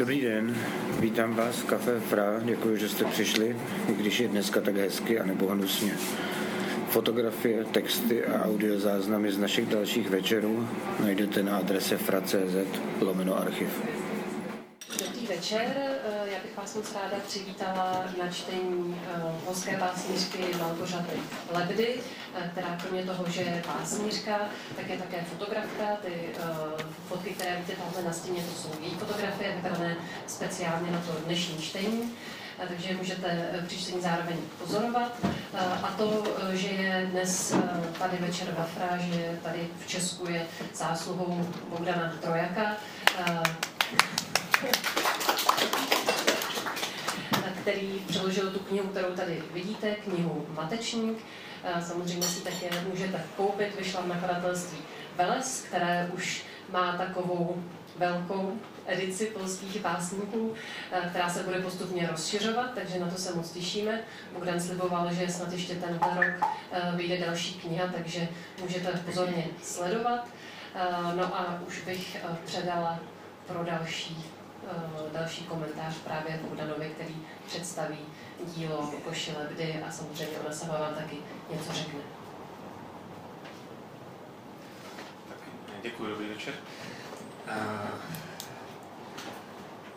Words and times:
Dobrý 0.00 0.20
den, 0.20 0.56
vítám 1.00 1.34
vás 1.34 1.56
v 1.56 1.64
Café 1.64 2.00
Fra, 2.00 2.40
děkuji, 2.44 2.76
že 2.76 2.88
jste 2.88 3.04
přišli, 3.04 3.56
i 3.88 3.94
když 3.94 4.20
je 4.20 4.28
dneska 4.28 4.60
tak 4.60 4.76
hezky 4.76 5.20
a 5.20 5.26
nebo 5.26 5.46
hnusně. 5.46 5.92
Fotografie, 6.88 7.64
texty 7.64 8.24
a 8.24 8.44
audiozáznamy 8.44 9.32
z 9.32 9.38
našich 9.38 9.66
dalších 9.66 10.10
večerů 10.10 10.68
najdete 11.00 11.42
na 11.42 11.56
adrese 11.56 11.96
fra.cz 11.96 12.80
lomeno 13.00 13.38
archiv. 13.38 13.68
Dobrý 15.04 15.26
večer, 15.26 15.66
eh, 15.76 16.19
bych 16.42 16.56
vás 16.56 16.74
moc 16.74 16.94
ráda 16.94 17.16
přivítala 17.28 18.04
na 18.18 18.30
čtení 18.30 19.00
eh, 19.06 19.22
polské 19.44 19.76
básnířky 19.76 20.38
Malgořaty 20.58 21.16
Lebdy, 21.52 22.00
eh, 22.34 22.50
která 22.52 22.76
kromě 22.82 23.02
toho, 23.02 23.24
že 23.28 23.40
je 23.40 23.62
básnířka, 23.66 24.38
tak 24.76 24.88
je 24.88 24.98
také 24.98 25.24
fotografka. 25.24 25.96
Ty 26.02 26.12
fotky, 27.08 27.30
které 27.30 27.56
vidíte 27.56 27.72
tamhle 27.82 28.02
na 28.02 28.12
stěně, 28.12 28.42
to 28.42 28.62
jsou 28.62 28.68
její 28.80 28.94
fotografie, 28.94 29.52
vybrané 29.56 29.96
speciálně 30.26 30.90
na 30.90 30.98
to 30.98 31.12
dnešní 31.24 31.58
čtení 31.58 32.12
takže 32.68 32.96
můžete 32.96 33.48
při 33.66 33.78
čtení 33.78 34.00
zároveň 34.00 34.36
pozorovat. 34.58 35.18
A 35.82 35.94
to, 35.98 36.24
že 36.52 36.68
je 36.68 37.08
dnes 37.10 37.54
tady 37.98 38.16
večer 38.16 38.54
v 38.56 38.60
Afra, 38.60 38.98
že 38.98 39.38
tady 39.42 39.68
v 39.84 39.86
Česku 39.86 40.30
je 40.30 40.46
zásluhou 40.74 41.46
Bogdana 41.68 42.12
Trojaka, 42.20 42.76
který 47.60 48.02
přeložil 48.08 48.50
tu 48.50 48.58
knihu, 48.58 48.88
kterou 48.88 49.14
tady 49.14 49.42
vidíte, 49.52 49.94
knihu 49.94 50.46
Matečník. 50.54 51.18
Samozřejmě 51.80 52.26
si 52.26 52.40
také 52.40 52.70
můžete 52.90 53.24
koupit, 53.36 53.78
vyšla 53.78 54.00
v 54.00 54.08
nakladatelství 54.08 54.78
Veles, 55.16 55.64
které 55.68 56.10
už 56.14 56.42
má 56.72 56.92
takovou 56.92 57.62
velkou 57.96 58.52
edici 58.86 59.26
polských 59.26 59.80
básníků, 59.80 60.54
která 61.10 61.28
se 61.28 61.42
bude 61.42 61.60
postupně 61.60 62.08
rozšiřovat, 62.10 62.74
takže 62.74 63.00
na 63.00 63.06
to 63.10 63.16
se 63.16 63.34
moc 63.34 63.50
těšíme. 63.50 64.00
Bogdan 64.32 64.60
sliboval, 64.60 65.14
že 65.14 65.28
snad 65.28 65.52
ještě 65.52 65.74
tenhle 65.74 66.14
rok 66.14 66.50
vyjde 66.96 67.18
další 67.18 67.54
kniha, 67.54 67.86
takže 67.96 68.28
můžete 68.62 68.90
pozorně 69.06 69.46
sledovat. 69.62 70.26
No 71.16 71.24
a 71.24 71.60
už 71.68 71.84
bych 71.84 72.16
předala 72.44 73.00
pro 73.46 73.64
další 73.64 74.24
Eh, 74.24 74.39
další 75.12 75.44
komentář 75.44 75.94
právě 75.94 76.40
Bogdanovi, 76.42 76.90
který 76.94 77.16
představí 77.46 77.98
dílo 78.44 78.94
Koši 79.04 79.32
Lebdy 79.38 79.82
a 79.88 79.90
samozřejmě 79.90 80.38
ona 80.44 80.54
sama 80.54 80.78
vám 80.78 80.94
taky 80.94 81.16
něco 81.50 81.72
řekne. 81.72 82.00
děkuji, 85.82 86.10
dobrý 86.10 86.28
večer. 86.28 86.54
Uh, 87.46 88.00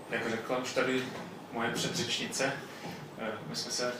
jak 0.09 0.29
řekla 0.29 0.57
už 0.57 0.73
tady 0.73 1.03
moje 1.51 1.69
předřečnice, 1.71 2.53
my 3.47 3.55
jsme 3.55 3.71
se 3.71 3.93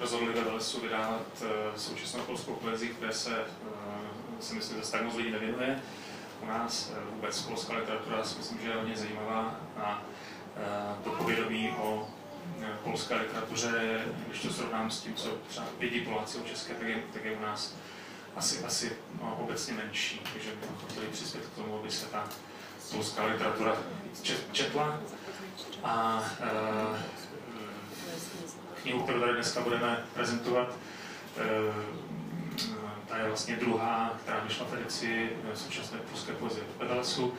rozhodli 0.00 0.32
ve 0.32 0.44
Velesu 0.44 0.80
vydávat 0.80 1.42
současnou 1.76 2.22
polskou 2.22 2.54
poezii, 2.54 2.94
které 2.94 3.12
se, 3.12 3.44
si 4.40 4.54
myslím, 4.54 4.78
zase 4.78 4.92
tak 4.92 5.02
moc 5.02 5.14
lidí 5.14 5.30
nevěnuje 5.30 5.82
u 6.42 6.46
nás. 6.46 6.92
Eh, 6.96 7.14
vůbec 7.14 7.42
polská 7.42 7.76
literatura 7.76 8.24
si 8.24 8.38
myslím, 8.38 8.58
že 8.60 8.68
je 8.68 8.74
hodně 8.74 8.96
zajímavá 8.96 9.56
a 9.76 10.02
eh, 10.56 11.04
to 11.04 11.10
povědomí 11.10 11.70
o 11.78 12.08
eh, 12.62 12.66
polské 12.84 13.14
literatuře, 13.14 14.04
když 14.26 14.42
to 14.42 14.52
srovnám 14.52 14.90
s 14.90 15.00
tím, 15.00 15.14
co 15.14 15.28
třeba 15.48 15.66
vědí 15.78 16.00
Poláci 16.00 16.38
o 16.38 16.44
české, 16.44 16.74
tak 16.74 16.88
je, 16.88 17.02
tak 17.12 17.24
je 17.24 17.32
u 17.32 17.40
nás 17.40 17.74
asi, 18.36 18.64
asi 18.64 18.92
no, 19.22 19.36
obecně 19.40 19.74
menší, 19.74 20.20
takže 20.32 20.50
bychom 20.60 20.88
chtěli 20.88 21.06
přispět 21.06 21.46
k 21.46 21.56
tomu, 21.56 21.78
aby 21.78 21.90
se 21.90 22.06
ta 22.06 22.28
polská 22.92 23.24
literatura 23.24 23.76
četla. 24.52 25.00
A 25.84 26.24
e, 26.40 27.02
knihu, 28.82 29.02
kterou 29.02 29.20
tady 29.20 29.32
dneska 29.32 29.60
budeme 29.60 30.04
prezentovat, 30.14 30.74
e, 31.36 31.42
ta 33.12 33.18
je 33.18 33.28
vlastně 33.28 33.56
druhá, 33.56 34.16
která 34.22 34.40
vyšla 34.40 34.66
v 34.66 34.74
edici 34.74 35.30
eh, 35.52 35.56
současné 35.56 35.98
polské 35.98 36.32
poezie 36.32 36.64
v 36.64 36.78
Pedalesu. 36.78 37.34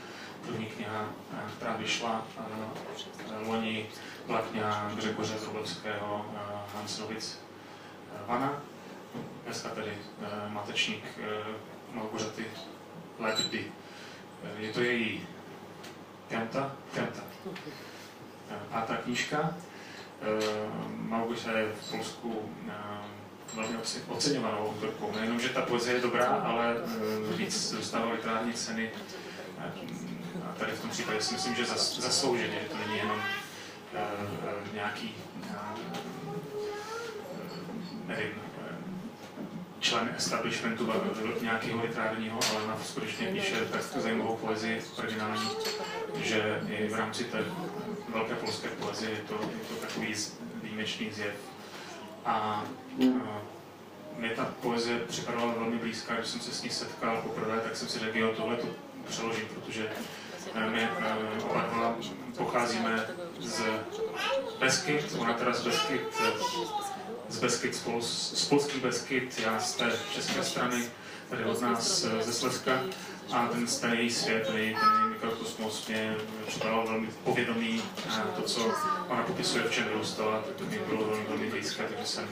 První 0.46 0.66
kniha, 0.66 1.06
eh, 1.34 1.52
která 1.58 1.76
vyšla 1.76 2.28
eh, 2.40 3.48
loni, 3.48 3.86
byla 4.26 4.42
kniha 4.42 4.92
Gřegoře 4.96 5.36
Vrublevského 5.36 6.26
Hanslovic 6.76 7.40
Vana. 8.28 8.62
Dneska 9.46 9.70
tedy 9.70 9.98
matečník 10.48 11.04
Malgořaty 11.94 12.46
Lebdy. 13.20 13.72
Je 14.58 14.74
to 14.74 14.82
její 14.82 15.28
pianta, 16.28 16.76
pianta. 16.94 17.22
Pátá 18.70 18.98
knížka. 18.98 19.56
Malgořa 20.88 21.52
je 21.52 21.72
v 21.82 21.92
Polsku 21.92 22.50
velmi 23.56 23.78
oceňovanou 24.08 24.68
autorkou. 24.68 25.12
Nejenom, 25.12 25.40
že 25.40 25.50
ta 25.50 25.62
poezie 25.62 25.96
je 25.96 26.02
dobrá, 26.02 26.26
ale 26.26 26.76
eh, 26.76 27.34
víc 27.38 27.72
dostává 27.72 28.12
literární 28.12 28.54
ceny. 28.54 28.90
A 30.46 30.54
tady 30.60 30.72
v 30.72 30.82
tom 30.82 30.90
případě 30.90 31.22
si 31.22 31.34
myslím, 31.34 31.56
že 31.56 31.66
zaslouženě, 31.66 32.60
to 32.72 32.78
není 32.78 32.98
jenom 32.98 33.18
uh, 33.18 34.74
nějaký 34.74 35.16
uh, 35.40 36.04
nevím, 38.08 38.32
člen 39.80 40.16
establishmentu 40.18 40.94
nějakého 41.42 41.82
literárního, 41.82 42.40
ale 42.52 42.64
ona 42.64 42.78
skutečně 42.84 43.28
píše 43.28 43.56
tak 43.72 43.82
zajímavou 43.82 44.36
poezii 44.38 44.82
originální, 44.98 45.50
že 46.24 46.62
i 46.70 46.88
v 46.88 46.96
rámci 46.96 47.24
té 47.24 47.46
velké 48.10 48.36
polské 48.36 48.68
poezie 48.68 49.12
je 49.12 49.18
to, 49.18 49.34
je 49.34 49.66
to 49.70 49.76
takový 49.76 50.16
výjimečný 50.64 51.12
zjev 51.12 51.34
a 52.26 52.64
mě 54.18 54.30
ta 54.30 54.54
poezie 54.62 55.00
připadala 55.00 55.54
velmi 55.54 55.78
blízká, 55.78 56.16
když 56.16 56.28
jsem 56.28 56.40
se 56.40 56.52
s 56.52 56.64
ní 56.64 56.70
setkal 56.70 57.22
poprvé, 57.22 57.60
tak 57.60 57.76
jsem 57.76 57.88
si 57.88 58.00
řekl, 58.00 58.18
jo, 58.18 58.34
tohle 58.38 58.56
to 58.56 58.68
přeložím, 59.08 59.46
protože 59.54 59.90
eh, 60.56 60.70
my 60.70 60.82
eh, 60.82 61.44
oba 61.50 61.62
dva 61.62 61.96
pocházíme 62.38 63.08
z 63.40 63.62
Beskyt, 64.60 65.16
ona 65.20 65.34
teda 65.34 65.54
z 65.54 65.64
Beskyt, 65.64 66.02
eh, 66.20 66.32
z 67.30 67.40
Beskyt, 67.40 67.76
spolu, 67.76 68.02
z 68.02 68.46
polských 68.50 68.82
Beskyt, 68.82 69.40
já 69.40 69.60
z 69.60 69.76
té 69.76 69.92
české 70.14 70.44
strany, 70.44 70.86
tady 71.30 71.46
od 71.46 71.62
nás 71.62 72.06
ze 72.22 72.34
Slezska, 72.34 72.84
a 73.34 73.48
ten, 73.48 73.94
její 73.94 74.10
svět, 74.10 74.52
její, 74.56 74.76
ten 74.76 75.10
mikrokosmos 75.10 75.88
mě 75.88 76.16
připadal 76.48 76.88
velmi 76.88 77.08
povědomý 77.24 77.82
a 78.10 78.20
to, 78.20 78.42
co 78.42 78.72
ona 79.10 79.24
popisuje, 79.24 79.64
v 79.64 79.72
čem 79.72 79.84
vyrůstala, 79.84 80.40
tak 80.40 80.56
to 80.56 80.66
mi 80.66 80.80
bylo 80.80 81.06
velmi, 81.06 81.24
velmi 81.24 81.50
blízké, 81.50 81.84
takže 81.84 82.06
jsem 82.06 82.28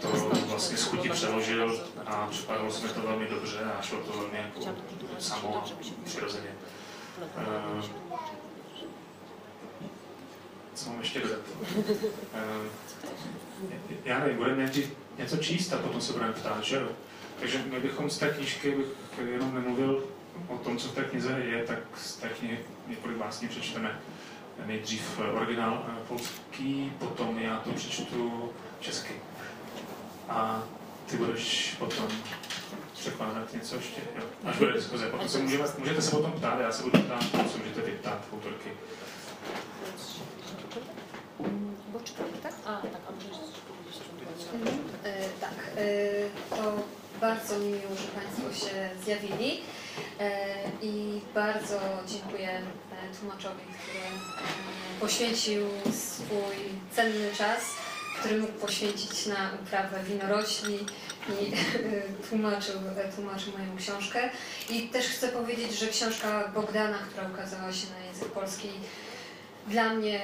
to 0.00 0.08
vlastně 0.46 0.76
z 0.76 0.84
chuti 0.84 1.08
přeložil 1.08 1.80
a 2.06 2.26
připadalo 2.30 2.72
se 2.72 2.86
mi 2.86 2.92
to 2.92 3.00
velmi 3.00 3.26
dobře 3.26 3.58
a 3.78 3.82
šlo 3.82 3.98
to 3.98 4.12
velmi 4.18 4.38
jako 4.38 4.60
samo 5.18 5.64
přirozeně. 6.04 6.50
Uh, 7.18 7.84
co 10.74 10.90
mám 10.90 10.98
ještě 10.98 11.20
dodat? 11.20 11.40
Uh, 11.76 12.66
já 14.04 14.18
nevím, 14.18 14.36
budeme 14.36 14.56
nejdřív 14.56 14.92
něco 15.18 15.36
číst 15.36 15.72
a 15.72 15.78
potom 15.78 16.00
se 16.00 16.12
budeme 16.12 16.32
ptát, 16.32 16.64
že 16.64 16.76
jo? 16.76 16.88
Takže 17.40 17.64
my 17.70 17.80
bychom 17.80 18.10
z 18.10 18.18
té 18.18 18.28
knížky, 18.28 18.70
bych 18.70 18.86
jenom 19.32 19.54
nemluvil 19.54 20.04
o 20.48 20.56
tom, 20.58 20.78
co 20.78 20.88
v 20.88 20.94
té 20.94 21.04
knize 21.04 21.32
je, 21.32 21.64
tak 21.64 21.78
z 21.96 22.16
té 22.16 22.28
knihy 22.28 22.58
několik 22.88 23.16
básní 23.16 23.48
přečteme. 23.48 24.00
Nejdřív 24.66 25.20
originál 25.34 25.86
eh, 25.88 26.04
polský, 26.08 26.92
potom 26.98 27.38
já 27.38 27.56
to 27.56 27.72
přečtu 27.72 28.52
česky. 28.80 29.14
A 30.28 30.62
ty 31.06 31.16
budeš 31.16 31.76
potom 31.78 32.06
překládat 32.92 33.52
něco 33.52 33.76
ještě, 33.76 34.00
jo. 34.16 34.22
Až 34.44 34.58
bude 34.58 34.72
diskuze. 34.72 35.10
Potom 35.10 35.28
se 35.28 35.38
můžeme, 35.38 35.64
můžete 35.78 36.02
se 36.02 36.10
potom 36.10 36.32
ptát, 36.32 36.60
já 36.60 36.72
se 36.72 36.82
budu 36.82 37.02
ptát, 37.02 37.24
co 37.52 37.58
můžete 37.58 37.80
vyptát 37.80 38.24
autorky. 38.32 38.70
tak? 42.42 42.52
A, 42.66 42.80
tak, 42.92 43.00
a 43.08 43.12
můžeš 43.12 43.36
Tak, 45.40 45.54
to 46.48 46.84
bardzo 47.20 47.58
mi 47.58 47.66
miło, 47.66 47.96
że 47.96 48.20
Państwo 48.20 48.66
się 48.66 48.90
zjawili 49.04 49.60
e, 50.20 50.30
i 50.82 51.20
bardzo 51.34 51.80
dziękuję 52.06 52.48
e, 52.48 53.16
tłumaczowi, 53.18 53.62
który 53.82 53.98
e, 53.98 55.00
poświęcił 55.00 55.66
swój 55.92 56.56
cenny 56.96 57.30
czas, 57.38 57.60
który 58.20 58.40
mógł 58.40 58.52
poświęcić 58.52 59.26
na 59.26 59.50
uprawę 59.62 60.04
winorośli 60.04 60.78
i 61.28 61.52
tłumaczył, 62.28 62.74
tłumaczył 63.16 63.52
moją 63.52 63.76
książkę. 63.76 64.30
I 64.70 64.82
też 64.82 65.06
chcę 65.06 65.28
powiedzieć, 65.28 65.78
że 65.78 65.86
książka 65.86 66.52
Bogdana, 66.54 66.98
która 66.98 67.28
ukazała 67.28 67.72
się 67.72 67.86
na 67.98 68.06
język 68.06 68.28
polski, 68.28 68.68
dla 69.68 69.94
mnie 69.94 70.20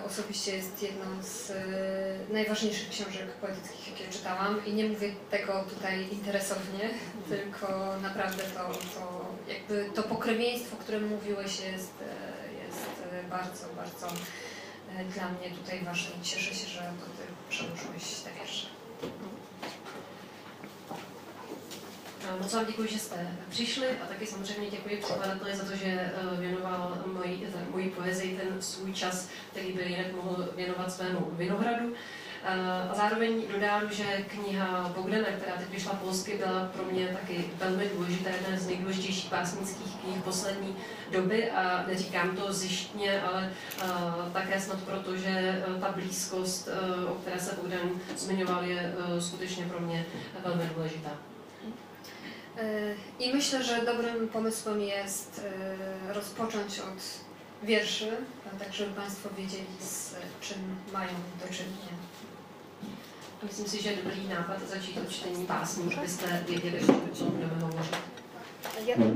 y, 0.00 0.04
osobiście 0.06 0.56
jest 0.56 0.82
jedną 0.82 1.22
z 1.22 1.50
y, 1.50 2.32
najważniejszych 2.32 2.88
książek 2.88 3.26
poetyckich, 3.40 3.88
jakie 3.88 4.12
czytałam 4.12 4.66
i 4.66 4.72
nie 4.72 4.84
mówię 4.88 5.14
tego 5.30 5.64
tutaj 5.74 6.08
interesownie, 6.12 6.90
tylko 7.28 7.96
naprawdę 8.02 8.42
to, 8.42 8.68
to 8.68 9.26
jakby 9.48 9.90
to 9.94 10.02
pokrewieństwo, 10.02 10.76
o 10.76 10.80
którym 10.80 11.08
mówiłeś 11.08 11.60
jest, 11.60 11.92
jest 12.66 12.86
bardzo, 13.30 13.66
bardzo 13.76 14.06
dla 15.14 15.28
mnie 15.28 15.50
tutaj 15.50 15.84
ważne 15.84 16.10
cieszę 16.22 16.54
się, 16.54 16.68
że 16.68 16.80
to 16.80 17.06
Ty 17.06 17.22
przełożyłeś 17.48 18.20
te 18.24 18.30
wiersze. 18.40 18.66
Moc 22.40 22.54
vám 22.54 22.66
děkuji, 22.66 22.88
že 22.88 22.98
jste 22.98 23.28
přišli 23.48 23.86
a 23.86 24.06
taky 24.06 24.26
samozřejmě 24.26 24.70
děkuji 24.70 24.96
překladateli 24.96 25.56
za 25.56 25.64
to, 25.64 25.76
že 25.76 25.86
eh, 25.86 26.40
věnoval 26.40 26.98
moji, 27.06 27.48
moji 27.70 27.90
poezii 27.90 28.36
ten 28.36 28.62
svůj 28.62 28.92
čas, 28.92 29.28
který 29.50 29.72
by 29.72 29.82
jinak 29.82 30.12
mohl 30.12 30.48
věnovat 30.56 30.92
svému 30.92 31.28
vinohradu. 31.32 31.92
Eh, 32.44 32.88
a 32.90 32.94
zároveň 32.94 33.42
dodám, 33.52 33.82
že 33.92 34.04
kniha 34.04 34.92
Bogdana, 34.96 35.24
která 35.24 35.56
teď 35.56 35.68
vyšla 35.70 35.92
polsky, 35.92 36.38
byla 36.38 36.70
pro 36.74 36.84
mě 36.84 37.18
taky 37.20 37.50
velmi 37.58 37.90
důležitá, 37.94 38.30
jedna 38.30 38.58
z 38.58 38.66
nejdůležitějších 38.66 39.30
básnických 39.30 39.96
knih 39.96 40.22
poslední 40.22 40.76
doby 41.12 41.50
a 41.50 41.84
neříkám 41.86 42.36
to 42.36 42.52
zjištně, 42.52 43.22
ale 43.22 43.52
také 44.32 44.60
snad 44.60 44.82
proto, 44.82 45.16
že 45.16 45.64
ta 45.80 45.92
blízkost, 45.92 46.68
o 47.08 47.14
které 47.14 47.40
se 47.40 47.54
Bogdan 47.54 47.90
zmiňoval, 48.16 48.64
je 48.64 48.94
skutečně 49.18 49.64
pro 49.64 49.80
mě 49.80 50.06
velmi 50.44 50.70
důležitá. 50.74 51.10
I 53.20 53.34
myślę, 53.34 53.64
że 53.64 53.84
dobrym 53.84 54.28
pomysłem 54.28 54.80
jest 54.80 55.40
rozpocząć 56.08 56.78
od 56.78 56.98
wierszy, 57.62 58.16
tak 58.58 58.72
żeby 58.72 58.94
Państwo 58.94 59.28
wiedzieli, 59.36 59.66
z 59.80 60.14
czym 60.40 60.58
mają 60.92 61.12
do 61.40 61.48
czynienia. 61.48 61.96
Myslím 63.42 63.68
si, 63.68 63.82
že 63.82 63.90
je 63.90 63.96
dobrý 63.96 64.28
nápad 64.28 64.68
začít 64.68 64.98
od 64.98 65.10
čtení 65.10 65.46
pásmů, 65.46 65.90
abyste 65.98 66.44
věděli, 66.48 66.78
o 67.12 67.16
čem 67.16 67.26
budeme 67.26 67.60
hovořit. 67.60 67.96
Ja, 68.86 68.96
tak, 68.96 69.14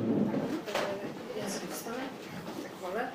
ja 1.37 1.47
sobie 1.51 1.69
wstanę, 1.71 2.05
tak 2.63 2.73
wolę. 2.81 3.13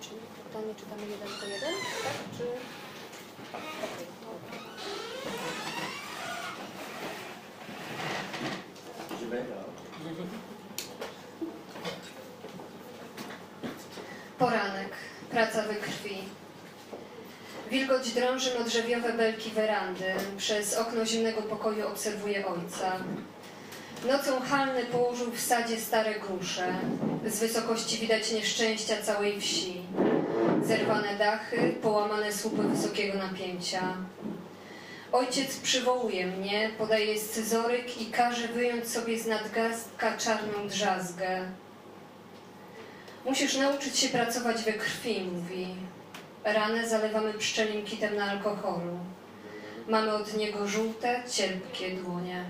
Czyli 0.00 0.20
pytanie 0.44 0.74
czytamy 0.74 1.02
jeden 1.02 1.28
po 1.40 1.46
jeden, 1.46 1.74
tak? 2.02 2.16
Czy... 2.36 2.44
Poranek, 14.38 14.88
praca 15.30 15.62
we 15.62 15.74
krwi. 15.74 16.18
Wilgoć 17.70 18.10
drąży 18.10 18.58
modrzewiowe 18.58 19.12
belki 19.12 19.50
werandy. 19.50 20.04
Przez 20.36 20.74
okno 20.74 21.06
zimnego 21.06 21.42
pokoju 21.42 21.88
obserwuje 21.88 22.46
ojca. 22.46 22.92
Nocą 24.08 24.40
Halny 24.40 24.84
położył 24.84 25.30
w 25.30 25.40
sadzie 25.40 25.80
stare 25.80 26.20
grusze. 26.20 26.74
Z 27.26 27.40
wysokości 27.40 27.98
widać 27.98 28.32
nieszczęścia 28.32 29.02
całej 29.02 29.40
wsi. 29.40 29.82
Zerwane 30.64 31.18
dachy, 31.18 31.74
połamane 31.82 32.32
słupy 32.32 32.62
wysokiego 32.62 33.18
napięcia. 33.18 33.96
Ojciec 35.12 35.56
przywołuje 35.56 36.26
mnie, 36.26 36.70
podaje 36.78 37.18
scyzoryk 37.18 38.00
i 38.00 38.06
każe 38.06 38.48
wyjąć 38.48 38.88
sobie 38.88 39.18
z 39.18 39.26
nadgarstka 39.26 40.16
czarną 40.16 40.68
drzazgę. 40.68 41.48
Musisz 43.24 43.56
nauczyć 43.56 43.98
się 43.98 44.08
pracować 44.08 44.62
we 44.62 44.72
krwi, 44.72 45.30
mówi. 45.32 45.66
Ranę 46.44 46.88
zalewamy 46.88 47.34
pszczelim 47.34 47.84
kitem 47.84 48.16
na 48.16 48.24
alkoholu. 48.24 48.98
Mamy 49.88 50.14
od 50.14 50.36
niego 50.36 50.68
żółte, 50.68 51.22
cierpkie 51.30 51.90
dłonie. 51.90 52.44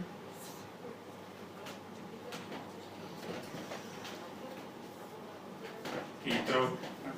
Jítro 6.27 6.71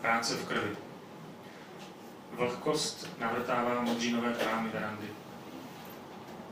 práce 0.02 0.34
v 0.34 0.46
krvi. 0.46 0.76
Vlhkost 2.32 3.08
navrtává 3.20 3.82
modřínové 3.82 4.32
krámy 4.32 4.70
verandy. 4.70 5.23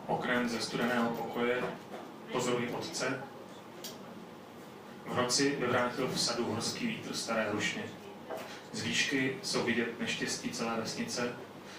Oknem 0.07 0.49
ze 0.49 0.61
studeného 0.61 1.11
pokoje 1.11 1.63
pozoruji 2.33 2.69
otce. 2.69 3.23
V 5.07 5.17
noci 5.17 5.57
vyvrátil 5.61 6.09
v 6.09 6.21
sadu 6.21 6.45
horský 6.45 6.87
vítr 6.87 7.15
staré 7.15 7.49
hrušně. 7.49 7.83
Z 8.73 8.83
výšky 8.83 9.37
jsou 9.43 9.63
vidět 9.63 10.01
neštěstí 10.01 10.51
celé 10.51 10.77
vesnice, 10.77 11.33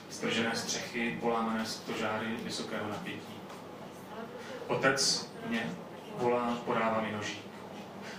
stržené 0.10 0.56
střechy, 0.56 1.18
polámané 1.22 1.66
stožáry 1.66 2.28
vysokého 2.44 2.90
napětí. 2.90 3.34
Otec 4.68 5.30
mě 5.48 5.72
volá, 6.18 6.58
podává 6.66 7.02
mi 7.02 7.12
nožík 7.12 7.44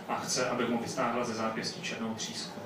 a 0.08 0.14
chce, 0.14 0.48
abych 0.48 0.68
mu 0.68 0.78
vystáhla 0.78 1.24
ze 1.24 1.34
zápěstí 1.34 1.82
černou 1.82 2.14
třísku. 2.14 2.60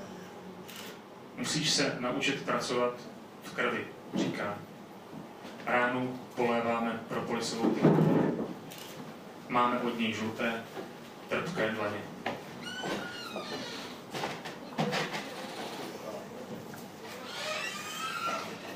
Musíš 1.37 1.71
se 1.71 1.97
naučit 2.01 2.43
pracovat 2.43 2.95
v 3.43 3.53
krvi, 3.53 3.87
říká. 4.15 4.59
Ránu 5.69 6.21
poléváme 6.37 7.01
propolisovou 7.09 7.71
dýmkou. 7.71 8.49
Máme 9.49 9.81
od 9.81 9.99
něj 9.99 10.15
žluté, 10.15 10.63
trpké 11.29 11.69
dlaně. 11.71 11.99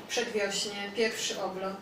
Przedwiośnie, 0.09 0.93
pierwszy 0.97 1.43
oblot. 1.43 1.77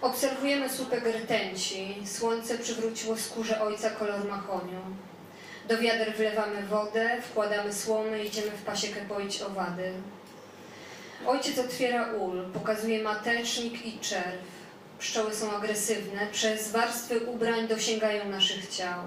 Obserwujemy 0.00 0.70
słupek 0.70 1.04
rtęci. 1.06 1.96
Słońce 2.06 2.58
przywróciło 2.58 3.16
skórze 3.16 3.60
ojca 3.60 3.90
kolor 3.90 4.24
mahoniu. 4.24 4.80
Do 5.68 5.78
wiader 5.78 6.16
wlewamy 6.16 6.62
wodę, 6.62 7.22
wkładamy 7.22 7.72
słomy, 7.72 8.24
idziemy 8.24 8.50
w 8.50 8.62
pasiekę 8.62 9.00
poić 9.00 9.42
owady. 9.42 9.92
Ojciec 11.26 11.58
otwiera 11.58 12.12
ul, 12.12 12.44
pokazuje 12.54 13.02
matecznik 13.02 13.86
i 13.86 13.98
czerw. 13.98 14.56
Pszczoły 14.98 15.34
są 15.34 15.52
agresywne, 15.52 16.26
przez 16.32 16.72
warstwy 16.72 17.20
ubrań 17.20 17.68
dosięgają 17.68 18.28
naszych 18.28 18.68
ciał. 18.68 19.00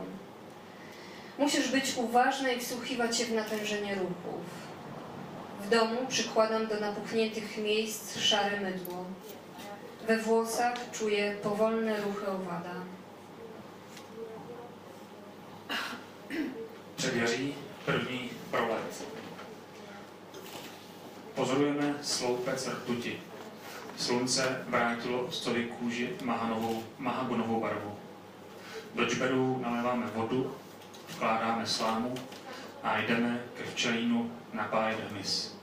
Musisz 1.37 1.71
być 1.71 1.97
uważna 1.97 2.51
i 2.51 2.59
wsłuchiwać 2.59 3.17
się 3.17 3.25
w 3.25 3.33
natężenie 3.33 3.95
ruchów. 3.95 4.41
W 5.63 5.69
domu 5.69 5.97
przykładam 6.07 6.67
do 6.67 6.79
napuchniętych 6.79 7.57
miejsc 7.57 8.19
szare 8.19 8.61
mydło. 8.61 9.05
We 10.07 10.17
włosach 10.17 10.91
czuję 10.91 11.35
powolne 11.43 12.01
ruchy 12.01 12.27
owada. 12.27 12.75
Předjaří 16.97 17.53
první 17.85 18.29
prolet. 18.51 19.18
Pozorujeme 21.35 21.95
sloupec 22.01 22.67
rtuti. 22.67 23.19
Slunce 23.97 24.63
vrátilo 24.67 25.21
otcovi 25.21 25.63
kůži 25.63 26.09
mahanovou, 26.23 26.83
mahagonovou 26.97 27.61
barvu. 27.61 27.95
Do 28.95 29.05
džberů 29.05 29.59
naléváme 29.63 30.07
vodu, 30.15 30.55
vkládáme 31.07 31.65
slámu 31.65 32.15
a 32.83 32.97
jdeme 32.97 33.43
ke 33.57 33.63
včelínu 33.63 34.31
napájet 34.53 34.99
hmyz. 35.11 35.55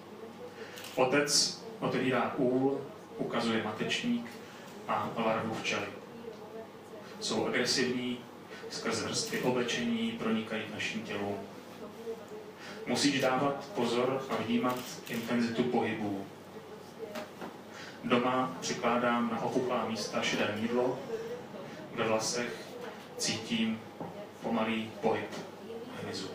Otec 0.95 1.63
otevírá 1.81 2.35
úl, 2.37 2.81
ukazuje 3.19 3.63
matečník 3.63 4.27
a 4.89 5.11
larvu 5.17 5.55
včely. 5.55 5.87
Jsou 7.21 7.47
agresivní, 7.47 8.19
skrz 8.71 9.03
vrstvy 9.03 9.41
oblečení 9.41 10.13
pronikají 10.13 10.63
v 10.63 10.75
našim 10.75 11.03
tělu. 11.03 11.39
Musíš 12.87 13.21
dávat 13.21 13.65
pozor 13.75 14.23
a 14.31 14.37
vnímat 14.43 14.79
intenzitu 15.09 15.63
pohybů. 15.63 16.27
Doma 18.05 18.57
přikládám 18.61 19.31
na 19.31 19.43
opuchlá 19.43 19.89
místa 19.89 20.23
šedé 20.23 20.57
mídlo, 20.61 20.99
ve 21.95 22.05
vlasech 22.05 22.67
cítím 23.19 23.81
pomalý 24.43 24.91
pohyb 25.01 25.31
hmyzu. 26.03 26.29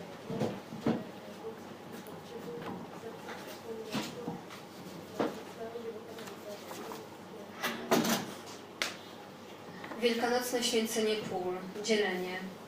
Wielkanocne 10.00 10.62
święcenie 10.62 11.16
pól, 11.16 11.58
dzielenie. 11.82 12.61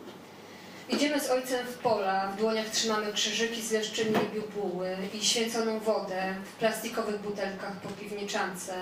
Idziemy 0.89 1.21
z 1.21 1.31
ojcem 1.31 1.67
w 1.67 1.79
pola, 1.79 2.29
w 2.29 2.37
dłoniach 2.37 2.71
trzymamy 2.71 3.13
krzyżyki 3.13 3.63
z 3.63 3.73
leszczyny 3.73 4.19
i 5.13 5.17
i 5.17 5.25
święconą 5.25 5.79
wodę 5.79 6.35
w 6.45 6.53
plastikowych 6.53 7.21
butelkach 7.21 7.81
po 7.81 7.89
piwniczance. 7.89 8.75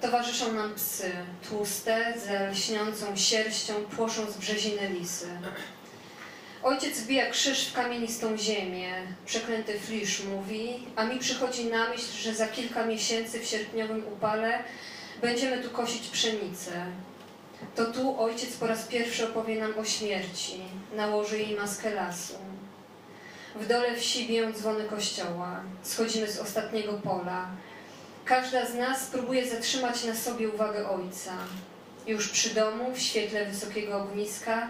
Towarzyszą 0.00 0.52
nam 0.52 0.74
psy, 0.74 1.12
tłuste, 1.48 2.14
ze 2.26 2.50
lśniącą 2.50 3.16
sierścią 3.16 3.74
płoszą 3.74 4.30
z 4.30 4.36
brzeziny 4.36 4.88
lisy. 4.88 5.28
Ojciec 6.62 7.00
wbija 7.00 7.30
krzyż 7.30 7.66
w 7.68 7.72
kamienistą 7.72 8.36
ziemię, 8.36 8.92
przeklęty 9.26 9.80
flisz 9.80 10.24
mówi, 10.24 10.86
a 10.96 11.04
mi 11.04 11.18
przychodzi 11.18 11.64
na 11.64 11.88
myśl, 11.88 12.12
że 12.22 12.34
za 12.34 12.46
kilka 12.46 12.86
miesięcy 12.86 13.40
w 13.40 13.46
sierpniowym 13.46 14.04
upale 14.12 14.64
będziemy 15.20 15.58
tu 15.62 15.70
kosić 15.70 16.08
pszenicę. 16.08 16.86
To 17.76 17.84
tu 17.84 18.20
ojciec 18.20 18.56
po 18.56 18.66
raz 18.66 18.86
pierwszy 18.86 19.28
opowie 19.28 19.60
nam 19.60 19.78
o 19.78 19.84
śmierci, 19.84 20.60
nałoży 20.96 21.38
jej 21.38 21.56
maskę 21.56 21.94
lasu. 21.94 22.34
W 23.54 23.66
dole 23.66 23.96
wsi 23.96 24.28
biją 24.28 24.52
dzwony 24.52 24.84
kościoła. 24.84 25.60
Schodzimy 25.82 26.32
z 26.32 26.38
ostatniego 26.38 26.92
pola. 26.92 27.48
Każda 28.24 28.66
z 28.66 28.74
nas 28.74 29.06
próbuje 29.06 29.48
zatrzymać 29.48 30.04
na 30.04 30.14
sobie 30.14 30.48
uwagę 30.48 30.88
ojca. 30.88 31.32
Już 32.06 32.28
przy 32.28 32.54
domu, 32.54 32.92
w 32.94 32.98
świetle 32.98 33.46
wysokiego 33.46 34.02
ogniska, 34.02 34.68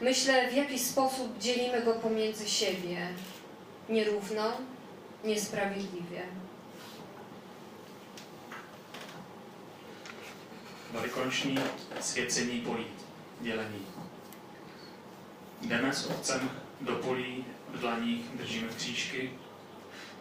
myślę, 0.00 0.50
w 0.50 0.54
jaki 0.54 0.78
sposób 0.78 1.38
dzielimy 1.38 1.82
go 1.82 1.92
pomiędzy 1.94 2.48
siebie. 2.48 3.06
Nierówno, 3.88 4.52
niesprawiedliwie. 5.24 6.22
Velikonoční 10.92 11.58
svěcení 12.00 12.60
polí, 12.60 12.86
dělení. 13.40 13.86
Jdeme 15.62 15.92
s 15.92 16.06
otcem 16.06 16.50
do 16.80 16.94
polí, 16.94 17.44
v 17.74 17.78
dlaních 17.78 18.28
držíme 18.34 18.68
křížky, 18.68 19.30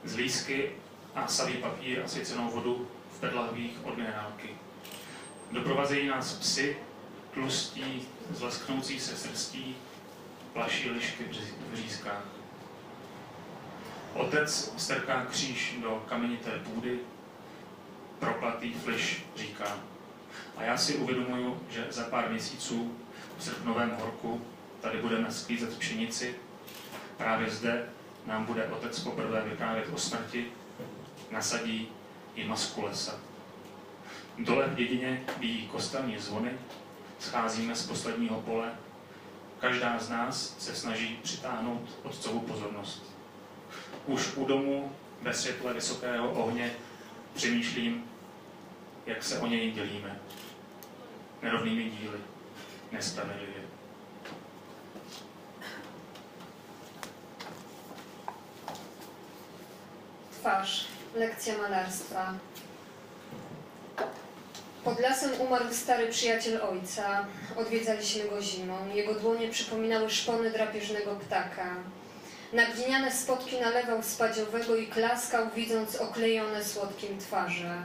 z 0.03 0.15
lísky 0.15 0.71
a 1.15 1.27
savý 1.27 1.53
papír 1.53 2.01
a 2.05 2.07
svěcenou 2.07 2.49
vodu 2.49 2.87
v 3.17 3.19
pedlahvích 3.19 3.77
od 3.83 3.97
minerálky. 3.97 4.49
Doprovazejí 5.51 6.07
nás 6.07 6.33
psy, 6.33 6.77
tlustí, 7.33 8.07
zlesknoucí 8.29 8.99
se 8.99 9.15
srstí, 9.15 9.75
plaší 10.53 10.89
lišky 10.89 11.23
v 11.71 11.75
řízkách. 11.75 12.25
Otec 14.13 14.73
strká 14.77 15.25
kříž 15.25 15.75
do 15.81 16.03
kamenité 16.09 16.51
půdy, 16.59 16.99
proklatý 18.19 18.73
fliš 18.73 19.25
říká. 19.35 19.77
A 20.57 20.63
já 20.63 20.77
si 20.77 20.95
uvědomuju, 20.95 21.61
že 21.69 21.87
za 21.89 22.03
pár 22.03 22.29
měsíců 22.29 22.95
v 23.37 23.43
srpnovém 23.43 23.91
horku 23.99 24.41
tady 24.81 24.97
budeme 24.97 25.31
sklízet 25.31 25.77
pšenici. 25.77 26.35
Právě 27.17 27.49
zde 27.49 27.89
nám 28.25 28.45
bude 28.45 28.67
otec 28.67 28.99
poprvé 28.99 29.41
vyprávět 29.41 29.89
o 29.93 29.97
smrti, 29.97 30.45
nasadí 31.31 31.87
i 32.35 32.47
masku 32.47 32.81
lesa. 32.81 33.19
Dole 34.39 34.67
v 34.67 34.75
dědině 34.75 35.23
bíjí 35.37 35.67
kostelní 35.67 36.17
zvony, 36.17 36.51
scházíme 37.19 37.75
z 37.75 37.87
posledního 37.87 38.41
pole. 38.41 38.71
Každá 39.59 39.99
z 39.99 40.09
nás 40.09 40.55
se 40.59 40.75
snaží 40.75 41.19
přitáhnout 41.23 41.89
otcovu 42.03 42.39
pozornost. 42.39 43.15
Už 44.05 44.35
u 44.35 44.45
domu 44.45 44.91
ve 45.21 45.33
světle 45.33 45.73
vysokého 45.73 46.31
ohně 46.31 46.71
přemýšlím, 47.33 48.03
jak 49.05 49.23
se 49.23 49.39
o 49.39 49.47
něj 49.47 49.71
dělíme. 49.71 50.19
Nerovnými 51.41 51.83
díly, 51.83 52.17
nespravedlivě. 52.91 53.61
Twarz. 60.31 60.87
Lekcja 61.15 61.57
malarstwa. 61.57 62.35
Pod 64.83 64.99
lasem 64.99 65.31
umarł 65.41 65.73
stary 65.73 66.07
przyjaciel 66.07 66.61
ojca. 66.61 67.27
Odwiedzaliśmy 67.55 68.29
go 68.29 68.41
zimą. 68.41 68.87
Jego 68.93 69.13
dłonie 69.13 69.47
przypominały 69.47 70.09
szpony 70.09 70.51
drapieżnego 70.51 71.15
ptaka. 71.15 71.75
Na 72.53 72.65
gliniane 72.65 73.11
spotki 73.11 73.61
nalewał 73.61 74.03
spadziowego 74.03 74.75
i 74.75 74.87
klaskał, 74.87 75.49
widząc 75.55 75.95
oklejone 75.95 76.63
słodkim 76.63 77.19
twarze. 77.19 77.77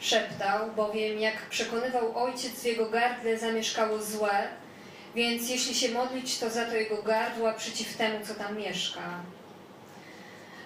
Szeptał, 0.00 0.72
bowiem 0.76 1.18
jak 1.18 1.48
przekonywał 1.50 2.18
ojciec, 2.18 2.52
w 2.52 2.64
jego 2.64 2.90
gardle 2.90 3.38
zamieszkało 3.38 4.02
złe, 4.02 4.48
więc 5.14 5.50
jeśli 5.50 5.74
się 5.74 5.88
modlić, 5.88 6.38
to 6.38 6.50
za 6.50 6.64
to 6.64 6.76
jego 6.76 7.02
gardła 7.02 7.52
przeciw 7.52 7.96
temu, 7.96 8.26
co 8.26 8.34
tam 8.34 8.56
mieszka. 8.56 9.00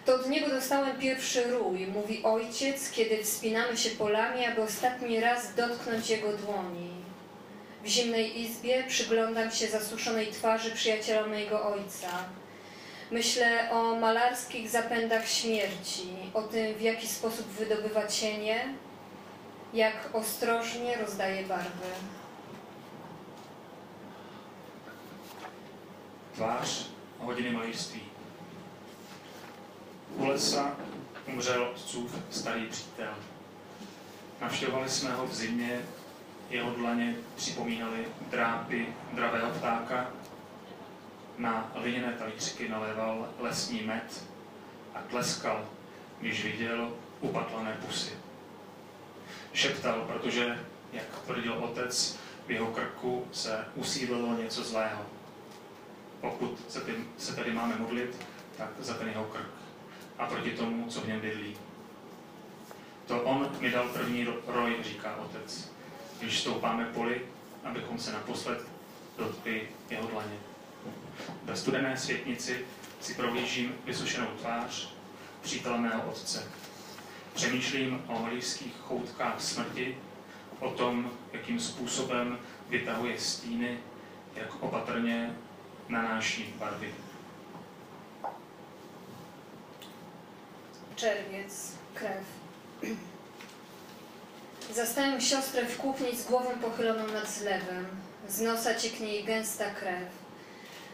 To 0.04 0.14
od 0.14 0.28
niego 0.28 0.48
dostałem 0.48 0.98
pierwszy 0.98 1.44
rój, 1.44 1.86
mówi 1.86 2.22
ojciec, 2.22 2.90
kiedy 2.90 3.24
wspinamy 3.24 3.76
się 3.76 3.90
polami, 3.90 4.46
aby 4.46 4.62
ostatni 4.62 5.20
raz 5.20 5.54
dotknąć 5.54 6.10
jego 6.10 6.32
dłoni. 6.32 6.90
W 7.84 7.86
zimnej 7.86 8.40
izbie 8.40 8.84
przyglądam 8.88 9.50
się 9.50 9.66
zasuszonej 9.66 10.26
twarzy 10.26 10.70
przyjaciela 10.70 11.26
mojego 11.26 11.66
ojca. 11.66 12.08
Myślę 13.10 13.70
o 13.70 13.94
malarskich 13.94 14.70
zapędach 14.70 15.28
śmierci, 15.28 16.08
o 16.34 16.42
tym, 16.42 16.74
w 16.74 16.80
jaki 16.80 17.08
sposób 17.08 17.46
wydobywa 17.46 18.06
cienie, 18.06 18.74
jak 19.72 20.08
ostrożnie 20.12 20.98
rozdaje 20.98 21.46
barwy. 21.46 21.90
Tvář 26.34 26.90
hodiny 27.18 27.50
malířství. 27.50 28.02
U 30.16 30.26
lesa 30.26 30.76
umřel 31.26 31.64
otcův 31.64 32.18
starý 32.30 32.66
přítel. 32.66 33.14
Navštěvovali 34.40 34.88
jsme 34.88 35.14
ho 35.14 35.26
v 35.26 35.34
zimě, 35.34 35.80
jeho 36.50 36.70
dlaně 36.70 37.14
připomínaly 37.36 38.06
drápy 38.30 38.86
dravého 39.12 39.50
ptáka, 39.50 40.10
na 41.38 41.72
hliněné 41.74 42.12
talířky 42.12 42.68
naléval 42.68 43.28
lesní 43.38 43.80
med 43.80 44.24
a 44.94 44.98
tleskal, 45.10 45.68
když 46.20 46.44
viděl 46.44 46.92
upatlané 47.20 47.78
pusy. 47.86 48.21
Šeptal, 49.52 50.00
protože, 50.00 50.58
jak 50.92 51.04
tvrdil 51.24 51.54
otec, 51.54 52.18
v 52.46 52.50
jeho 52.50 52.66
krku 52.66 53.26
se 53.32 53.64
usídlilo 53.74 54.36
něco 54.36 54.64
zlého. 54.64 55.06
Pokud 56.20 56.58
se, 56.68 56.80
ty, 56.80 56.94
se 57.18 57.36
tedy 57.36 57.52
máme 57.52 57.76
modlit, 57.76 58.26
tak 58.56 58.68
za 58.78 58.94
ten 58.94 59.08
jeho 59.08 59.24
krk 59.24 59.50
a 60.18 60.26
proti 60.26 60.50
tomu, 60.50 60.86
co 60.88 61.00
v 61.00 61.08
něm 61.08 61.20
bydlí. 61.20 61.56
To 63.06 63.22
on 63.22 63.56
mi 63.60 63.70
dal 63.70 63.88
první 63.88 64.26
roj, 64.46 64.76
říká 64.82 65.16
otec, 65.16 65.70
když 66.20 66.40
stoupáme 66.40 66.84
poli, 66.84 67.22
abychom 67.64 67.98
se 67.98 68.12
naposled 68.12 68.66
dotkli 69.18 69.68
jeho 69.90 70.06
dlaně. 70.06 70.36
Ve 71.44 71.56
studené 71.56 71.96
světnici 71.96 72.64
si 73.00 73.14
prohlížím 73.14 73.74
vysušenou 73.84 74.26
tvář 74.26 74.94
přítele 75.42 75.78
mého 75.78 76.02
otce. 76.10 76.48
Přemýšlím 77.34 78.04
o 78.06 78.18
malířských 78.18 78.76
choutkách 78.76 79.42
smrti, 79.42 79.96
o 80.60 80.70
tom, 80.70 81.10
jakým 81.32 81.60
způsobem 81.60 82.38
vytahuje 82.68 83.20
stíny, 83.20 83.78
jak 84.34 84.62
opatrně 84.62 85.36
nanáší 85.88 86.54
barvy. 86.58 86.94
Czerwiec, 90.94 91.76
krew. 91.94 92.26
Zastałem 94.74 95.20
siostrę 95.20 95.66
w 95.66 95.76
kuchni 95.76 96.16
z 96.16 96.26
głową 96.26 96.50
pochyloną 96.60 97.06
nad 97.06 97.30
zlewem. 97.30 97.86
Z 98.28 98.40
nosa 98.40 98.74
cieknie 98.74 99.08
jej 99.08 99.24
gęsta 99.24 99.70
krew. 99.70 100.21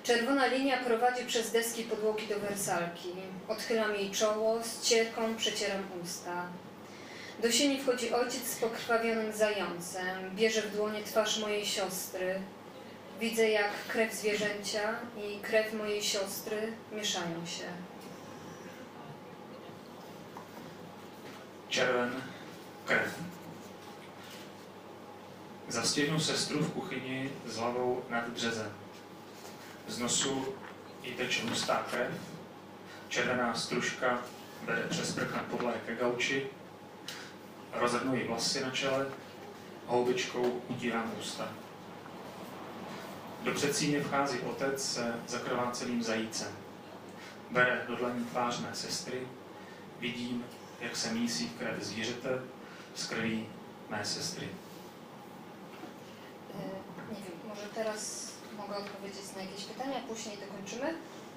Czerwona 0.08 0.46
linia 0.46 0.76
prowadzi 0.76 1.24
przez 1.24 1.52
deski 1.52 1.82
podłogi 1.82 2.26
do 2.26 2.38
wersalki. 2.38 3.12
Odchylam 3.48 3.94
jej 3.94 4.10
czoło, 4.10 4.62
z 4.62 4.82
cierką 4.82 5.36
przecieram 5.36 5.82
usta. 6.04 6.46
Do 7.42 7.52
sieni 7.52 7.80
wchodzi 7.80 8.12
ojciec 8.12 8.46
z 8.46 8.56
pokrwawionym 8.56 9.32
zającem. 9.32 10.36
Bierze 10.36 10.62
w 10.62 10.76
dłonie 10.76 11.02
twarz 11.02 11.38
mojej 11.38 11.66
siostry. 11.66 12.40
Widzę, 13.20 13.50
jak 13.50 13.70
krew 13.88 14.14
zwierzęcia 14.14 14.96
i 15.16 15.40
krew 15.40 15.72
mojej 15.72 16.02
siostry 16.02 16.72
mieszają 16.92 17.46
się. 17.46 17.64
Červen, 21.68 22.10
krev. 22.86 23.14
Zastihnu 25.68 26.20
sestru 26.20 26.60
v 26.60 26.72
kuchyni 26.72 27.28
hlavou 27.56 28.02
nad 28.10 28.30
březem. 28.30 28.87
Z 29.88 29.98
nosu 29.98 30.54
jí 31.02 31.14
teče 31.14 31.48
hustá 31.48 31.86
krev, 31.90 32.10
červená 33.08 33.54
stružka 33.54 34.22
vede 34.64 34.82
přes 34.82 35.14
prch 35.14 35.34
na 35.34 35.42
podlahy 35.42 35.80
ke 35.86 35.94
gauči, 35.94 36.46
rozhrnu 37.72 38.26
vlasy 38.26 38.60
na 38.60 38.70
čele, 38.70 39.06
houbičkou 39.86 40.62
utírám 40.68 41.12
ústa. 41.20 41.48
Do 43.42 43.54
předsíně 43.54 44.02
vchází 44.02 44.38
otec 44.38 44.92
se 44.92 45.14
zakrváceným 45.26 46.02
zajícem. 46.02 46.52
Bere 47.50 47.84
do 47.88 47.96
dlaní 47.96 48.24
tvář 48.24 48.60
mé 48.60 48.74
sestry, 48.74 49.26
vidím, 50.00 50.44
jak 50.80 50.96
se 50.96 51.12
mísí 51.12 51.48
krev 51.48 51.82
zvířete 51.82 52.42
z 52.94 53.06
krví 53.06 53.46
mé 53.88 54.04
sestry. 54.04 54.48
E, 56.54 56.70
wiem, 57.10 57.32
może 57.48 57.66
teraz 57.74 58.27
mogę 58.68 58.80
odpowiedzieć 58.80 59.34
na 59.36 59.42
jakieś 59.42 59.64
pytania, 59.64 60.00
później 60.08 60.38
dokończymy. 60.38 60.94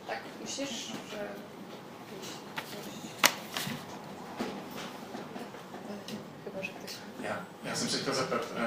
Tak, 0.07 0.19
myślisz, 0.41 0.91
że... 1.11 1.21
E. 1.21 1.51
Já, 7.23 7.35
já 7.65 7.75
jsem 7.75 7.89
se 7.89 7.97
chtěl 7.97 8.13
zeptat 8.13 8.41
uh, 8.41 8.57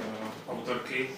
uh, 0.00 0.58
autorky, 0.58 1.08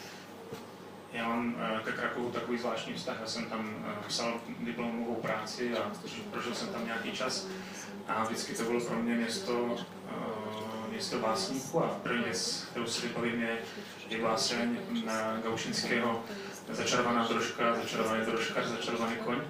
Já 1.12 1.28
mám 1.28 1.56
ke 1.84 1.92
Krakovu 1.92 2.30
takový 2.30 2.58
zvláštní 2.58 2.94
vztah. 2.94 3.16
Já 3.20 3.26
jsem 3.26 3.44
tam 3.44 3.86
psal 4.08 4.40
diplomovou 4.60 5.14
práci 5.14 5.76
a 5.76 5.92
prožil 6.30 6.54
jsem 6.54 6.68
tam 6.68 6.86
nějaký 6.86 7.12
čas. 7.12 7.46
A 8.08 8.24
vždycky 8.24 8.54
to 8.54 8.62
bylo 8.62 8.80
pro 8.80 8.96
mě 8.96 9.14
město, 9.14 9.76
město 10.90 11.18
básníků 11.18 11.84
a 11.84 11.88
první 12.02 12.24
věc, 12.24 12.66
kterou 12.70 12.86
si 12.86 13.06
vypovím, 13.06 13.42
je, 13.42 13.58
je 14.08 14.22
báseň 14.22 14.78
na 15.04 15.36
Gaušinského 15.42 16.24
Začarovaná 16.68 17.28
troška, 17.28 17.74
začarovaný 17.74 18.24
troška, 18.24 18.68
začarovaný 18.68 19.16
koň 19.16 19.40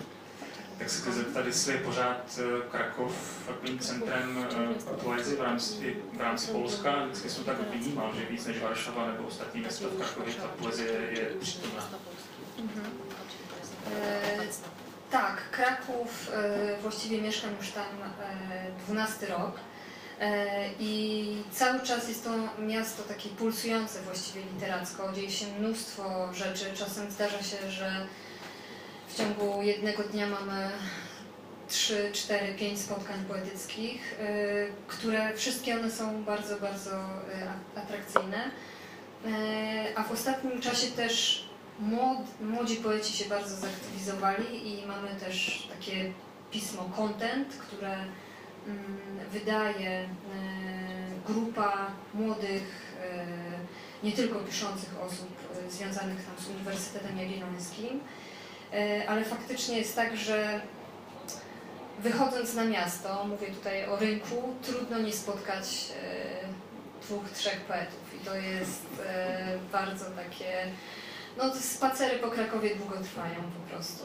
tak 0.79 0.91
se 0.91 1.01
chci 1.01 1.13
zeptat, 1.13 1.47
jestli 1.47 1.73
je 1.73 1.79
pořád 1.79 2.39
eh, 2.39 2.69
Krakov 2.71 3.47
takovým 3.47 3.79
centrem 3.79 4.47
eh, 4.51 4.97
poezie 5.03 5.37
v 5.37 5.41
rámci, 5.41 5.97
v 6.17 6.21
rámci 6.21 6.51
Polska. 6.51 7.05
Vždycky 7.05 7.31
jsem 7.31 7.45
tak 7.45 7.57
vnímal, 7.61 8.15
že 8.15 8.27
víc 8.27 8.47
než 8.47 8.63
Varšava 8.63 9.07
nebo 9.07 9.25
ostatní 9.25 9.61
města 9.61 9.89
v 9.89 9.97
Krakově 9.97 10.35
ta 10.35 10.49
poezie 10.49 10.91
je 10.91 11.25
přítomná. 11.41 11.89
Mhm. 12.59 12.87
E, 13.93 14.49
tak, 15.09 15.43
Kraków, 15.51 16.31
e, 16.33 16.77
właściwie 16.83 17.23
mieszkam 17.23 17.51
już 17.59 17.71
tam 17.71 17.87
e, 18.21 18.71
12 18.87 19.23
rok 19.23 19.61
i 20.81 21.43
cały 21.51 21.81
czas 21.81 22.09
jest 22.09 22.25
to 22.25 22.31
miasto 22.63 23.03
takie 23.03 23.29
pulsujące 23.29 24.03
właściwie 24.03 24.41
literacko. 24.55 25.13
Dzieje 25.13 25.31
się 25.31 25.47
mnóstwo 25.59 26.35
rzeczy, 26.35 26.65
czasem 26.75 27.11
zdarza 27.11 27.43
się, 27.43 27.71
że 27.71 28.07
w 29.09 29.17
ciągu 29.17 29.63
jednego 29.63 30.03
dnia 30.03 30.27
mamy 30.27 30.71
3, 31.69 32.11
4, 32.13 32.55
5 32.55 32.81
spotkań 32.81 33.25
poetyckich, 33.29 34.13
y, 34.13 34.73
które 34.89 35.37
wszystkie 35.37 35.75
one 35.75 35.91
są 35.91 36.25
bardzo, 36.25 36.57
bardzo 36.57 36.91
y, 36.91 37.79
atrakcyjne. 37.79 38.51
A 39.97 40.03
w 40.03 40.13
ostatnim 40.13 40.61
czasie 40.61 40.87
też 40.87 41.45
młodzi 42.41 42.77
poeci 42.77 43.13
się 43.13 43.29
bardzo 43.29 43.57
zaktywizowali 43.57 44.69
i 44.69 44.87
mamy 44.87 45.09
też 45.21 45.69
takie 45.79 46.13
pismo 46.51 46.91
Content, 46.97 47.49
które 47.49 47.97
wydaje 49.33 50.09
grupa 51.27 51.87
młodych, 52.15 52.97
nie 54.03 54.13
tylko 54.13 54.39
piszących 54.39 55.01
osób 55.01 55.29
związanych 55.71 56.25
tam 56.25 56.45
z 56.45 56.49
Uniwersytetem 56.49 57.19
Jagiellońskim. 57.19 58.01
E, 58.73 59.09
ale 59.09 59.25
faktycznie 59.25 59.79
jest 59.79 59.97
tak, 59.97 60.17
że 60.17 60.61
wychodząc 61.99 62.55
na 62.55 62.65
miasto, 62.65 63.25
mówię 63.25 63.47
tutaj 63.47 63.87
o 63.87 63.97
rynku, 63.97 64.55
trudno 64.63 64.99
nie 64.99 65.13
spotkać 65.13 65.93
e, 66.03 67.03
dwóch, 67.03 67.31
trzech 67.31 67.61
poetów 67.61 68.15
i 68.23 68.25
to 68.25 68.37
jest 68.37 68.87
e, 69.07 69.59
bardzo 69.73 70.05
takie, 70.05 70.67
no 71.39 71.55
spacery 71.55 72.19
po 72.19 72.29
Krakowie 72.29 72.77
długo 72.77 72.97
trwają 73.01 73.35
po 73.35 73.71
prostu. 73.71 74.05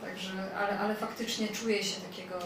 Także, 0.00 0.56
ale, 0.58 0.78
ale 0.78 0.94
faktycznie 0.94 1.48
czuję 1.48 1.84
się 1.84 2.00
takiego 2.00 2.38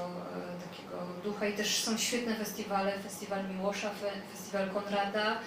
ducha. 1.25 1.47
I 1.47 1.53
też 1.53 1.85
są 1.85 1.99
świetne 1.99 2.35
festiwale, 2.35 2.99
Festiwal 2.99 3.49
Miłosza, 3.49 3.91
Festiwal 4.33 4.71
Konrada, 4.71 5.39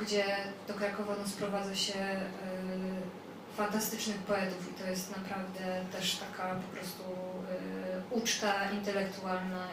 gdzie 0.00 0.24
do 0.68 0.74
Krakowa 0.74 1.14
no, 1.22 1.28
sprowadza 1.28 1.74
się 1.74 1.94
fantastycznych 3.56 4.16
poetów. 4.16 4.70
I 4.70 4.82
to 4.82 4.90
jest 4.90 5.16
naprawdę 5.16 5.84
też 5.92 6.16
taka 6.16 6.54
po 6.54 6.76
prostu 6.76 7.02
y, 7.02 8.14
uczta 8.14 8.70
intelektualna 8.70 9.68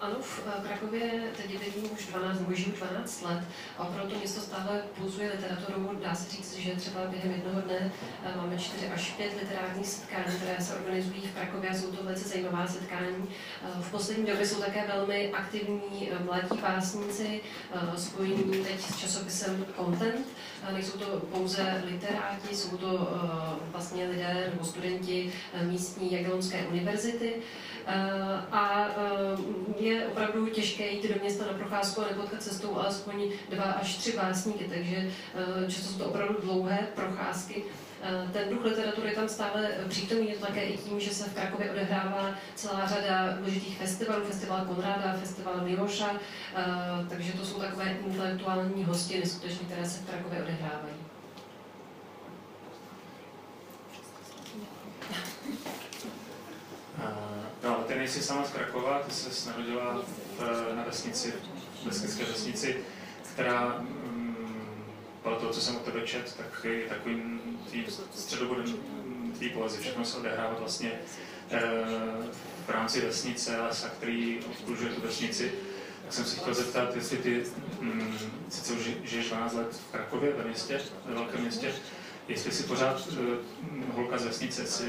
Ano, 0.00 0.16
v 0.20 0.42
eh, 0.46 0.68
Krakově 0.68 1.10
teď 1.36 1.58
bydlím 1.64 1.92
už 1.92 2.06
12, 2.06 2.38
boží 2.38 2.72
12 2.78 3.22
let 3.22 3.44
a 3.78 3.88
opravdu 3.88 4.16
město 4.18 4.40
stále 4.40 4.82
pulzuje 4.98 5.30
literaturou. 5.30 5.90
Dá 6.02 6.14
se 6.14 6.30
říct, 6.30 6.56
že 6.56 6.76
třeba 6.76 7.00
během 7.06 7.30
jednoho 7.30 7.60
dne 7.60 7.92
eh, 8.24 8.36
máme 8.36 8.58
4 8.58 8.88
až 8.88 9.10
5 9.10 9.32
literárních 9.42 9.86
setkání, 9.86 10.36
které 10.36 10.56
se 10.60 10.74
organizují 10.74 11.20
v 11.20 11.34
Krakově 11.34 11.70
a 11.70 11.74
jsou 11.74 11.92
to 11.92 12.04
velice 12.04 12.28
zajímavá 12.28 12.66
setkání. 12.66 13.28
Eh, 13.28 13.68
v 13.80 13.90
poslední 13.90 14.26
době 14.26 14.46
jsou 14.46 14.60
také 14.60 14.86
velmi 14.86 15.32
aktivní 15.32 16.10
mladí 16.24 16.60
básníci 16.62 17.40
spojení 17.96 18.64
teď 18.64 18.80
s 18.80 18.96
časopisem 18.96 19.66
Content. 19.76 20.26
Nejsou 20.72 20.98
to 20.98 21.20
pouze 21.20 21.82
literáti, 21.84 22.56
jsou 22.56 22.76
to 22.76 23.08
vlastně 23.72 24.06
lidé 24.06 24.50
nebo 24.50 24.64
studenti 24.64 25.32
místní 25.62 26.12
Jagiellonské 26.12 26.66
univerzity. 26.66 27.34
A 28.52 28.88
je 29.78 30.06
opravdu 30.06 30.46
těžké 30.46 30.90
jít 30.90 31.08
do 31.08 31.20
města 31.20 31.46
na 31.46 31.52
procházku 31.52 32.00
a 32.00 32.04
nepotkat 32.10 32.42
cestou 32.42 32.76
alespoň 32.76 33.30
dva 33.50 33.64
až 33.64 33.96
tři 33.96 34.12
básníky, 34.16 34.64
takže 34.64 34.96
eh, 34.96 35.70
často 35.70 35.92
jsou 35.92 35.98
to 35.98 36.04
opravdu 36.04 36.36
dlouhé 36.42 36.78
procházky. 36.94 37.62
Eh, 38.02 38.28
ten 38.32 38.48
duch 38.48 38.64
literatury 38.64 39.08
je 39.08 39.14
tam 39.14 39.28
stále 39.28 39.70
přítomný, 39.88 40.28
je 40.28 40.36
to 40.36 40.46
také 40.46 40.64
i 40.64 40.78
tím, 40.78 41.00
že 41.00 41.14
se 41.14 41.24
v 41.24 41.34
Krakově 41.34 41.70
odehrává 41.70 42.34
celá 42.54 42.86
řada 42.86 43.36
důležitých 43.38 43.78
festivalů, 43.78 44.24
festival 44.24 44.64
Konráda, 44.64 45.16
festival 45.20 45.60
Miloša, 45.64 46.10
eh, 46.56 46.62
takže 47.08 47.32
to 47.32 47.46
jsou 47.46 47.60
takové 47.60 47.96
intelektuální 48.06 48.84
hostiny 48.84 49.26
skutečně, 49.26 49.66
které 49.66 49.88
se 49.88 49.98
v 50.00 50.10
Krakově 50.10 50.42
odehrávají. 50.42 50.94
No, 57.64 57.74
ty 57.74 57.93
nejsi 58.04 58.22
sama 58.22 58.44
z 58.44 58.50
Krakova, 58.50 58.98
ty 58.98 59.12
se 59.12 59.48
narodila 59.50 60.02
v, 60.38 60.76
na 60.76 60.84
vesnici, 60.84 61.32
vesnické 61.84 62.24
vesnici, 62.24 62.76
která 63.32 63.78
mm, 63.78 64.36
podle 65.22 65.38
toho, 65.38 65.52
co 65.52 65.60
jsem 65.60 65.76
o 65.76 65.78
tebe 65.78 66.00
čet, 66.00 66.36
tak 66.36 66.64
je 66.64 66.88
takovým 66.88 67.40
tím 67.70 67.84
středobodem 68.14 68.74
tvý 69.38 69.50
poezie. 69.50 69.80
Všechno 69.80 70.04
se 70.04 70.16
odehrává 70.16 70.54
vlastně 70.58 70.92
e, 71.50 71.60
v 72.66 72.68
rámci 72.68 73.00
vesnice, 73.00 73.60
lesa, 73.60 73.88
který 73.88 74.40
obklužuje 74.50 74.92
tu 74.92 75.00
vesnici. 75.00 75.52
Tak 76.02 76.12
jsem 76.12 76.24
se 76.24 76.36
chtěl 76.36 76.54
zeptat, 76.54 76.96
jestli 76.96 77.16
ty 77.16 77.44
mm, 77.80 78.18
sice 78.48 78.72
už 78.72 78.90
žiješ 79.04 79.28
12 79.28 79.54
let 79.54 79.72
v 79.72 79.92
Krakově, 79.92 80.32
ve 80.32 80.44
městě, 80.44 80.80
ve 81.04 81.14
velkém 81.14 81.40
městě, 81.40 81.72
jestli 82.28 82.52
si 82.52 82.62
pořád 82.62 83.08
uh, 83.08 83.16
holka 83.94 84.18
z 84.18 84.24
vesnice, 84.24 84.66
si, 84.66 84.84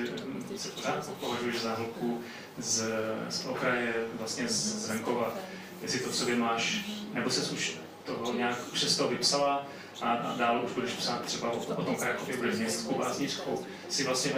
si 0.58 0.70
pořád 0.70 1.10
považuješ 1.20 1.62
za 1.62 1.76
holku 1.76 2.22
z, 2.58 2.84
z 3.30 3.46
okraje, 3.46 3.94
vlastně 4.14 4.48
z, 4.48 4.86
z 4.86 4.90
venkova, 4.90 5.34
jestli 5.82 6.00
to 6.00 6.10
v 6.10 6.16
sobě 6.16 6.36
máš, 6.36 6.86
nebo 7.14 7.30
se 7.30 7.52
už 7.52 7.78
toho 8.06 8.34
nějak 8.34 8.58
už 8.74 8.96
toho 8.96 9.10
vypsala 9.10 9.68
a, 10.02 10.14
a 10.14 10.36
dál 10.38 10.66
už 10.66 10.72
budeš 10.72 10.92
psát 10.92 11.22
třeba 11.22 11.52
o, 11.52 11.58
o 11.58 11.84
tom 11.84 11.96
Krakově, 11.96 12.38
budeš 12.38 12.56
městskou 12.56 12.96
básničkou. 12.98 13.66
Jsi 13.90 14.04
vlastně 14.04 14.32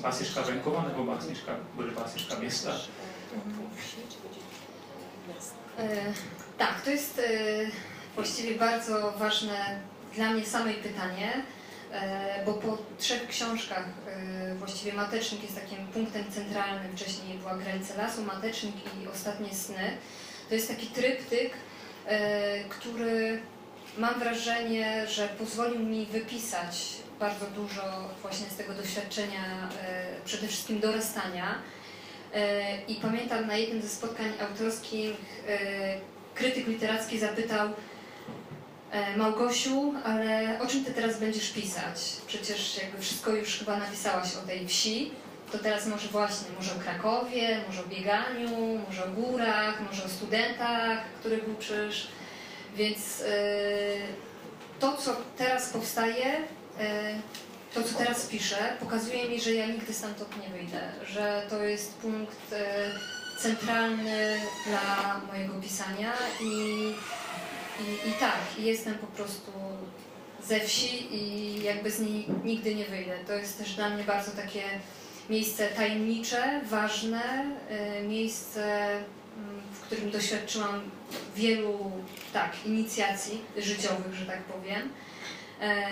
básnička 0.00 0.40
venkova 0.40 0.84
nebo 0.88 1.04
básnička, 1.04 1.56
budeš 1.74 1.94
básnička 1.94 2.38
města? 2.38 2.80
E, 5.78 6.14
tak, 6.56 6.84
to 6.84 6.90
jest 6.90 7.18
e, 7.18 7.70
właściwie 8.14 8.58
bardzo 8.58 9.14
ważne 9.16 9.80
dla 10.14 10.30
mnie 10.30 10.44
samej 10.44 10.74
pytanie. 10.74 11.44
E, 11.92 12.44
bo 12.46 12.52
po 12.52 12.78
trzech 12.98 13.28
książkach 13.28 13.84
e, 14.06 14.54
właściwie 14.54 14.92
Matecznik 14.92 15.42
jest 15.42 15.54
takim 15.54 15.86
punktem 15.86 16.24
centralnym. 16.30 16.96
Wcześniej 16.96 17.38
była 17.38 17.54
Granice 17.54 17.96
Lasu, 17.96 18.22
Matecznik 18.22 18.74
i 19.02 19.08
Ostatnie 19.08 19.54
Sny. 19.54 19.96
To 20.48 20.54
jest 20.54 20.68
taki 20.68 20.86
tryptyk, 20.86 21.52
e, 22.06 22.64
który 22.64 23.40
mam 23.98 24.20
wrażenie, 24.20 25.06
że 25.06 25.28
pozwolił 25.28 25.78
mi 25.78 26.06
wypisać 26.06 26.76
bardzo 27.20 27.46
dużo 27.46 27.82
właśnie 28.22 28.46
z 28.46 28.56
tego 28.56 28.74
doświadczenia, 28.74 29.68
przede 30.24 30.48
wszystkim 30.48 30.80
dorastania. 30.80 31.54
I 32.88 32.94
pamiętam 32.94 33.46
na 33.46 33.56
jednym 33.56 33.82
ze 33.82 33.88
spotkań 33.88 34.32
autorskich 34.40 35.16
krytyk 36.34 36.66
literacki 36.66 37.18
zapytał, 37.18 37.68
Małgosiu, 39.16 39.94
ale 40.04 40.58
o 40.60 40.66
czym 40.66 40.84
ty 40.84 40.92
teraz 40.92 41.20
będziesz 41.20 41.50
pisać? 41.50 41.96
Przecież 42.26 42.78
jakby 42.78 42.98
wszystko 42.98 43.30
już 43.30 43.58
chyba 43.58 43.76
napisałaś 43.76 44.28
o 44.36 44.46
tej 44.46 44.68
wsi, 44.68 45.10
to 45.52 45.58
teraz 45.58 45.86
może 45.86 46.08
właśnie, 46.08 46.48
może 46.56 46.72
o 46.72 46.80
Krakowie, 46.80 47.60
może 47.68 47.80
o 47.80 47.86
bieganiu, 47.86 48.80
może 48.88 49.04
o 49.04 49.08
górach, 49.08 49.80
może 49.90 50.04
o 50.04 50.08
studentach, 50.08 50.98
których 51.20 51.48
uczysz. 51.58 52.08
Więc 52.76 53.18
yy, 53.18 53.26
to, 54.80 54.96
co 54.96 55.16
teraz 55.36 55.68
powstaje, 55.68 56.24
yy, 56.78 56.84
to, 57.74 57.82
co 57.82 57.98
teraz 57.98 58.26
piszę, 58.26 58.76
pokazuje 58.80 59.28
mi, 59.28 59.40
że 59.40 59.52
ja 59.52 59.66
nigdy 59.66 59.94
stamtąd 59.94 60.42
nie 60.42 60.48
wyjdę, 60.48 60.92
że 61.06 61.42
to 61.50 61.62
jest 61.62 61.94
punkt 61.94 62.50
yy, 62.50 62.58
centralny 63.38 64.40
dla 64.66 65.20
mojego 65.32 65.54
pisania 65.54 66.12
i 66.40 66.94
i, 67.82 68.08
I 68.08 68.12
tak, 68.12 68.40
jestem 68.58 68.94
po 68.94 69.06
prostu 69.06 69.52
ze 70.46 70.60
wsi 70.60 71.16
i 71.16 71.62
jakby 71.62 71.90
z 71.90 72.00
niej 72.00 72.26
nigdy 72.44 72.74
nie 72.74 72.84
wyjdę. 72.84 73.18
To 73.26 73.32
jest 73.32 73.58
też 73.58 73.74
dla 73.74 73.90
mnie 73.90 74.04
bardzo 74.04 74.30
takie 74.30 74.62
miejsce 75.30 75.68
tajemnicze, 75.68 76.60
ważne, 76.70 77.44
y, 78.00 78.08
miejsce, 78.08 78.90
mm, 78.90 79.62
w 79.72 79.80
którym 79.80 80.10
doświadczyłam 80.10 80.80
wielu 81.36 81.92
tak, 82.32 82.52
inicjacji 82.66 83.40
życiowych, 83.56 84.14
że 84.14 84.26
tak 84.26 84.42
powiem. 84.42 84.88
E, 85.62 85.86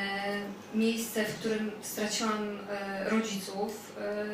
miejsce, 0.74 1.24
w 1.24 1.38
którym 1.38 1.72
straciłam 1.82 2.58
e, 2.70 3.10
rodziców 3.10 3.96
e, 4.00 4.24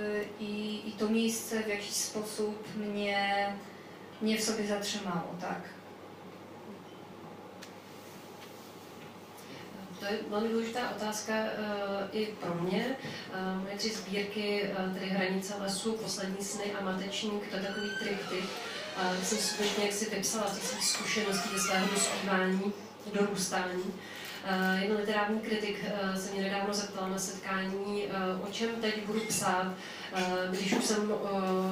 i, 0.41 0.83
i 0.89 0.93
to 0.93 1.09
miejsce 1.09 1.63
w 1.63 1.69
jakiś 1.69 1.91
sposób 1.91 2.77
mnie, 2.77 3.53
mnie 4.23 4.39
w 4.39 4.45
sobie 4.45 4.67
zatrzymało, 4.67 5.35
tak. 5.41 5.61
To 9.99 10.05
je 10.05 10.19
velmi 10.29 10.49
důležitá 10.49 10.91
otázka 10.97 11.33
uh, 11.35 12.21
i 12.21 12.27
pro 12.27 12.55
mě. 12.55 12.97
Uh, 13.57 13.63
moje 13.63 13.77
tři 13.77 13.91
sbírky, 13.91 14.71
uh, 14.79 14.95
tedy 14.95 15.07
Hranice 15.07 15.55
lesu, 15.61 15.93
Poslední 15.93 16.45
sny 16.45 16.65
a 16.81 16.85
Matečník, 16.85 17.51
to 17.51 17.57
je 17.57 17.63
takový 17.63 17.91
triptyk. 17.99 18.45
Uh, 18.45 19.25
jsem 19.25 19.39
skutečně 19.39 19.85
jak 19.85 19.93
si 19.93 20.11
vypsala 20.11 20.47
z 20.47 20.63
svých 20.63 20.85
zkušeností, 20.85 21.49
ze 21.53 21.61
svého 21.61 21.87
dospívání, 21.89 22.73
dorůstání. 23.15 23.85
Uh, 23.85 24.83
jeden 24.83 24.97
literární 24.97 25.41
kritik 25.41 25.85
uh, 25.85 26.15
se 26.15 26.33
mě 26.33 26.43
nedávno 26.43 26.75
zeptal 26.75 27.11
na 27.11 27.19
setkání, 27.19 28.05
uh, 28.07 28.49
o 28.49 28.53
čem 28.53 28.69
teď 28.81 29.07
budu 29.07 29.21
psát, 29.21 29.75
když 30.51 30.73
už 30.73 30.85
jsem 30.85 31.13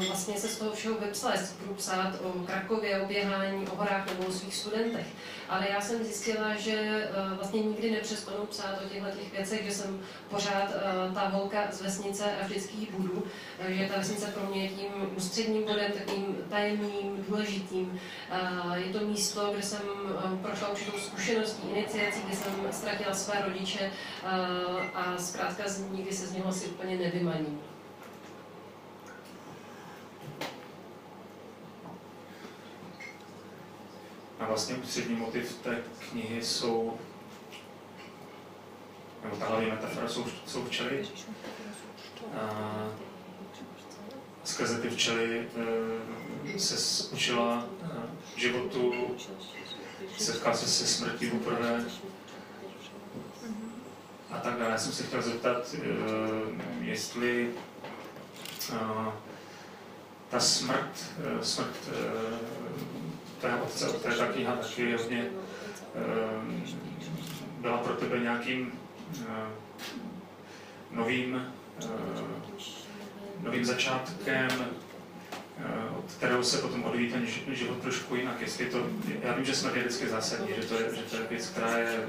vlastně 0.07 0.35
se 0.35 0.49
z 0.49 0.59
toho 0.59 0.73
všeho 0.73 0.99
vypsala, 0.99 1.35
jestli 1.35 1.57
budu 1.61 1.75
psát 1.75 2.12
o 2.23 2.33
Krakově, 2.47 3.01
o 3.01 3.07
běhání, 3.07 3.66
o 3.66 3.77
horách 3.77 4.07
nebo 4.07 4.25
o 4.25 4.33
svých 4.33 4.55
studentech. 4.55 5.07
Ale 5.49 5.66
já 5.70 5.81
jsem 5.81 6.05
zjistila, 6.05 6.55
že 6.55 7.09
vlastně 7.35 7.62
nikdy 7.62 7.90
nepřestanu 7.90 8.47
psát 8.47 8.79
o 8.85 8.88
těchto 8.88 9.11
těch 9.11 9.33
věcech, 9.33 9.64
že 9.64 9.70
jsem 9.70 10.01
pořád 10.31 10.68
ta 11.14 11.29
holka 11.29 11.59
z 11.70 11.83
vesnice 11.83 12.25
a 12.25 12.47
vždycky 12.47 12.77
ji 12.77 12.88
budu. 12.99 13.25
Že 13.68 13.88
ta 13.92 13.99
vesnice 13.99 14.27
pro 14.27 14.47
mě 14.47 14.64
je 14.64 14.68
tím 14.68 14.88
ústředním 15.16 15.62
bodem, 15.62 15.92
takým 15.92 16.37
tajemným, 16.51 17.25
důležitým. 17.29 18.01
Je 18.75 18.92
to 18.92 19.07
místo, 19.07 19.51
kde 19.53 19.62
jsem 19.62 19.81
prošla 20.42 20.68
určitou 20.68 20.99
zkušeností, 20.99 21.68
iniciací, 21.70 22.20
kde 22.27 22.37
jsem 22.37 22.53
ztratila 22.70 23.14
své 23.14 23.42
rodiče 23.47 23.90
a 24.94 25.14
zkrátka 25.18 25.64
nikdy 25.90 26.12
se 26.12 26.27
z 26.27 26.33
něho 26.33 26.49
asi 26.49 26.66
úplně 26.66 26.97
nevymaním. 26.97 27.61
A 34.40 34.47
vlastně 34.47 34.75
ústřední 34.75 35.16
motiv 35.16 35.55
té 35.62 35.83
knihy 36.11 36.42
jsou, 36.42 36.99
nebo 39.25 39.37
ta 39.37 39.47
hlavní 39.47 39.70
metafora 39.70 40.09
jsou, 40.09 40.25
jsou 40.47 40.64
včely. 40.64 41.09
A 42.37 42.88
skrze 44.44 44.79
ty 44.79 44.90
včely 44.90 45.49
e, 46.55 46.59
se 46.59 47.05
učila 47.12 47.64
e, 47.83 48.40
životu, 48.40 48.94
setká 50.18 50.55
se 50.55 50.66
se 50.66 50.87
smrtí 50.87 51.31
poprvé 51.31 51.85
a 54.31 54.38
tak 54.38 54.59
dále. 54.59 54.70
Já 54.70 54.79
jsem 54.79 54.92
se 54.92 55.03
chtěl 55.03 55.23
zeptat, 55.23 55.75
e, 55.75 56.85
jestli 56.85 57.51
ta 60.31 60.40
smrt, 60.40 61.05
smrt 61.42 61.77
té 63.44 63.57
otce, 63.62 63.88
od 63.88 64.02
té 64.02 64.14
ta 64.14 64.26
kniha 64.26 64.57
taky 64.57 64.92
hodně 64.92 65.26
ehm, 65.94 66.64
byla 67.61 67.78
pro 67.78 67.94
tebe 67.94 68.18
nějakým 68.18 68.72
ehm, 69.18 69.52
novým, 70.90 71.52
ehm, 71.83 72.26
novým 73.42 73.64
začátkem, 73.64 74.48
od 75.98 76.12
kterého 76.12 76.44
se 76.44 76.59
potom 76.59 76.85
odvíjí 76.85 77.12
ten 77.12 77.26
život 77.48 77.78
trošku 77.78 78.14
jinak. 78.14 78.40
Jestli 78.40 78.66
to, 78.66 78.78
já 79.22 79.35
vím, 79.35 79.44
že 79.44 79.54
smrt 79.54 79.76
je 79.76 79.83
vždycky 79.83 80.09
zásadní, 80.09 80.48
že 80.57 80.68
to 80.68 80.74
je, 80.74 80.94
že 80.96 81.02
to 81.02 81.16
je 81.16 81.22
věc, 81.30 81.48
která, 81.48 81.78
je, 81.78 82.04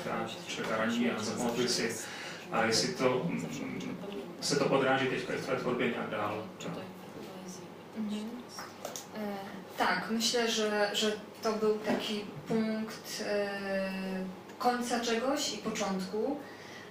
která 0.00 0.26
člověka 0.46 0.76
raní 0.76 1.10
a 1.10 1.22
zapamatuje 1.22 1.68
si. 1.68 1.96
A 2.52 2.64
jestli 2.64 2.94
to, 2.94 3.30
se 4.40 4.56
to 4.56 4.64
odráží 4.64 5.06
teďka 5.06 5.32
v 5.32 5.44
tvé 5.44 5.56
tvorbě 5.56 5.90
nějak 5.90 6.10
dál. 6.10 6.44
Mm-hmm. 8.00 8.43
Tak, 9.78 10.04
myślę, 10.10 10.50
że, 10.50 10.90
że 10.92 11.12
to 11.42 11.52
był 11.52 11.78
taki 11.78 12.24
punkt 12.48 13.24
e, 13.26 13.48
końca 14.58 15.00
czegoś 15.00 15.54
i 15.54 15.58
początku. 15.58 16.36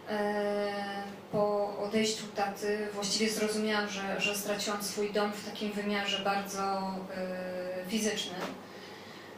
E, 0.09 1.03
po 1.31 1.77
odejściu 1.77 2.23
taty 2.35 2.87
właściwie 2.93 3.31
zrozumiałam, 3.31 3.89
że, 3.89 4.21
że 4.21 4.35
straciłam 4.35 4.83
swój 4.83 5.13
dom 5.13 5.31
w 5.31 5.45
takim 5.45 5.71
wymiarze 5.71 6.19
bardzo 6.23 6.61
e, 6.61 7.85
fizycznym. 7.87 8.41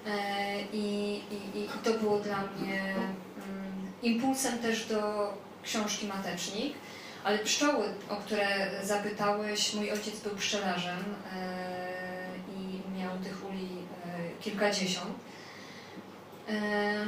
E, 0.07 0.61
i, 0.73 1.15
i, 1.31 1.59
I 1.59 1.69
to 1.83 1.93
było 1.93 2.19
dla 2.19 2.37
mnie 2.37 2.81
mm, 2.81 3.91
impulsem 4.03 4.59
też 4.59 4.85
do 4.85 5.33
książki 5.63 6.07
Matecznik. 6.07 6.73
Ale 7.23 7.39
pszczoły, 7.39 7.85
o 8.09 8.15
które 8.15 8.69
zapytałeś, 8.83 9.73
mój 9.73 9.91
ojciec 9.91 10.19
był 10.19 10.35
pszczelarzem. 10.35 11.03
E, 11.35 11.84
tych 13.23 13.49
uli 13.49 13.69
e, 14.05 14.41
kilkadziesiąt. 14.41 15.15
E, 16.49 17.05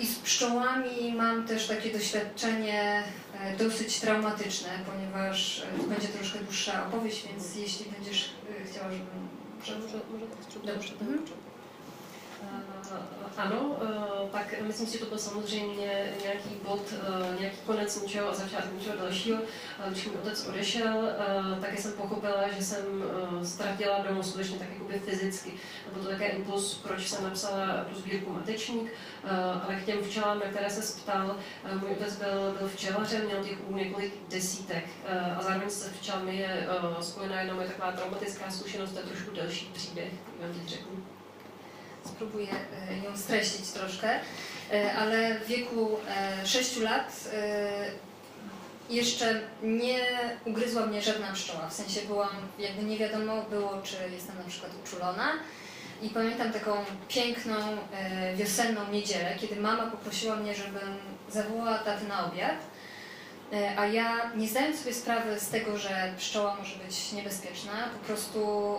I 0.00 0.06
z 0.06 0.18
pszczołami 0.18 1.14
mam 1.16 1.46
też 1.46 1.66
takie 1.66 1.92
doświadczenie 1.92 3.02
e, 3.40 3.56
dosyć 3.56 4.00
traumatyczne, 4.00 4.68
ponieważ 4.86 5.62
to 5.76 5.82
będzie 5.82 6.08
troszkę 6.08 6.38
dłuższa 6.38 6.86
opowieść, 6.86 7.26
więc 7.28 7.56
jeśli 7.56 7.86
będziesz 7.90 8.30
chciała, 8.70 8.90
żebym... 8.90 9.28
Może, 9.58 9.78
może 9.78 10.26
tak 10.26 10.74
Dobrze. 10.74 10.92
Mhm. 10.92 11.43
Ano, 13.36 13.76
eh, 13.82 14.28
tak 14.32 14.60
myslím 14.62 14.86
si, 14.86 14.92
že 14.92 14.98
to 14.98 15.06
byl 15.06 15.18
samozřejmě 15.18 16.12
nějaký 16.22 16.50
bod, 16.68 16.82
eh, 16.92 17.40
nějaký 17.40 17.56
konec 17.66 18.02
něčeho 18.02 18.28
a 18.28 18.34
začátek 18.34 18.72
něčeho 18.72 18.96
dalšího. 18.96 19.38
Když 19.88 20.06
mi 20.06 20.12
otec 20.12 20.46
odešel, 20.46 21.08
eh, 21.08 21.60
taky 21.60 21.82
jsem 21.82 21.92
pochopila, 21.92 22.48
že 22.56 22.64
jsem 22.64 22.84
ztratila 23.42 23.98
domů 23.98 24.22
skutečně 24.22 24.58
tak 24.58 24.68
jakoby 24.72 24.98
fyzicky. 24.98 25.52
Byl 25.92 26.02
to 26.02 26.08
také 26.08 26.26
impuls, 26.26 26.74
proč 26.74 27.08
jsem 27.08 27.24
napsala 27.24 27.84
tu 27.84 28.00
sbírku 28.00 28.32
Matečník, 28.32 28.92
ale 29.64 29.74
k 29.74 29.84
těm 29.84 30.02
včelám, 30.02 30.38
na 30.38 30.46
které 30.46 30.70
se 30.70 31.00
ptal, 31.00 31.36
můj 31.80 31.90
otec 31.90 32.16
byl, 32.16 32.56
byl 32.58 32.68
včelařem, 32.68 33.24
měl 33.24 33.44
těch 33.44 33.58
úl 33.68 33.76
několik 33.76 34.14
desítek 34.30 34.84
a 35.38 35.42
zároveň 35.42 35.70
se 35.70 35.90
včelami 35.90 36.36
je 36.36 36.66
spojená 37.00 37.40
jenom 37.40 37.60
je 37.60 37.66
taková 37.66 37.92
traumatická 37.92 38.50
zkušenost, 38.50 38.92
to 38.92 38.98
je 38.98 39.04
trošku 39.04 39.30
delší 39.30 39.70
příběh, 39.74 40.12
vám 40.40 40.52
teď 40.54 40.68
řeknu 40.68 41.13
spróbuję 42.04 42.48
e, 42.90 43.04
ją 43.04 43.16
streścić 43.16 43.68
troszkę, 43.68 44.08
e, 44.72 44.94
ale 44.94 45.38
w 45.38 45.46
wieku 45.46 45.96
6 46.44 46.78
e, 46.78 46.80
lat 46.80 47.30
jeszcze 48.90 49.40
nie 49.62 49.98
ugryzła 50.44 50.86
mnie 50.86 51.02
żadna 51.02 51.32
pszczoła. 51.32 51.68
W 51.68 51.74
sensie 51.74 52.00
byłam, 52.00 52.30
jakby 52.58 52.82
nie 52.82 52.98
wiadomo 52.98 53.42
było, 53.42 53.82
czy 53.82 53.96
jestem 54.12 54.38
na 54.38 54.44
przykład 54.48 54.72
uczulona. 54.84 55.32
I 56.02 56.08
pamiętam 56.08 56.52
taką 56.52 56.72
piękną 57.08 57.54
wiosenną 58.34 58.90
niedzielę, 58.92 59.36
kiedy 59.40 59.56
mama 59.56 59.86
poprosiła 59.86 60.36
mnie, 60.36 60.54
żebym 60.54 60.98
zawołała 61.30 61.78
taty 61.78 62.08
na 62.08 62.26
obiad. 62.26 62.56
A 63.76 63.86
ja, 63.86 64.30
nie 64.36 64.48
zdając 64.48 64.78
sobie 64.78 64.94
sprawy 64.94 65.40
z 65.40 65.48
tego, 65.48 65.78
że 65.78 66.14
pszczoła 66.18 66.56
może 66.56 66.76
być 66.76 67.12
niebezpieczna, 67.12 67.88
po 67.98 68.06
prostu 68.06 68.74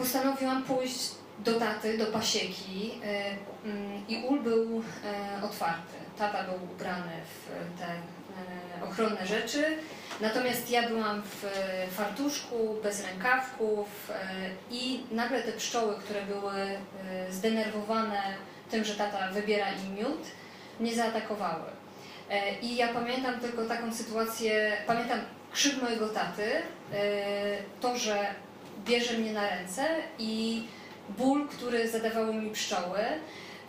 postanowiłam 0.00 0.62
pójść 0.62 1.10
do 1.38 1.60
taty, 1.60 1.98
do 1.98 2.06
pasieki 2.06 2.90
e, 3.04 3.36
mm, 3.64 4.08
i 4.08 4.24
ul 4.28 4.40
był 4.40 4.82
e, 5.04 5.42
otwarty. 5.42 5.96
Tata 6.18 6.44
był 6.44 6.72
ubrany 6.72 7.12
w 7.24 7.78
te 7.78 7.86
e, 7.86 8.84
ochronne 8.84 9.26
rzeczy, 9.26 9.64
natomiast 10.20 10.70
ja 10.70 10.88
byłam 10.88 11.22
w 11.22 11.46
fartuszku, 11.90 12.76
bez 12.82 13.06
rękawków 13.06 14.12
i 14.70 15.00
nagle 15.10 15.42
te 15.42 15.52
pszczoły, 15.52 15.94
które 15.94 16.22
były 16.22 16.52
zdenerwowane 17.30 18.22
tym, 18.70 18.84
że 18.84 18.94
tata 18.94 19.28
wybiera 19.32 19.66
im 19.72 19.94
miód, 19.94 20.22
mnie 20.80 20.94
zaatakowały. 20.94 21.70
I 22.62 22.76
ja 22.76 22.88
pamiętam 22.88 23.40
tylko 23.40 23.64
taką 23.64 23.94
sytuację, 23.94 24.72
pamiętam 24.86 25.18
krzyk 25.52 25.82
mojego 25.82 26.08
taty, 26.08 26.50
to, 27.80 27.98
że 27.98 28.34
bierze 28.84 29.18
mnie 29.18 29.32
na 29.32 29.50
ręce 29.50 29.86
i 30.18 30.62
ból, 31.18 31.48
który 31.48 31.88
zadawały 31.88 32.34
mi 32.34 32.50
pszczoły 32.50 32.98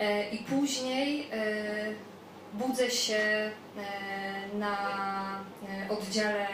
e, 0.00 0.30
i 0.30 0.38
później 0.38 1.28
e, 1.32 1.44
budzę 2.52 2.90
się 2.90 3.14
e, 3.16 3.50
na 4.58 4.76
oddziale, 5.88 6.46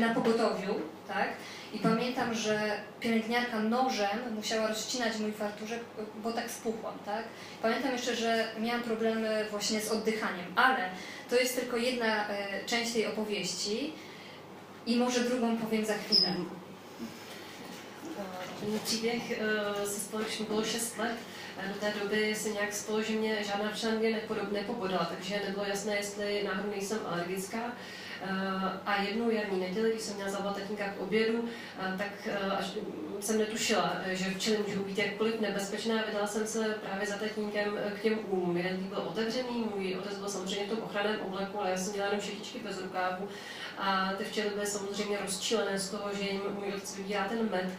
na 0.00 0.14
pogotowiu, 0.14 0.74
tak? 1.08 1.28
I 1.72 1.78
pamiętam, 1.78 2.34
że 2.34 2.70
pielęgniarka 3.00 3.58
nożem 3.58 4.34
musiała 4.34 4.66
rozcinać 4.68 5.18
mój 5.18 5.32
fartuszek, 5.32 5.80
bo 6.22 6.32
tak 6.32 6.50
spuchłam, 6.50 6.94
tak? 7.06 7.24
Pamiętam 7.62 7.92
jeszcze, 7.92 8.16
że 8.16 8.44
miałam 8.60 8.82
problemy 8.82 9.46
właśnie 9.50 9.80
z 9.80 9.90
oddychaniem, 9.90 10.46
ale 10.56 10.90
to 11.30 11.36
jest 11.36 11.60
tylko 11.60 11.76
jedna 11.76 12.26
część 12.66 12.92
tej 12.92 13.06
opowieści 13.06 13.92
i 14.86 14.96
może 14.96 15.20
drugą 15.20 15.56
powiem 15.56 15.84
za 15.84 15.94
chwilę. 15.94 16.34
Ten 18.60 18.78
příběh 18.78 19.40
eh, 19.40 19.86
se 19.86 20.00
společně 20.00 20.46
bylo 20.46 20.64
6 20.64 20.98
let. 20.98 21.16
Do 21.68 21.74
té 21.80 21.92
doby 22.02 22.34
se 22.34 22.48
nějak 22.48 22.72
spolu, 22.72 23.02
že 23.02 23.12
mě 23.12 23.44
žádná 23.44 23.72
nepobodala, 24.52 25.04
takže 25.04 25.40
nebylo 25.46 25.64
jasné, 25.64 25.96
jestli 25.96 26.42
náhodou 26.44 26.70
nejsem 26.70 26.98
alergická. 27.06 27.72
A 28.86 29.02
jednou 29.02 29.30
jarní 29.30 29.60
neděli, 29.60 29.90
když 29.90 30.02
jsem 30.02 30.14
měla 30.14 30.30
zavolat 30.30 30.56
tatínka 30.56 30.88
k 30.88 31.00
obědu, 31.00 31.48
tak 31.98 32.28
až 32.58 32.66
jsem 33.20 33.38
netušila, 33.38 33.96
že 34.06 34.30
včely 34.30 34.58
můžou 34.66 34.84
být 34.84 34.98
jakkoliv 34.98 35.40
nebezpečné. 35.40 36.04
Vydala 36.06 36.26
jsem 36.26 36.46
se 36.46 36.78
právě 36.86 37.06
za 37.06 37.16
tatínkem 37.16 37.78
k 37.98 38.02
těm 38.02 38.18
úmům. 38.28 38.56
Jeden 38.56 38.76
byl 38.76 38.98
otevřený, 38.98 39.70
můj 39.74 39.96
otec 39.96 40.18
byl 40.18 40.28
samozřejmě 40.28 40.66
v 40.66 40.70
tom 40.70 40.78
ochranném 40.82 41.20
obleku, 41.20 41.60
ale 41.60 41.70
já 41.70 41.76
jsem 41.76 41.92
dělala 41.92 42.12
jenom 42.12 42.26
šetičky 42.26 42.58
bez 42.58 42.82
rukávu. 42.82 43.28
A 43.82 44.12
ty 44.18 44.24
včely 44.24 44.50
byly 44.50 44.66
samozřejmě 44.66 45.18
rozčilené 45.22 45.78
z 45.78 45.90
toho, 45.90 46.14
že 46.14 46.22
jim 46.22 46.40
můj 46.54 46.68
otec 46.68 46.96
vybírá 46.96 47.24
ten 47.24 47.50
med 47.50 47.70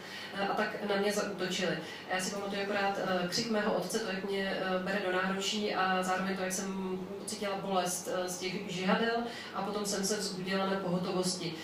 a 0.50 0.54
tak 0.54 0.88
na 0.88 0.96
mě 0.96 1.12
zautočili. 1.12 1.78
Já 2.14 2.20
si 2.20 2.34
pamatuju 2.34 2.62
akorát 2.62 2.98
křik 3.28 3.50
mého 3.50 3.74
otce, 3.74 3.98
to, 3.98 4.10
jak 4.10 4.24
mě 4.24 4.56
bere 4.84 5.00
do 5.06 5.12
náručí 5.12 5.74
a 5.74 6.02
zároveň 6.02 6.36
to, 6.36 6.42
jak 6.42 6.52
jsem 6.52 6.98
cítila 7.26 7.56
bolest 7.56 8.08
z 8.26 8.38
těch 8.38 8.72
žihadel 8.72 9.22
a 9.54 9.62
potom 9.62 9.86
jsem 9.86 10.04
se 10.04 10.16
vzbudila 10.16 10.66
na 10.66 10.76
pohotovosti. 10.76 11.54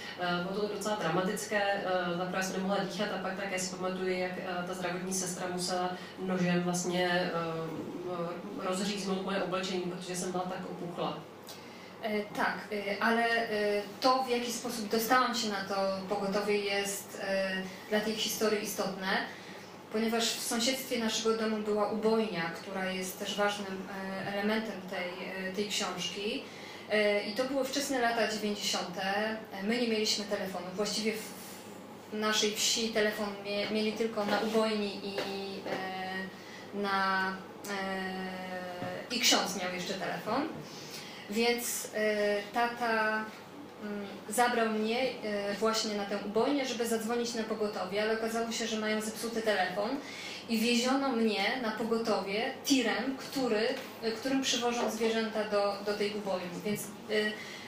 Bylo 0.43 0.69
to 0.69 0.75
docela 0.75 0.97
dramatické, 0.97 1.85
zaprvé 2.17 2.43
jsem 2.43 2.57
nemohla 2.57 2.85
dýchat 2.85 3.09
a 3.15 3.23
pak 3.23 3.37
také 3.37 3.59
si 3.59 3.77
pamatuju, 3.77 4.09
jak 4.09 4.33
ta 4.67 4.75
zdravotní 4.75 5.15
sestra 5.15 5.47
musela 5.53 5.91
nožem 6.19 6.63
vlastně 6.63 7.31
rozříznout 8.59 9.25
moje 9.25 9.43
oblečení, 9.43 9.83
protože 9.83 10.17
jsem 10.17 10.33
byla 10.33 10.45
tak 10.45 10.71
opuchla. 10.71 11.19
E, 12.03 12.23
tak, 12.23 12.59
e, 12.73 13.03
ale 13.03 13.25
e, 13.25 13.83
to, 14.01 14.23
w 14.23 14.31
jaki 14.31 14.53
sposób 14.53 14.89
dostałam 14.89 15.35
się 15.35 15.49
na 15.49 15.65
to 15.65 15.75
pogotowie 16.09 16.59
jest 16.59 17.21
dla 17.91 18.01
tej 18.01 18.15
historii 18.15 18.63
istotne, 18.63 19.09
ponieważ 19.93 20.25
w 20.25 20.43
sąsiedztwie 20.43 20.99
naszego 20.99 21.37
domu 21.37 21.57
była 21.57 21.91
ubojnia, 21.91 22.51
która 22.51 22.91
jest 22.93 23.19
też 23.19 23.37
ważnym 23.37 23.89
elementem 24.27 24.81
tej, 24.91 25.13
tej 25.55 25.69
książki. 25.69 26.43
I 27.29 27.33
to 27.33 27.45
były 27.45 27.65
wczesne 27.65 28.01
lata 28.01 28.29
90. 28.29 28.89
My 29.63 29.81
nie 29.81 29.89
mieliśmy 29.89 30.25
telefonu. 30.25 30.67
Właściwie 30.75 31.13
w 32.13 32.19
naszej 32.19 32.55
wsi 32.57 32.89
telefon 32.89 33.29
mieli 33.71 33.93
tylko 33.93 34.25
na 34.25 34.41
ubojni 34.41 35.01
i 35.05 35.17
na 36.75 37.33
i 39.11 39.21
ksiądz 39.21 39.57
miał 39.63 39.75
jeszcze 39.75 39.95
telefon. 39.95 40.49
Więc 41.31 41.91
e, 41.95 42.43
tata 42.55 43.25
mm, 43.83 44.07
zabrał 44.29 44.69
mnie 44.69 45.01
e, 45.03 45.55
właśnie 45.55 45.95
na 45.95 46.05
tę 46.05 46.19
ubojnię, 46.27 46.67
żeby 46.67 46.87
zadzwonić 46.87 47.35
na 47.35 47.43
pogotowie, 47.43 48.03
ale 48.03 48.15
okazało 48.15 48.53
się, 48.53 48.67
że 48.67 48.81
mają 48.81 49.01
zepsuty 49.01 49.43
telefon 49.43 49.91
i 50.49 50.59
wieziono 50.59 51.09
mnie 51.09 51.45
na 51.63 51.71
pogotowie 51.71 52.53
tirem, 52.65 53.17
który, 53.17 53.69
e, 54.03 54.13
którym 54.13 54.43
przywożą 54.43 54.91
zwierzęta 54.91 55.45
do, 55.45 55.75
do 55.87 55.95
tej 55.95 56.15
ubojni. 56.15 56.61
Więc 56.65 56.83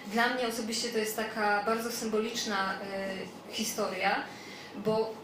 dla 0.07 0.35
mnie 0.35 0.49
osobiście 0.49 0.89
to 0.89 0.99
jest 0.99 1.17
taka 1.17 1.65
bardzo 1.65 1.93
symboliczna 1.93 2.75
historia, 3.51 4.25
bo 4.77 5.15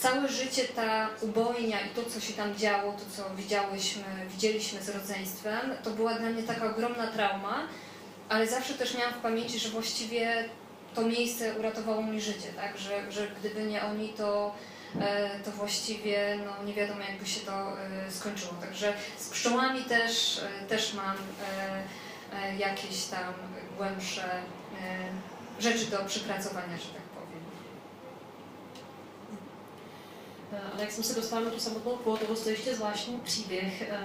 całe 0.00 0.28
życie 0.28 0.64
ta 0.64 1.08
ubojnia 1.20 1.80
i 1.80 1.88
to, 1.88 2.10
co 2.10 2.20
się 2.20 2.32
tam 2.32 2.56
działo, 2.56 2.92
to, 2.92 3.16
co 3.16 3.34
widziałyśmy, 3.34 4.04
widzieliśmy 4.30 4.82
z 4.82 4.88
rodzeństwem, 4.88 5.60
to 5.82 5.90
była 5.90 6.14
dla 6.14 6.30
mnie 6.30 6.42
taka 6.42 6.66
ogromna 6.66 7.06
trauma, 7.06 7.68
ale 8.28 8.46
zawsze 8.46 8.74
też 8.74 8.98
miałam 8.98 9.14
w 9.14 9.22
pamięci, 9.22 9.58
że 9.58 9.68
właściwie 9.68 10.44
to 10.94 11.02
miejsce 11.02 11.54
uratowało 11.58 12.02
mi 12.02 12.20
życie, 12.20 12.52
tak? 12.56 12.78
że, 12.78 13.12
że 13.12 13.28
gdyby 13.40 13.62
nie 13.62 13.84
oni, 13.84 14.08
to, 14.08 14.54
e, 15.00 15.40
to 15.40 15.50
właściwie 15.50 16.38
no, 16.44 16.64
nie 16.64 16.74
wiadomo, 16.74 17.00
jakby 17.00 17.26
się 17.26 17.40
to 17.40 17.52
e, 17.52 18.10
skończyło. 18.10 18.52
Także 18.60 18.92
z 19.18 19.28
pszczołami 19.28 19.84
też, 19.84 20.40
e, 20.62 20.66
też 20.66 20.94
mam 20.94 21.16
jakieś 22.58 23.04
tam 23.04 23.34
głębsze 23.76 24.42
rzeczy 25.60 25.86
do 25.86 25.98
przypracowania, 25.98 26.76
że 26.76 26.88
tak 26.88 26.99
ale 30.72 30.80
jak 30.80 30.90
jsem 30.90 31.04
se 31.04 31.14
dostala 31.14 31.44
na 31.44 31.50
tu 31.50 31.60
samotnou 31.60 31.96
pohotovost, 31.96 32.42
to 32.42 32.48
je 32.48 32.54
ještě 32.54 32.74
zvláštní 32.74 33.20
příběh, 33.20 33.82
eh, 33.82 33.96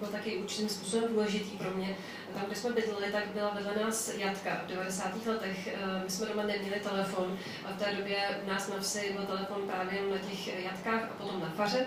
byl 0.00 0.08
taky 0.08 0.36
určitým 0.36 0.68
způsobem 0.68 1.08
důležitý 1.08 1.56
pro 1.56 1.70
mě. 1.70 1.96
Tam, 2.34 2.46
kde 2.46 2.56
jsme 2.56 2.72
bydleli, 2.72 3.12
tak 3.12 3.26
byla 3.26 3.50
vedle 3.54 3.84
nás 3.84 4.14
jatka 4.14 4.50
v 4.64 4.68
90. 4.68 5.26
letech. 5.26 5.66
Eh, 5.66 6.02
my 6.04 6.10
jsme 6.10 6.26
doma 6.26 6.42
neměli 6.42 6.80
telefon 6.80 7.38
a 7.64 7.72
v 7.72 7.78
té 7.78 7.94
době 7.96 8.16
u 8.44 8.48
nás 8.48 8.68
na 8.68 8.80
vsi 8.80 9.12
byl 9.16 9.26
telefon 9.26 9.68
právě 9.68 10.02
na 10.02 10.18
těch 10.18 10.64
jatkách 10.64 11.02
a 11.02 11.14
potom 11.22 11.40
na 11.40 11.52
faře. 11.56 11.86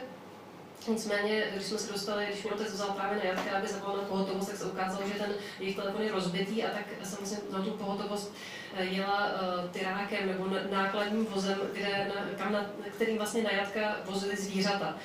Nicméně, 0.87 1.43
když 1.53 1.67
jsme 1.67 1.77
se 1.77 1.93
dostali, 1.93 2.25
když 2.25 2.43
mě 2.43 2.51
otec 2.51 2.73
vzal 2.73 2.89
právě 2.89 3.17
na 3.17 3.23
jatka, 3.23 3.57
aby 3.57 3.67
zavolal 3.67 3.97
na 3.97 4.03
pohotovost, 4.03 4.47
tak 4.49 4.57
se 4.57 4.65
ukázalo, 4.65 5.07
že 5.07 5.13
ten 5.13 5.33
jejich 5.59 5.75
telefon 5.75 6.01
je 6.01 6.11
rozbitý 6.11 6.63
a 6.63 6.69
tak 6.69 6.85
samozřejmě 7.03 7.37
na 7.51 7.61
tu 7.61 7.71
pohotovost 7.71 8.33
Eh, 8.77 8.85
jela 8.85 9.25
uh, 9.25 9.69
tyrákem 9.69 10.27
nebo 10.27 10.47
nákladním 10.71 11.25
vozem, 11.25 11.59
kde, 11.73 12.11
na, 12.15 12.21
kam 12.37 12.53
na, 12.53 12.65
kterým 12.95 13.17
vlastně 13.17 13.43
na 13.43 13.51
jatka 13.51 13.95
vozili 14.05 14.35
zvířata. 14.35 14.97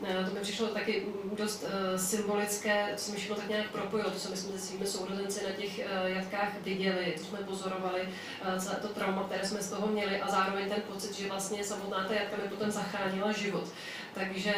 Uh, 0.00 0.28
to 0.28 0.34
mi 0.34 0.40
přišlo 0.40 0.66
taky 0.66 1.06
dost 1.36 1.62
uh, 1.62 2.00
symbolické, 2.00 2.92
se 2.96 3.12
mi 3.12 3.16
všechno 3.16 3.36
tak 3.36 3.48
nějak 3.48 3.70
propojilo, 3.70 4.10
to 4.10 4.18
jsme 4.18 4.36
se 4.36 4.58
svými 4.58 4.86
sourozenci 4.86 5.44
na 5.44 5.50
těch 5.50 5.78
uh, 5.78 6.06
jatkách 6.06 6.48
viděli, 6.64 7.14
to 7.18 7.24
jsme 7.24 7.38
pozorovali, 7.38 8.08
uh, 8.56 8.74
to 8.82 8.88
trauma, 8.88 9.24
které 9.24 9.46
jsme 9.46 9.62
z 9.62 9.70
toho 9.70 9.86
měli 9.86 10.20
a 10.20 10.30
zároveň 10.30 10.68
ten 10.68 10.82
pocit, 10.82 11.14
že 11.14 11.28
vlastně 11.28 11.64
samotná 11.64 12.04
ta 12.08 12.14
jatka 12.14 12.36
mi 12.42 12.48
potom 12.48 12.70
zachránila 12.70 13.32
život. 13.32 13.68
Takže 14.14 14.54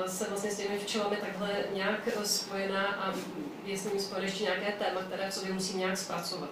uh, 0.00 0.06
jsem 0.06 0.26
vlastně 0.26 0.50
s 0.50 0.56
těmi 0.56 0.78
včelami 0.78 1.16
takhle 1.16 1.64
nějak 1.74 2.08
spojená 2.24 2.86
a 2.86 3.14
je 3.64 3.78
s 3.78 3.84
nimi 3.84 4.00
spojené 4.00 4.26
ještě 4.26 4.44
nějaké 4.44 4.72
téma, 4.72 5.02
které 5.02 5.30
v 5.30 5.34
sobě 5.34 5.52
musím 5.52 5.78
nějak 5.78 5.98
zpracovat. 5.98 6.50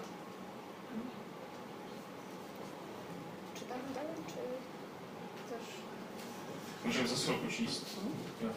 Můžeme 6.85 7.07
zase 7.07 7.25
chvilku 7.25 7.47
číst. 7.47 7.97
Jo. 8.41 8.49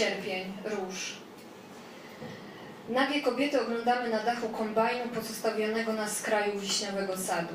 Sierpień, 0.00 0.52
róż. 0.64 1.12
Nagie 2.88 3.22
kobiety 3.22 3.60
oglądamy 3.60 4.08
na 4.08 4.22
dachu 4.22 4.48
kombajnu 4.48 5.08
pozostawionego 5.14 5.92
na 5.92 6.08
skraju 6.08 6.60
wiśniowego 6.60 7.16
sadu. 7.16 7.54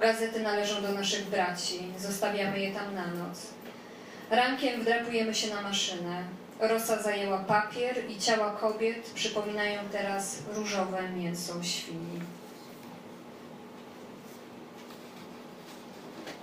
Gazety 0.00 0.40
należą 0.40 0.82
do 0.82 0.92
naszych 0.92 1.28
braci, 1.28 1.80
zostawiamy 1.98 2.60
je 2.60 2.74
tam 2.74 2.94
na 2.94 3.06
noc. 3.06 3.46
Rankiem 4.30 4.80
wdrapujemy 4.80 5.34
się 5.34 5.54
na 5.54 5.62
maszynę. 5.62 6.24
Rosa 6.58 7.02
zajęła 7.02 7.38
papier 7.38 8.10
i 8.10 8.18
ciała 8.18 8.50
kobiet 8.50 9.10
przypominają 9.14 9.80
teraz 9.92 10.42
różowe 10.54 11.08
mięso 11.08 11.62
świni. 11.62 12.20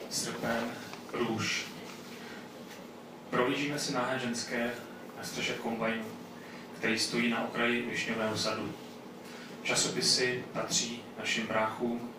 Srpen, 0.10 0.64
růž. 1.14 1.64
Prohlížíme 3.32 3.80
si 3.80 3.94
nahé 3.94 4.20
ženské 4.20 4.72
na 5.18 5.24
střeše 5.24 5.54
kombajnu, 5.54 6.06
který 6.78 7.00
stojí 7.00 7.30
na 7.30 7.44
okraji 7.44 7.82
višňového 7.82 8.38
sadu. 8.38 8.74
Časopisy 9.64 10.44
patří 10.54 11.04
našim 11.20 11.48
bráchům, 11.48 12.14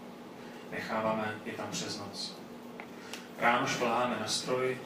necháváme 0.71 1.35
je 1.45 1.53
tam 1.53 1.67
přes 1.71 1.99
noc. 1.99 2.37
Ráno 3.39 3.67
šplháme 3.67 4.17
na 4.21 4.27
stroj, 4.27 4.79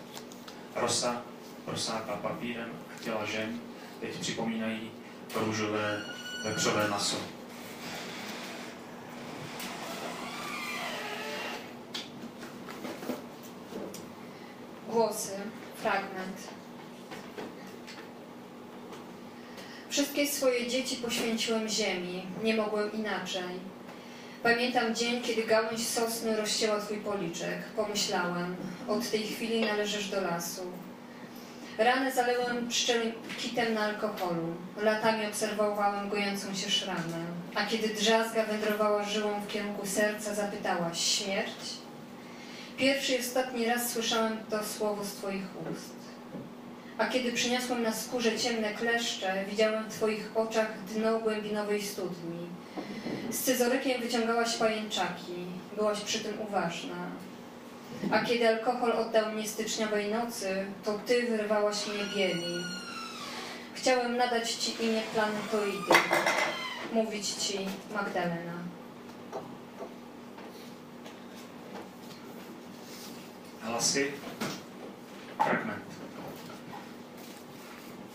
rosa 0.75 1.23
prosáká 1.65 2.17
papírem 2.17 2.71
těla 3.01 3.25
žen 3.25 3.61
teď 4.03 4.21
připomínají 4.21 4.91
růžové 5.35 6.03
vepřové 6.45 6.89
maso. 6.89 7.17
Głosy, 14.87 15.33
fragment. 15.75 16.22
Wszystkie 20.23 20.41
swoje 20.41 20.67
dzieci 20.67 20.97
poświęciłem 20.97 21.69
ziemi, 21.69 22.27
nie 22.45 22.55
mogłem 22.57 22.93
inaczej. 22.93 23.61
Pamiętam 24.43 24.95
dzień, 24.95 25.23
kiedy 25.23 25.43
gałąź 25.43 25.87
sosny 25.87 26.37
rozcięła 26.37 26.81
twój 26.81 26.97
policzek. 26.97 27.63
Pomyślałem, 27.77 28.57
od 28.89 29.11
tej 29.11 29.23
chwili 29.23 29.61
należysz 29.61 30.09
do 30.09 30.21
lasu. 30.21 30.63
Rany 31.79 32.13
zalełem 32.13 32.69
kitem 33.39 33.75
na 33.75 33.81
alkoholu. 33.81 34.55
Latami 34.83 35.27
obserwowałem 35.27 36.09
gojącą 36.09 36.55
się 36.55 36.71
szramę. 36.71 37.27
A 37.55 37.67
kiedy 37.67 37.89
drzazga 37.89 38.45
wędrowała 38.45 39.05
żyłą 39.05 39.41
w 39.41 39.49
kierunku 39.49 39.87
serca, 39.87 40.35
zapytałaś 40.35 41.01
śmierć? 41.01 41.61
Pierwszy 42.77 43.13
i 43.13 43.21
ostatni 43.21 43.65
raz 43.65 43.93
słyszałem 43.93 44.39
to 44.51 44.65
słowo 44.65 45.05
z 45.05 45.13
Twoich 45.13 45.45
ust. 45.73 46.02
A 46.99 47.07
kiedy 47.07 47.33
przyniosłem 47.33 47.83
na 47.83 47.93
skórze 47.93 48.39
ciemne 48.39 48.75
kleszcze, 48.75 49.45
widziałem 49.51 49.85
w 49.85 49.95
Twoich 49.95 50.31
oczach 50.35 50.85
dno 50.85 51.19
głębinowej 51.19 51.83
studni. 51.83 52.49
Z 53.31 53.39
scyzorykiem 53.39 54.01
wyciągałaś 54.01 54.57
pajęczaki, 54.57 55.47
byłaś 55.77 56.01
przy 56.01 56.19
tym 56.19 56.41
uważna. 56.49 56.95
A 58.11 58.21
kiedy 58.25 58.49
alkohol 58.49 58.93
oddał 58.93 59.33
mnie 59.33 59.49
styczniowej 59.49 60.11
nocy, 60.11 60.67
to 60.85 60.99
Ty 61.07 61.23
wyrwałaś 61.23 61.87
mnie 61.87 62.05
bieli. 62.17 62.57
Chciałem 63.75 64.17
nadać 64.17 64.53
Ci 64.53 64.85
imię 64.85 65.03
planetoidy, 65.15 65.93
mówić 66.93 67.29
Ci 67.29 67.59
Magdalena. 67.95 68.53
Hlasy. 73.63 74.13
Fragment. 75.39 75.92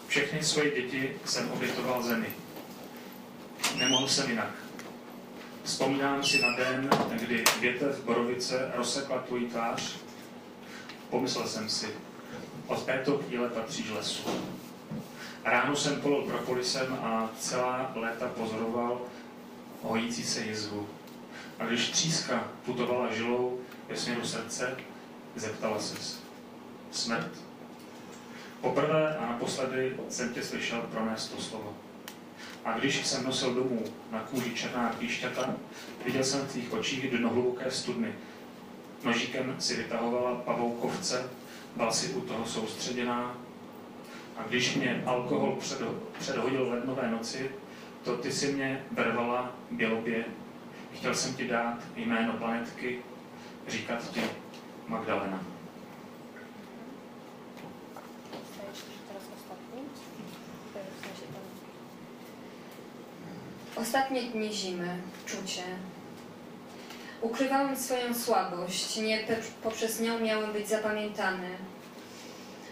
Všechny 0.08 0.44
svoje 0.44 0.82
děti 0.82 1.16
jsem 1.26 1.52
obětoval 1.52 2.04
zemi. 2.04 2.28
Nemohl 3.76 4.08
jsem 4.08 4.30
jinak. 4.30 4.52
Vzpomínám 5.64 6.24
si 6.24 6.42
na 6.42 6.56
den, 6.56 6.90
kdy 7.10 7.44
větev 7.60 8.04
borovice 8.04 8.72
rozsekla 8.76 9.18
tvoji 9.22 9.48
tvář. 9.48 9.96
Pomyslel 11.10 11.48
jsem 11.48 11.70
si, 11.70 11.88
od 12.68 12.86
této 12.86 13.18
chvíle 13.18 13.50
patříš 13.50 13.90
lesu. 13.90 14.24
Ráno 15.44 15.76
jsem 15.76 16.02
polil 16.02 16.22
propolisem 16.22 16.94
a 16.94 17.30
celá 17.40 17.92
léta 17.96 18.28
pozoroval 18.28 19.02
hojící 19.82 20.24
se 20.24 20.42
jizvu. 20.42 20.88
A 21.60 21.66
když 21.66 21.90
tříska 21.90 22.52
putovala 22.66 23.14
žilou 23.14 23.60
ve 23.90 23.98
směru 23.98 24.26
srdce, 24.28 24.78
zeptala 25.36 25.80
ses. 25.80 26.20
Smrt? 26.92 27.47
Poprvé 28.62 29.18
a 29.18 29.26
naposledy 29.26 29.96
jsem 30.10 30.34
tě 30.34 30.44
slyšel 30.44 30.82
pronést 30.82 31.36
to 31.36 31.42
slovo. 31.42 31.74
A 32.66 32.80
když 32.80 33.08
jsem 33.08 33.24
nosil 33.24 33.54
domů 33.54 33.84
na 34.12 34.20
kůži 34.20 34.52
černá 34.52 34.96
píšťata, 35.00 35.56
viděl 36.06 36.24
jsem 36.24 36.42
v 36.42 36.52
tvých 36.52 36.74
očích 36.74 37.18
dno 37.18 37.30
hluboké 37.30 37.72
studny. 37.72 38.14
Nožíkem 39.04 39.56
si 39.60 39.76
vytahovala 39.76 40.36
pavoukovce, 40.36 41.30
byl 41.76 41.92
si 41.92 42.14
u 42.14 42.22
toho 42.22 42.46
soustředěná. 42.46 43.38
A 44.38 44.44
když 44.48 44.76
mě 44.76 45.04
alkohol 45.06 45.58
předhodil 46.20 46.66
v 46.66 46.72
lednové 46.72 47.12
noci, 47.12 47.52
to 48.04 48.18
ty 48.18 48.32
si 48.32 48.54
mě 48.54 48.84
brvala 48.92 49.52
bělobě. 49.72 50.26
Chtěl 50.94 51.16
jsem 51.16 51.34
ti 51.34 51.48
dát 51.48 51.78
jméno 51.96 52.34
planetky, 52.34 53.00
říkat 53.68 54.12
ti 54.12 54.22
Magdalena. 54.88 55.57
Ostatnie 63.88 64.22
dni 64.22 64.54
zimy, 64.54 64.88
czucie. 65.26 65.64
Ukrywałem 67.22 67.78
swoją 67.78 68.14
słabość, 68.14 68.98
nie 68.98 69.20
poprzez 69.64 70.00
nią 70.00 70.20
miałem 70.20 70.54
być 70.54 70.68
zapamiętany. 70.70 71.50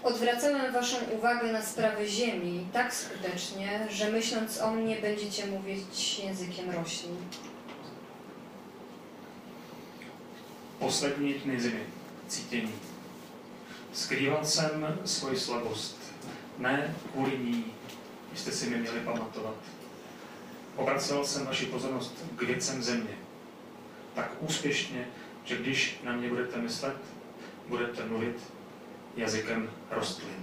Odwracałem 0.04 0.74
waszą 0.74 0.98
uwagę 1.18 1.52
na 1.52 1.62
sprawy 1.62 2.08
ziemi 2.08 2.68
tak 2.74 2.94
skutecznie, 2.94 3.88
że 3.92 4.12
myśląc 4.12 4.62
o 4.62 4.72
mnie 4.72 4.96
będziecie 4.96 5.48
mówić 5.48 6.20
językiem 6.20 6.72
roślin. 6.72 7.16
Poslední 10.80 11.34
dny 11.34 11.60
zimy, 11.60 11.84
cítění. 12.30 12.72
Skrýval 13.94 14.46
jsem 14.46 14.86
svoji 15.06 15.40
slabost. 15.40 15.96
Ne 16.60 16.94
kvůli 17.12 17.40
ní, 17.40 17.64
si 18.36 18.70
mi 18.70 18.78
měli 18.78 19.00
pamatovat. 19.00 19.56
Obracel 20.76 21.26
jsem 21.26 21.46
vaši 21.46 21.66
pozornost 21.66 22.26
k 22.36 22.42
věcem 22.42 22.84
země. 22.84 23.18
Tak 24.14 24.32
úspěšně, 24.40 25.08
že 25.44 25.58
když 25.58 26.00
na 26.04 26.12
mě 26.16 26.30
budete 26.30 26.58
myslet, 26.58 26.98
budete 27.68 28.06
mluvit 28.06 28.54
jazykem 29.16 29.70
rostlin. 29.92 30.36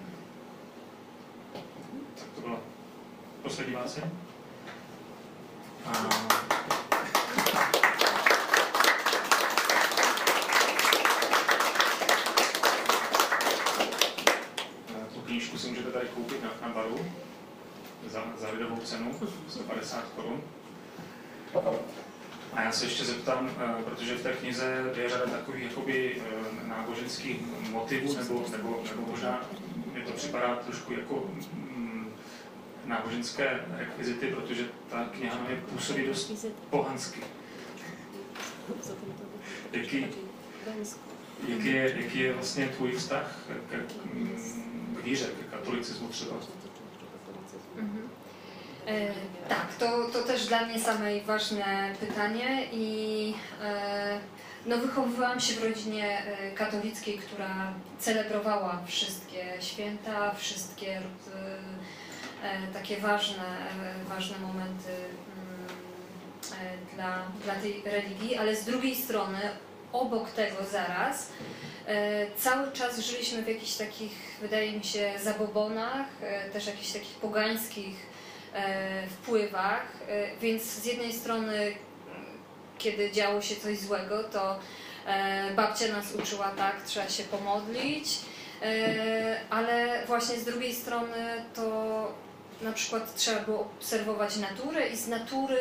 Tak 2.14 2.25
to 2.35 2.40
byla 2.40 2.59
poslední 3.42 3.75
báseň. 3.75 4.05
A... 5.87 6.09
Tu 15.14 15.21
knížku 15.21 15.59
si 15.59 15.68
můžete 15.68 15.90
tady 15.90 16.07
koupit 16.07 16.42
na, 16.42 16.68
na 16.68 16.75
baru 16.75 17.07
za, 18.11 18.25
za 18.41 18.51
lidovou 18.51 18.77
cenu, 18.77 19.21
150 19.49 20.05
korun. 20.17 20.43
A 22.53 22.62
já 22.62 22.73
se 22.73 22.85
ještě 22.85 23.05
zeptám, 23.05 23.51
eh, 23.59 23.83
protože 23.83 24.15
v 24.15 24.23
té 24.23 24.33
knize 24.33 24.93
je 24.97 25.09
řada 25.09 25.27
takových 25.27 25.65
jakoby 25.65 26.21
eh, 26.21 26.69
náboženských 26.69 27.41
motivů, 27.71 28.17
nebo, 28.17 28.45
nebo, 28.51 28.83
nebo 28.91 29.11
možná 29.11 29.41
mi 29.93 30.03
to 30.03 30.12
připadá 30.12 30.57
trošku 30.57 30.93
jako 30.93 31.31
mm, 31.53 32.12
náboženské 32.85 33.61
rekvizity, 33.77 34.27
protože 34.27 34.65
ta 34.91 35.05
kniha 35.05 35.38
mě 35.49 35.57
působí 35.57 36.07
dost 36.07 36.33
pohansky. 36.71 37.21
Jaký, 39.73 40.07
jaký, 41.49 41.67
je, 41.67 41.95
jaký 41.97 42.19
je 42.19 42.33
vlastně 42.33 42.69
tvůj 42.69 42.93
vztah 42.93 43.38
k, 43.71 43.77
k, 43.77 43.93
k 45.01 45.05
víře, 45.05 45.27
k 45.27 45.51
katolicyzmu 45.51 46.09
třeba? 46.09 46.37
Mhm. 47.76 48.08
E, 48.87 49.08
tak, 49.48 49.74
to, 49.78 50.08
to 50.12 50.22
też 50.22 50.46
dla 50.46 50.66
mnie 50.66 50.80
samej 50.80 51.22
ważne 51.22 51.92
pytanie 52.00 52.66
i 52.72 53.35
e, 53.62 54.18
no, 54.66 54.78
wychowywałam 54.78 55.40
się 55.40 55.54
w 55.54 55.64
rodzinie 55.64 56.22
e, 56.26 56.50
katolickiej, 56.50 57.18
która 57.18 57.72
celebrowała 57.98 58.82
wszystkie 58.87 59.44
święta, 59.61 60.35
wszystkie 60.35 61.00
takie 62.72 63.00
ważne, 63.00 63.44
ważne 64.08 64.38
momenty 64.38 64.92
mm, 64.92 66.78
dla, 66.94 67.22
dla 67.44 67.54
tej 67.54 67.82
religii, 67.85 68.37
ale 68.37 68.56
z 68.56 68.64
drugiej 68.64 68.96
strony 68.96 69.38
obok 69.92 70.30
tego 70.30 70.64
zaraz 70.64 71.28
cały 72.37 72.73
czas 72.73 72.99
żyliśmy 72.99 73.42
w 73.42 73.49
jakichś 73.49 73.73
takich, 73.73 74.12
wydaje 74.40 74.73
mi 74.73 74.85
się, 74.85 75.12
zabobonach, 75.23 76.07
też 76.53 76.66
jakichś 76.66 76.92
takich 76.92 77.14
pogańskich 77.14 78.12
E, 78.55 79.07
wpływach, 79.07 79.87
e, 80.09 80.37
więc 80.37 80.62
z 80.62 80.85
jednej 80.85 81.12
strony, 81.12 81.75
kiedy 82.79 83.12
działo 83.12 83.42
się 83.42 83.57
coś 83.57 83.79
złego, 83.79 84.25
to 84.25 84.59
e, 85.07 85.51
babcia 85.55 85.88
nas 85.88 86.14
uczyła 86.14 86.51
tak, 86.51 86.83
trzeba 86.83 87.09
się 87.09 87.23
pomodlić, 87.23 88.18
ale 89.51 90.07
właśnie 90.07 90.37
z 90.37 90.45
drugiej 90.45 90.75
strony 90.75 91.45
to 91.55 92.12
na 92.61 92.73
przykład 92.73 93.14
trzeba 93.14 93.40
było 93.40 93.61
obserwować 93.61 94.37
naturę 94.37 94.88
i 94.88 94.97
z 94.97 95.09
natury 95.09 95.59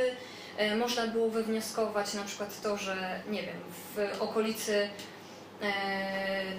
można 0.78 1.08
było 1.08 1.30
wywnioskować 1.30 2.14
na 2.14 2.24
przykład 2.24 2.62
to, 2.62 2.78
że 2.78 3.20
nie 3.30 3.42
wiem, 3.42 3.58
w 3.96 4.22
okolicy 4.22 4.90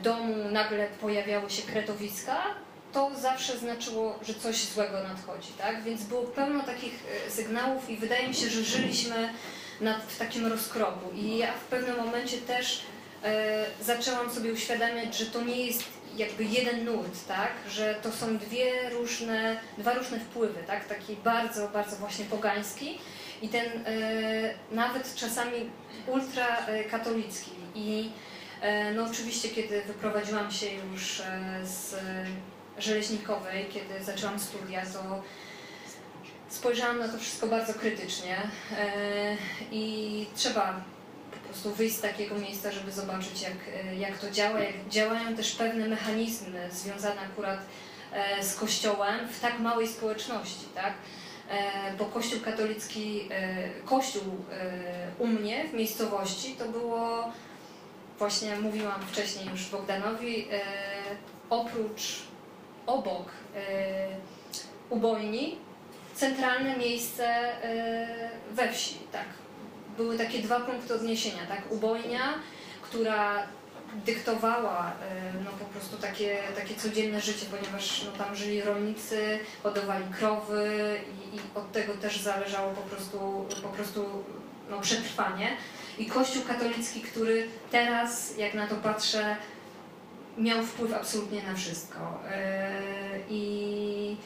domu 0.02 0.34
nagle 0.50 0.86
pojawiały 1.00 1.50
się 1.50 1.62
kretowiska, 1.62 2.42
to 2.92 3.10
zawsze 3.20 3.58
znaczyło, 3.58 4.18
że 4.22 4.34
coś 4.34 4.56
złego 4.56 5.02
nadchodzi, 5.02 5.48
tak? 5.58 5.82
Więc 5.82 6.02
było 6.02 6.22
pełno 6.22 6.62
takich 6.62 6.94
e, 7.26 7.30
sygnałów 7.30 7.90
i 7.90 7.96
wydaje 7.96 8.28
mi 8.28 8.34
się, 8.34 8.48
że 8.48 8.62
żyliśmy 8.62 9.32
nad, 9.80 10.02
w 10.02 10.18
takim 10.18 10.46
rozkroku. 10.46 11.10
I 11.14 11.38
ja 11.38 11.52
w 11.52 11.64
pewnym 11.64 11.96
momencie 11.96 12.38
też 12.38 12.82
e, 13.24 13.64
zaczęłam 13.80 14.30
sobie 14.30 14.52
uświadamiać, 14.52 15.18
że 15.18 15.26
to 15.26 15.42
nie 15.42 15.66
jest 15.66 15.84
jakby 16.16 16.44
jeden 16.44 16.84
nurt, 16.84 17.26
tak? 17.28 17.52
Że 17.68 17.94
to 18.02 18.12
są 18.12 18.38
dwie 18.38 18.90
różne, 18.90 19.60
dwa 19.78 19.94
różne 19.94 20.20
wpływy, 20.20 20.62
tak? 20.66 20.88
Taki 20.88 21.16
bardzo, 21.16 21.68
bardzo 21.68 21.96
właśnie 21.96 22.24
pogański 22.24 22.98
i 23.42 23.48
ten 23.48 23.66
e, 23.66 24.54
nawet 24.70 25.14
czasami 25.14 25.70
ultrakatolicki. 26.06 27.50
I 27.74 28.10
e, 28.28 28.31
no 28.94 29.04
oczywiście, 29.04 29.48
kiedy 29.48 29.82
wyprowadziłam 29.82 30.50
się 30.50 30.66
już 30.92 31.20
e, 31.20 31.66
z 31.66 31.94
Żeleźnikowej, 32.78 33.66
kiedy 33.66 34.04
zaczęłam 34.04 34.40
studia, 34.40 34.86
to 34.86 35.22
spojrzałam 36.52 36.98
na 36.98 37.08
to 37.08 37.18
wszystko 37.18 37.46
bardzo 37.46 37.74
krytycznie 37.74 38.36
e, 38.36 39.36
i 39.72 40.26
trzeba 40.36 40.80
po 41.30 41.48
prostu 41.48 41.74
wyjść 41.74 41.96
z 41.96 42.00
takiego 42.00 42.38
miejsca, 42.38 42.72
żeby 42.72 42.92
zobaczyć, 42.92 43.42
jak, 43.42 43.56
e, 43.84 43.96
jak 43.96 44.18
to 44.18 44.30
działa, 44.30 44.60
jak 44.60 44.88
działają 44.88 45.36
też 45.36 45.52
pewne 45.52 45.88
mechanizmy 45.88 46.70
związane 46.70 47.20
akurat 47.20 47.58
e, 48.12 48.44
z 48.44 48.56
Kościołem 48.56 49.28
w 49.28 49.40
tak 49.40 49.58
małej 49.58 49.88
społeczności, 49.88 50.66
tak? 50.74 50.92
Bo 51.98 52.04
Kościół 52.04 52.40
katolicki, 52.40 53.28
Kościół 53.84 54.22
u 55.18 55.26
mnie 55.26 55.68
w 55.68 55.74
miejscowości 55.74 56.54
to 56.58 56.68
było, 56.68 57.32
właśnie 58.22 58.56
mówiłam 58.56 59.00
wcześniej 59.12 59.48
już 59.48 59.68
Bogdanowi, 59.68 60.48
oprócz 61.50 62.02
obok 62.86 63.26
ubojni 64.90 65.58
centralne 66.14 66.76
miejsce 66.76 67.52
we 68.52 68.72
wsi, 68.72 68.98
tak. 69.12 69.24
Były 69.96 70.18
takie 70.18 70.38
dwa 70.38 70.60
punkty 70.60 70.94
odniesienia, 70.94 71.46
tak. 71.48 71.72
Ubojnia, 71.72 72.34
która 72.82 73.46
dyktowała 73.94 74.92
no, 75.44 75.50
po 75.58 75.64
prostu 75.64 75.96
takie, 75.96 76.38
takie 76.56 76.74
codzienne 76.74 77.20
życie, 77.20 77.46
ponieważ 77.50 78.04
no, 78.04 78.24
tam 78.24 78.36
żyli 78.36 78.62
rolnicy, 78.62 79.38
hodowali 79.62 80.04
krowy 80.18 80.96
i, 81.32 81.36
i 81.36 81.40
od 81.54 81.72
tego 81.72 81.94
też 81.94 82.20
zależało 82.20 82.72
po 82.72 82.82
prostu, 82.82 83.46
po 83.62 83.68
prostu 83.68 84.24
no, 84.70 84.80
przetrwanie. 84.80 85.56
I 85.98 86.06
Kościół 86.06 86.42
katolicki, 86.42 87.00
który 87.00 87.48
teraz, 87.70 88.38
jak 88.38 88.54
na 88.54 88.66
to 88.66 88.76
patrzę, 88.76 89.36
miał 90.38 90.62
wpływ 90.62 90.92
absolutnie 90.92 91.42
na 91.42 91.54
wszystko. 91.54 91.98
I, 93.28 94.16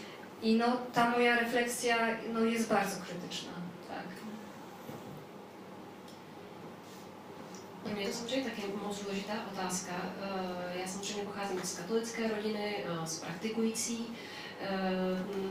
i 0.42 0.54
no, 0.54 0.76
ta 0.94 1.10
moja 1.10 1.38
refleksja 1.38 1.96
no, 2.32 2.40
jest 2.40 2.68
bardzo 2.68 2.96
krytyczna. 3.06 3.52
Je 7.96 8.06
to 8.06 8.12
samozřejmě 8.12 8.50
taky 8.50 8.62
moc 8.84 9.02
důležitá 9.02 9.32
otázka. 9.52 9.92
Já 10.80 10.86
samozřejmě 10.86 11.22
pocházím 11.22 11.60
z 11.62 11.78
katolické 11.78 12.28
rodiny, 12.28 12.84
eh, 12.84 13.06
z 13.06 13.20
praktikující, 13.20 14.06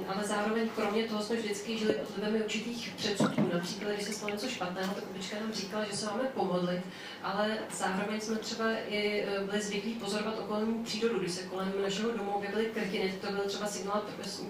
ale 0.08 0.24
zároveň 0.24 0.70
kromě 0.76 1.03
toho 1.03 1.24
jsme 1.24 1.36
vždycky 1.36 1.78
žili 1.78 1.93
pod 1.93 2.18
vlivem 2.18 2.41
určitých 2.41 2.93
předsudků. 2.97 3.49
Například, 3.53 3.91
když 3.91 4.06
se 4.06 4.14
stalo 4.14 4.32
něco 4.32 4.47
špatného, 4.47 4.93
tak 4.93 5.03
babička 5.03 5.39
nám 5.39 5.53
říkala, 5.53 5.86
že 5.86 5.97
se 5.97 6.06
máme 6.06 6.24
pomodlit, 6.24 6.82
ale 7.24 7.58
zároveň 7.78 8.22
jsme 8.22 8.36
třeba 8.36 8.66
i 8.89 9.26
byli 9.45 9.62
zvyklí 9.62 9.93
pozorovat 9.93 10.39
okolní 10.39 10.84
přírodu. 10.84 11.20
Když 11.20 11.32
se 11.32 11.43
kolem 11.43 11.74
našeho 11.84 12.12
domu 12.12 12.32
objevily 12.32 12.66
krtiny, 12.66 13.14
to 13.22 13.32
byl 13.32 13.43
třeba 13.45 13.68
signál 13.68 14.03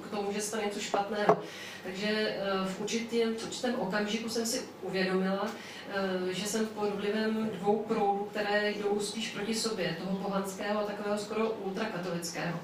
k 0.07 0.09
tomu, 0.09 0.33
že 0.33 0.41
stane 0.41 0.65
něco 0.65 0.79
špatného. 0.79 1.43
Takže 1.83 2.37
v 2.65 2.81
určitém, 2.81 3.35
v 3.35 3.43
určitém 3.43 3.75
okamžiku 3.79 4.29
jsem 4.29 4.45
si 4.45 4.61
uvědomila, 4.81 5.51
Eh, 5.89 6.33
že 6.33 6.45
jsem 6.45 6.65
pod 6.67 6.95
vlivem 6.95 7.49
dvou 7.53 7.79
proudů, 7.79 8.27
které 8.31 8.71
jdou 8.71 8.99
spíš 8.99 9.31
proti 9.31 9.55
sobě, 9.55 9.97
toho 10.03 10.17
pohanského 10.17 10.79
a 10.79 10.83
takového 10.83 11.17
skoro 11.17 11.49
ultrakatolického. 11.49 12.59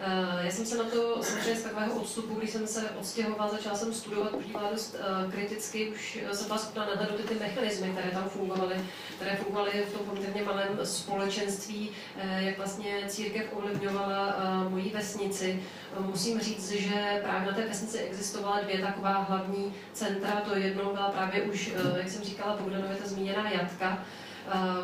Eh, 0.00 0.44
já 0.44 0.50
jsem 0.50 0.66
se 0.66 0.76
na 0.76 0.84
to 0.84 1.22
samozřejmě 1.22 1.60
z 1.60 1.62
takového 1.62 1.94
odstupu, 1.94 2.34
když 2.34 2.50
jsem 2.50 2.66
se 2.66 2.90
odstěhoval, 2.90 3.50
začala 3.50 3.76
jsem 3.76 3.94
studovat, 3.94 4.30
podívala 4.30 4.70
dost 4.70 4.96
uh, 5.24 5.32
kriticky, 5.32 5.88
už 5.88 6.18
jsem 6.32 6.46
byla 6.46 6.58
schopna 6.58 6.86
nahledat 6.86 7.24
ty 7.28 7.34
mechanismy, 7.34 7.90
které 7.90 8.10
tam 8.10 8.28
fungovaly, 8.28 8.76
které 9.16 9.36
fungovaly 9.36 9.70
v 9.70 9.92
tom 9.92 10.06
poměrně 10.06 10.42
malém 10.44 10.78
společenství, 10.82 11.90
jak 12.38 12.56
vlastně 12.56 13.02
církev 13.08 13.52
ovlivňovala 13.52 14.36
moji 14.68 14.90
vesnici. 14.90 15.62
Musím 16.00 16.40
říct, 16.40 16.70
že 16.70 17.20
právě 17.22 17.46
na 17.46 17.56
té 17.56 17.66
vesnici 17.66 17.98
existovala 17.98 18.60
dvě 18.60 18.78
taková 18.78 19.12
hlavní 19.18 19.74
centra. 19.92 20.42
To 20.48 20.56
jedno 20.56 20.92
byla 20.92 21.10
právě 21.10 21.42
už, 21.42 21.72
jak 21.96 22.08
jsem 22.08 22.24
říkala, 22.24 22.56
Bogdanově 22.56 22.96
ta 22.96 23.08
zmíněná 23.08 23.50
jatka, 23.50 23.98
Eh, 23.98 24.25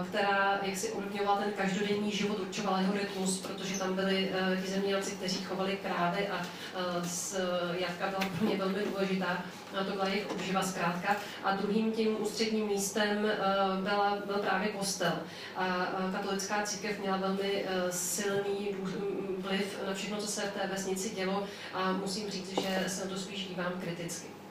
která 0.08 0.58
jak 0.62 0.76
si 0.76 0.92
ovlivňovala 0.92 1.38
ten 1.38 1.52
každodenní 1.52 2.10
život, 2.10 2.40
určovala 2.40 2.80
jeho 2.80 2.92
rytmus, 2.92 3.38
protože 3.38 3.78
tam 3.78 3.94
byli 3.94 4.30
eh, 4.32 4.62
ti 4.62 4.70
zemědělci, 4.70 5.10
kteří 5.10 5.44
chovali 5.44 5.78
krávy 5.82 6.28
a 6.28 6.42
eh, 6.42 7.78
jatka 7.78 8.08
byla 8.08 8.20
pro 8.38 8.48
ně 8.48 8.56
velmi 8.56 8.78
důležitá. 8.84 9.44
To 9.86 9.92
byla 9.92 10.08
jejich 10.08 10.30
obživa 10.30 10.62
zkrátka. 10.62 11.16
A 11.44 11.56
druhým 11.56 11.92
tím 11.92 12.22
ústředním 12.22 12.66
místem 12.66 13.32
byla, 13.82 14.18
byl 14.26 14.34
právě 14.34 14.68
kostel. 14.68 15.12
A 15.56 15.86
katolická 16.12 16.62
církev 16.62 16.98
měla 17.00 17.16
velmi 17.16 17.64
silný 17.90 18.68
vliv 19.38 19.78
na 19.86 19.94
všechno, 19.94 20.16
co 20.16 20.26
se 20.26 20.40
v 20.40 20.60
té 20.60 20.66
vesnici 20.66 21.10
dělo 21.10 21.44
a 21.74 21.92
musím 21.92 22.30
říct, 22.30 22.60
že 22.60 22.84
se 22.88 23.08
to 23.08 23.16
spíš 23.16 23.48
dívám 23.48 23.72
kriticky. 23.80 24.41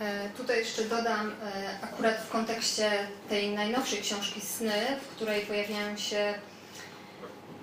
E, 0.00 0.28
tutaj 0.28 0.58
jeszcze 0.58 0.84
dodam, 0.84 1.30
e, 1.30 1.84
akurat 1.84 2.16
w 2.16 2.28
kontekście 2.28 2.90
tej 3.28 3.54
najnowszej 3.54 4.00
książki 4.00 4.40
Sny, 4.40 4.82
w 5.02 5.08
której 5.08 5.46
pojawiają 5.46 5.96
się 5.96 6.34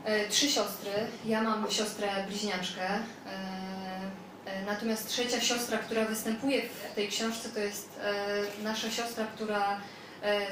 e, 0.06 0.28
trzy 0.28 0.50
siostry. 0.50 0.92
Ja 1.26 1.42
mam 1.42 1.72
siostrę 1.72 2.08
bliźniaczkę, 2.28 2.88
natomiast 4.66 5.08
trzecia 5.08 5.42
siostra, 5.42 5.78
która 5.78 6.06
występuje 6.06 6.62
w 6.62 6.96
tej 6.96 7.08
książce, 7.08 7.50
to 7.50 7.60
jest 7.60 8.00
nasza 8.64 8.92
siostra, 8.92 9.26
która 9.36 9.82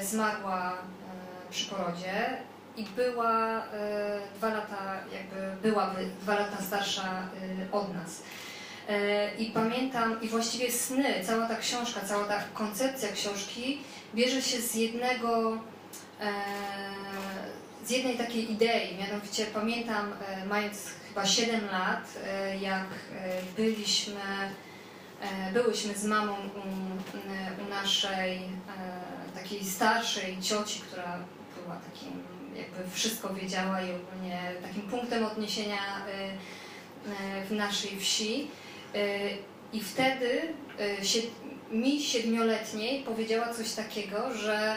zmarła 0.02 0.78
przy 1.50 1.70
porodzie 1.70 2.38
i 2.76 2.84
była 2.84 3.62
dwa 4.36 4.48
lata, 4.48 4.96
jakby 5.12 5.68
byłaby 5.68 6.08
dwa 6.22 6.34
lata 6.34 6.56
starsza 6.62 7.28
od 7.72 7.94
nas. 7.94 8.22
E, 8.88 9.34
I 9.38 9.50
pamiętam, 9.50 10.22
i 10.22 10.28
właściwie 10.28 10.72
sny, 10.72 11.24
cała 11.26 11.48
ta 11.48 11.56
książka, 11.56 12.00
cała 12.00 12.24
ta 12.24 12.42
koncepcja 12.54 13.12
książki 13.12 13.80
bierze 14.14 14.42
się 14.42 14.60
z 14.60 14.74
jednego, 14.74 15.58
e, 16.20 16.32
z 17.84 17.90
jednej 17.90 18.16
takiej 18.16 18.52
idei. 18.52 18.96
Mianowicie 18.98 19.46
pamiętam, 19.46 20.12
e, 20.12 20.46
mając 20.46 20.90
chyba 21.08 21.26
7 21.26 21.66
lat, 21.66 22.18
jak 22.60 22.86
byliśmy, 23.56 24.20
byłyśmy 25.52 25.94
z 25.94 26.04
mamą 26.04 26.32
u, 26.32 27.66
u 27.66 27.68
naszej 27.70 28.40
takiej 29.34 29.64
starszej 29.64 30.40
cioci, 30.40 30.80
która 30.80 31.18
była 31.62 31.76
takim, 31.76 32.22
jakby 32.56 32.90
wszystko 32.90 33.34
wiedziała 33.34 33.82
i 33.82 33.92
ogólnie 33.92 34.52
takim 34.62 34.82
punktem 34.82 35.24
odniesienia 35.24 35.78
w 37.48 37.52
naszej 37.52 38.00
wsi. 38.00 38.48
I 39.74 39.80
wtedy 39.80 40.54
e, 40.78 41.76
mi 41.76 42.02
siedmioletniej 42.02 43.02
powiedziała 43.02 43.54
coś 43.54 43.72
takiego, 43.72 44.34
że 44.34 44.56
e, 44.56 44.76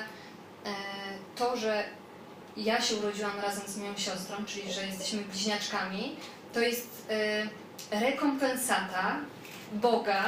to, 1.36 1.58
że 1.58 1.84
ja 2.58 2.82
się 2.82 2.96
urodziłam 2.96 3.40
razem 3.40 3.68
z 3.68 3.78
moją 3.78 3.98
siostrą, 3.98 4.46
czyli 4.46 4.74
że 4.74 4.88
jesteśmy 4.88 5.22
bliźniaczkami, 5.22 6.16
to 6.54 6.60
jest 6.60 7.08
e, 7.92 8.00
rekompensata 8.00 9.20
Boga 9.74 10.24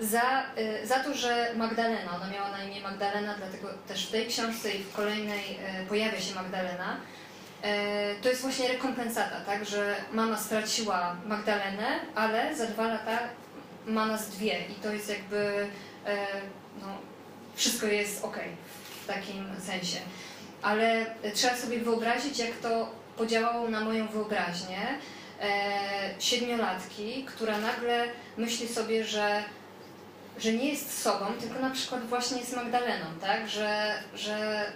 za, 0.00 0.42
za 0.84 1.00
to, 1.00 1.14
że 1.14 1.54
Magdalena, 1.56 2.16
ona 2.16 2.30
miała 2.30 2.50
na 2.50 2.64
imię 2.64 2.80
Magdalena, 2.80 3.34
dlatego 3.38 3.68
też 3.88 4.06
w 4.06 4.10
tej 4.10 4.26
książce 4.26 4.70
i 4.70 4.82
w 4.82 4.92
kolejnej 4.92 5.58
pojawia 5.88 6.20
się 6.20 6.34
Magdalena, 6.34 6.96
E, 6.96 7.23
to 8.22 8.28
jest 8.28 8.42
właśnie 8.42 8.68
rekompensata, 8.68 9.40
tak, 9.40 9.64
że 9.64 9.96
mama 10.12 10.36
straciła 10.36 11.16
Magdalenę, 11.26 12.00
ale 12.14 12.56
za 12.56 12.66
dwa 12.66 12.86
lata 12.86 13.18
ma 13.86 14.06
nas 14.06 14.28
dwie 14.28 14.58
i 14.70 14.74
to 14.74 14.92
jest 14.92 15.08
jakby, 15.08 15.68
e, 16.06 16.16
no, 16.80 16.86
wszystko 17.54 17.86
jest 17.86 18.24
ok 18.24 18.36
w 19.04 19.06
takim 19.06 19.46
sensie. 19.66 19.98
Ale 20.62 21.06
trzeba 21.34 21.56
sobie 21.56 21.78
wyobrazić, 21.78 22.38
jak 22.38 22.52
to 22.52 22.90
podziałało 23.16 23.68
na 23.68 23.80
moją 23.80 24.08
wyobraźnię 24.08 24.80
e, 25.40 25.50
siedmiolatki, 26.18 27.24
która 27.24 27.58
nagle 27.58 28.04
myśli 28.36 28.68
sobie, 28.68 29.04
że, 29.04 29.44
że 30.38 30.52
nie 30.52 30.68
jest 30.68 31.02
sobą, 31.02 31.26
tylko 31.40 31.58
na 31.60 31.70
przykład 31.70 32.06
właśnie 32.06 32.38
jest 32.38 32.56
Magdaleną, 32.56 33.06
tak? 33.20 33.48
Że, 33.48 33.94
że 34.14 34.66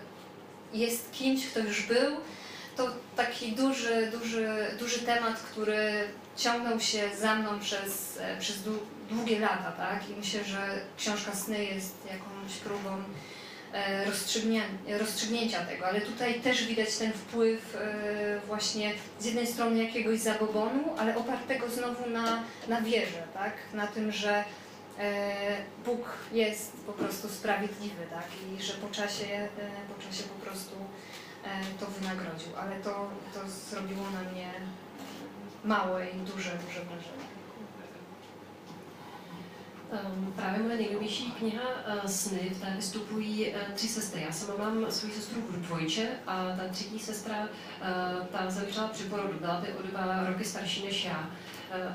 jest 0.72 1.12
kimś, 1.12 1.46
kto 1.46 1.60
już 1.60 1.86
był, 1.86 2.16
to 2.78 2.88
taki 3.16 3.52
duży, 3.52 4.10
duży, 4.12 4.48
duży 4.78 4.98
temat, 4.98 5.40
który 5.40 6.08
ciągnął 6.36 6.80
się 6.80 7.10
za 7.20 7.34
mną 7.34 7.60
przez, 7.60 8.18
e, 8.20 8.38
przez 8.40 8.56
długie 9.10 9.40
lata, 9.40 9.72
tak? 9.72 10.10
I 10.10 10.12
myślę, 10.12 10.44
że 10.44 10.80
książka 10.98 11.32
Sny 11.34 11.64
jest 11.64 11.94
jakąś 12.06 12.56
próbą 12.64 13.02
e, 13.72 14.04
rozstrzygnięcia 14.98 15.64
tego, 15.64 15.86
ale 15.86 16.00
tutaj 16.00 16.40
też 16.40 16.66
widać 16.66 16.96
ten 16.96 17.12
wpływ 17.12 17.76
e, 17.76 18.40
właśnie 18.46 18.92
z 19.20 19.24
jednej 19.24 19.46
strony 19.46 19.84
jakiegoś 19.84 20.18
zabobonu, 20.18 20.94
ale 20.98 21.16
opartego 21.16 21.68
znowu 21.70 22.10
na, 22.10 22.42
na 22.68 22.80
wierze, 22.80 23.22
tak? 23.34 23.52
Na 23.74 23.86
tym, 23.86 24.12
że 24.12 24.44
Bóg 25.84 26.08
jest 26.32 26.72
po 26.86 26.92
prostu 26.92 27.28
sprawiedliwy, 27.28 28.06
tak? 28.10 28.26
I 28.58 28.62
że 28.62 28.72
po 28.72 28.88
czasie, 28.88 29.48
po 29.88 30.02
czasie 30.02 30.22
po 30.22 30.46
prostu 30.46 30.74
to 31.80 31.86
wynagrodził, 31.86 32.52
ale 32.56 32.76
to, 32.76 33.10
to 33.34 33.40
zrobiło 33.70 34.04
na 34.10 34.30
mnie 34.30 34.50
małe 35.64 36.06
i 36.06 36.18
duże, 36.18 36.50
duże 36.66 36.80
wrażenie. 36.80 37.28
Právě 40.36 40.58
moje 40.58 40.76
nejnovější 40.76 41.32
kniha 41.32 41.62
uh, 41.62 42.10
Sny, 42.10 42.50
v 42.50 42.60
té 42.60 42.72
vystupují 42.76 43.46
uh, 43.48 43.74
tři 43.74 43.88
sestry. 43.88 44.22
Já 44.22 44.32
sama 44.32 44.64
mám 44.64 44.90
svou 44.90 45.10
sestru 45.10 45.40
dvojče 45.48 46.08
a 46.26 46.44
ta 46.56 46.68
třetí 46.70 46.98
sestra, 46.98 47.48
ta 48.32 48.50
zemřela 48.50 48.88
při 48.88 49.04
porodu, 49.04 49.38
byla 49.38 49.60
by 49.60 49.72
o 49.72 49.82
dva 49.82 50.26
roky 50.28 50.44
starší 50.44 50.84
než 50.84 51.04
já. 51.04 51.30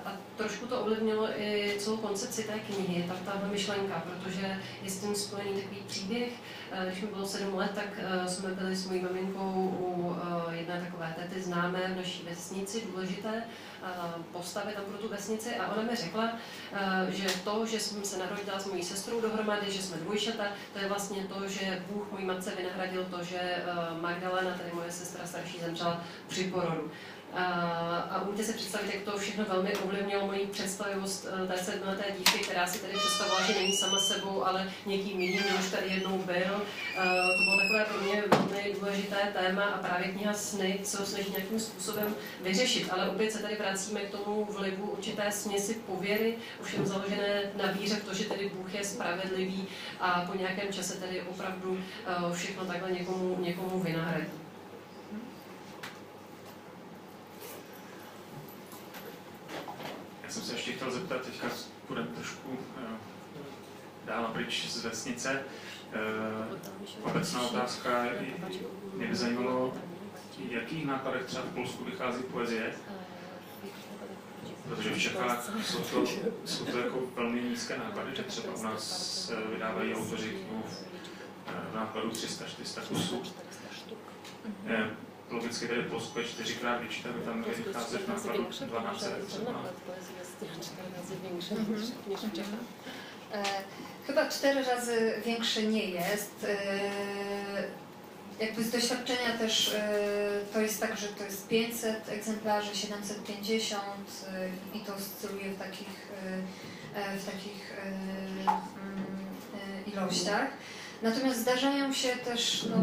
A 0.05 0.17
trošku 0.37 0.67
to 0.67 0.81
ovlivnilo 0.81 1.29
i 1.41 1.75
celou 1.79 1.97
koncepci 1.97 2.43
té 2.43 2.59
knihy, 2.59 3.03
ta, 3.07 3.31
ta 3.31 3.47
myšlenka, 3.47 4.03
protože 4.05 4.59
je 4.83 4.89
s 4.89 4.99
tím 4.99 5.15
spojený 5.15 5.61
takový 5.61 5.81
příběh. 5.87 6.31
Když 6.87 7.01
mi 7.01 7.07
bylo 7.07 7.25
sedm 7.25 7.55
let, 7.55 7.71
tak 7.75 7.87
jsme 8.27 8.49
byli 8.49 8.75
s 8.75 8.87
mojí 8.87 9.01
maminkou 9.01 9.77
u 9.79 10.15
jedné 10.51 10.81
takové 10.85 11.15
tety 11.17 11.41
známé 11.41 11.79
v 11.93 11.97
naší 11.97 12.23
vesnici, 12.29 12.83
důležité 12.91 13.43
postavy 14.31 14.73
tam 14.73 14.83
pro 14.83 14.97
tu 14.97 15.09
vesnici 15.09 15.55
a 15.55 15.73
ona 15.73 15.83
mi 15.83 15.95
řekla, 15.95 16.33
že 17.09 17.27
to, 17.43 17.65
že 17.65 17.79
jsem 17.79 18.03
se 18.03 18.17
narodila 18.17 18.59
s 18.59 18.67
mojí 18.67 18.83
sestrou 18.83 19.21
dohromady, 19.21 19.71
že 19.71 19.81
jsme 19.81 19.97
dvojčata, 19.97 20.43
to 20.73 20.79
je 20.79 20.87
vlastně 20.87 21.23
to, 21.23 21.47
že 21.47 21.83
Bůh 21.91 22.11
mojí 22.11 22.25
matce 22.25 22.51
vynahradil 22.57 23.05
to, 23.05 23.23
že 23.23 23.63
Magdalena, 24.01 24.57
tedy 24.57 24.69
moje 24.73 24.91
sestra 24.91 25.27
starší, 25.27 25.59
zemřela 25.59 26.03
při 26.27 26.43
porodu. 26.43 26.91
A 27.35 28.21
umíte 28.27 28.43
si 28.43 28.53
představit, 28.53 28.93
jak 28.93 29.03
to 29.03 29.17
všechno 29.17 29.45
velmi 29.45 29.75
ovlivnilo 29.75 30.25
moji 30.25 30.47
představivost 30.47 31.27
eh, 31.43 31.47
té 31.47 31.63
sedmileté 31.63 32.03
dívky, 32.17 32.39
která 32.39 32.67
si 32.67 32.79
tedy 32.79 32.93
představovala, 32.97 33.45
že 33.47 33.53
není 33.53 33.73
sama 33.73 33.99
sebou, 33.99 34.45
ale 34.45 34.71
někým 34.85 35.21
jiným, 35.21 35.43
už 35.59 35.71
tady 35.71 35.87
jednou 35.87 36.17
byl. 36.17 36.61
To 37.37 37.43
bylo 37.43 37.57
takové 37.61 37.85
pro 37.85 38.01
mě 38.01 38.23
velmi 38.29 38.75
důležité 38.79 39.17
téma 39.33 39.63
a 39.63 39.77
právě 39.77 40.07
kniha 40.07 40.33
Sny 40.33 40.79
se 40.83 40.97
ho 40.97 41.05
snaží 41.05 41.31
nějakým 41.31 41.59
způsobem 41.59 42.15
vyřešit. 42.41 42.89
Ale 42.91 43.09
opět 43.09 43.31
se 43.31 43.39
tady 43.39 43.55
vracíme 43.55 44.01
k 44.01 44.11
tomu 44.11 44.45
vlivu 44.45 44.91
určité 44.91 45.31
směsi 45.31 45.73
pověry, 45.73 46.35
ovšem 46.61 46.85
založené 46.85 47.41
na 47.63 47.71
víře 47.71 47.95
v 47.95 48.03
to, 48.05 48.13
že 48.13 48.23
tedy 48.23 48.51
Bůh 48.55 48.73
je 48.73 48.83
spravedlivý 48.83 49.67
a 49.99 50.21
po 50.31 50.37
nějakém 50.37 50.73
čase 50.73 50.95
tedy 50.99 51.21
opravdu 51.21 51.79
eh, 52.07 52.35
všechno 52.35 52.65
takhle 52.65 52.91
někomu, 52.91 53.37
někomu 53.39 53.79
vynahradí. 53.79 54.42
Jsem 60.33 60.43
se 60.43 60.53
ještě 60.53 60.71
chtěl 60.71 60.91
zeptat, 60.91 61.21
teďka 61.21 61.47
půjdeme 61.87 62.07
trošku 62.07 62.49
uh, 62.49 62.57
dál 64.05 64.29
pryč 64.33 64.69
z 64.69 64.83
vesnice. 64.83 65.43
Uh, 65.95 66.57
obecná 67.03 67.41
otázka, 67.41 68.05
mě 68.93 69.07
by 69.07 69.15
zajímalo, 69.15 69.73
jakých 70.49 70.85
nákladech 70.85 71.25
třeba 71.25 71.43
v 71.43 71.53
Polsku 71.53 71.83
vychází 71.83 72.23
poezie, 72.23 72.73
protože 74.69 74.89
v 74.89 74.99
Čechách 74.99 75.49
jsou 75.63 75.79
to, 75.79 76.05
jsou 76.45 76.65
to 76.65 76.77
jako 76.77 76.99
velmi 77.15 77.41
nízké 77.41 77.77
náklady, 77.77 78.15
že 78.15 78.23
třeba 78.23 78.53
u 78.55 78.63
nás 78.63 79.31
vydávají 79.53 79.95
autoři 79.95 80.29
knihu 80.29 80.63
v 81.71 81.75
nákladu 81.75 82.09
300-400 82.09 82.81
kusů 82.87 83.23
logicky 85.33 85.67
tady 85.67 85.83
Polsko 85.83 86.19
je 86.19 86.25
čtyřikrát 86.25 86.81
větší, 86.81 87.03
tak 87.03 87.11
tam 87.25 87.43
vycházet 87.43 88.07
na 88.07 88.13
nákladu 88.13 88.47
12 88.65 89.05
třeba. 89.27 89.63
Chyba 94.07 94.25
cztery 94.29 94.63
razy 94.63 95.21
większe 95.25 95.63
nie 95.63 95.85
jest. 95.85 96.45
Jakby 98.39 98.63
z 98.63 98.71
doświadczenia 98.71 99.37
też 99.39 99.75
to 100.53 100.61
jest 100.61 100.79
tak, 100.79 100.97
że 100.97 101.07
to 101.07 101.23
jest 101.23 101.47
500 101.47 102.09
egzemplarzy, 102.09 102.75
750 102.75 103.83
i 104.73 104.79
to 104.79 104.95
oscyluje 104.95 105.51
w 105.51 105.59
takich, 105.59 106.07
w 107.17 107.25
takich 107.25 107.77
ilościach. 109.93 110.47
Natomiast 111.01 111.39
zdarzają 111.39 111.93
się 111.93 112.09
też 112.09 112.65
no, 112.69 112.77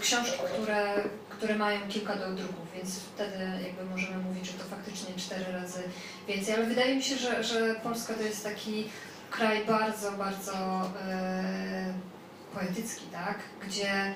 książki, 0.00 0.38
które 0.52 0.94
które 1.40 1.56
mają 1.56 1.80
kilka 1.88 2.16
druków, 2.16 2.72
więc 2.74 2.98
wtedy 2.98 3.38
jakby 3.64 3.84
możemy 3.90 4.18
mówić, 4.18 4.46
że 4.46 4.52
to 4.52 4.64
faktycznie 4.64 5.14
cztery 5.16 5.52
razy 5.52 5.82
więcej. 6.28 6.54
Ale 6.54 6.66
wydaje 6.66 6.96
mi 6.96 7.02
się, 7.02 7.16
że, 7.16 7.44
że 7.44 7.74
Polska 7.82 8.14
to 8.14 8.22
jest 8.22 8.44
taki 8.44 8.88
kraj 9.30 9.64
bardzo, 9.64 10.12
bardzo 10.12 10.52
e, 11.08 11.92
poetycki, 12.54 13.06
tak? 13.12 13.38
Gdzie 13.66 14.14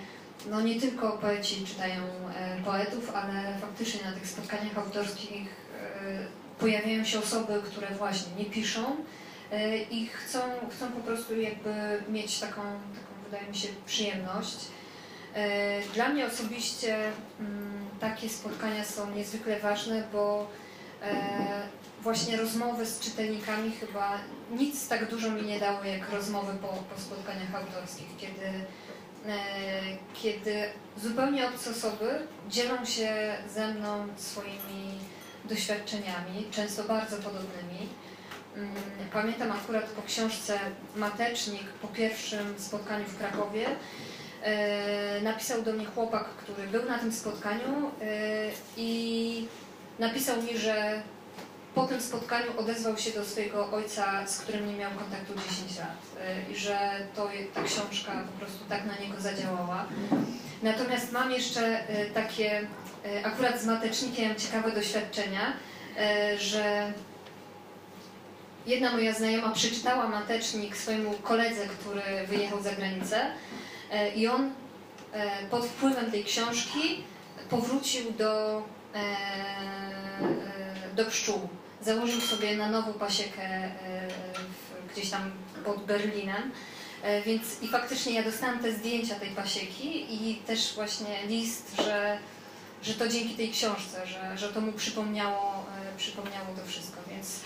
no 0.50 0.60
nie 0.60 0.80
tylko 0.80 1.12
poeci 1.12 1.66
czytają 1.66 2.02
e, 2.34 2.62
poetów, 2.64 3.14
ale 3.14 3.58
faktycznie 3.60 4.00
na 4.04 4.12
tych 4.12 4.26
spotkaniach 4.26 4.78
autorskich 4.78 5.48
e, 5.48 6.26
pojawiają 6.58 7.04
się 7.04 7.18
osoby, 7.18 7.62
które 7.64 7.94
właśnie 7.94 8.32
nie 8.38 8.44
piszą 8.44 8.96
e, 9.52 9.78
i 9.78 10.06
chcą, 10.06 10.38
chcą 10.70 10.92
po 10.92 11.00
prostu 11.00 11.40
jakby 11.40 12.02
mieć 12.08 12.40
taką, 12.40 12.62
taką 12.62 13.24
wydaje 13.24 13.48
mi 13.48 13.56
się, 13.56 13.68
przyjemność. 13.86 14.56
E, 15.34 15.80
dla 15.94 16.08
mnie 16.08 16.26
osobiście 16.26 16.96
mm, 17.40 17.88
takie 18.00 18.28
spotkania 18.28 18.84
są 18.84 19.10
niezwykle 19.10 19.60
ważne, 19.60 20.02
bo 20.12 20.46
e, 21.02 21.14
właśnie 22.02 22.36
rozmowy 22.36 22.86
z 22.86 23.00
czytelnikami 23.00 23.72
chyba 23.72 24.18
nic 24.50 24.88
tak 24.88 25.10
dużo 25.10 25.30
mi 25.30 25.42
nie 25.42 25.60
dało 25.60 25.84
jak 25.84 26.10
rozmowy 26.10 26.52
po, 26.62 26.68
po 26.68 27.00
spotkaniach 27.00 27.54
autorskich, 27.54 28.16
kiedy, 28.16 28.46
e, 29.26 29.40
kiedy 30.14 30.68
zupełnie 30.96 31.48
obce 31.48 31.70
osoby 31.70 32.18
dzielą 32.48 32.84
się 32.84 33.36
ze 33.54 33.68
mną 33.68 34.06
swoimi 34.16 34.98
doświadczeniami, 35.44 36.46
często 36.50 36.84
bardzo 36.84 37.16
podobnymi. 37.16 37.88
Mm, 38.56 38.74
pamiętam 39.12 39.52
akurat 39.52 39.84
po 39.84 40.02
książce 40.02 40.58
Matecznik, 40.96 41.64
po 41.82 41.88
pierwszym 41.88 42.58
spotkaniu 42.58 43.04
w 43.04 43.18
Krakowie, 43.18 43.66
napisał 45.22 45.62
do 45.62 45.72
mnie 45.72 45.86
chłopak, 45.86 46.24
który 46.24 46.68
był 46.68 46.88
na 46.88 46.98
tym 46.98 47.12
spotkaniu 47.12 47.90
e, 48.00 48.10
i 48.76 49.48
napisał 49.98 50.42
mi, 50.42 50.58
że 50.58 51.02
po 51.74 51.86
tym 51.86 52.00
spotkaniu 52.00 52.46
odezwał 52.58 52.98
się 52.98 53.10
do 53.10 53.24
swojego 53.24 53.70
ojca, 53.70 54.26
z 54.26 54.38
którym 54.38 54.68
nie 54.68 54.76
miał 54.76 54.90
kontaktu 54.90 55.32
10 55.50 55.78
lat 55.78 55.96
e, 56.20 56.52
i 56.52 56.56
że 56.56 56.78
to, 57.16 57.28
ta 57.54 57.62
książka 57.62 58.12
po 58.32 58.38
prostu 58.38 58.64
tak 58.68 58.84
na 58.84 59.06
niego 59.06 59.20
zadziałała. 59.20 59.86
Natomiast 60.62 61.12
mam 61.12 61.30
jeszcze 61.30 61.84
takie, 62.14 62.66
akurat 63.24 63.60
z 63.60 63.66
matecznikiem, 63.66 64.36
ciekawe 64.36 64.72
doświadczenia, 64.72 65.52
że 66.38 66.92
jedna 68.66 68.92
moja 68.92 69.12
znajoma 69.12 69.52
przeczytała 69.52 70.08
matecznik 70.08 70.76
swojemu 70.76 71.12
koledze, 71.12 71.66
który 71.66 72.26
wyjechał 72.26 72.62
za 72.62 72.72
granicę 72.72 73.20
E, 73.20 73.63
I 74.16 74.28
on 74.28 74.52
e, 75.12 75.46
pod 75.50 75.66
wpływem 75.66 76.10
tej 76.10 76.24
książki 76.24 77.02
powrócił 77.50 78.12
do, 78.12 78.62
e, 78.94 79.04
do 80.96 81.04
pszczół. 81.04 81.48
Założył 81.80 82.20
sobie 82.20 82.56
na 82.56 82.68
nowo 82.68 82.92
pasiekę 82.92 83.70
gdzieś 84.92 85.10
tam 85.10 85.30
pod 85.64 85.84
Berlinem. 85.84 86.52
Więc 87.26 87.62
i 87.62 87.68
faktycznie 87.68 88.12
ja 88.12 88.22
dostałam 88.22 88.58
te 88.58 88.72
zdjęcia 88.72 89.14
tej 89.14 89.30
pasieki 89.30 90.06
i 90.14 90.36
też 90.36 90.74
właśnie 90.74 91.26
list, 91.26 91.76
że, 91.84 92.18
że 92.82 92.94
to 92.94 93.08
dzięki 93.08 93.34
tej 93.34 93.50
książce, 93.50 94.06
że, 94.06 94.38
że 94.38 94.48
to 94.48 94.60
mu 94.60 94.72
przypomniało, 94.72 95.66
przypomniało 95.96 96.46
to 96.56 96.66
wszystko. 96.66 97.00
Więc 97.10 97.40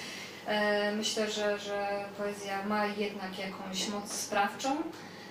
myślę, 0.96 1.30
że, 1.30 1.58
że 1.58 2.04
poezja 2.18 2.64
ma 2.64 2.86
jednak 2.86 3.38
jakąś 3.38 3.88
moc 3.88 4.12
sprawczą. 4.12 4.82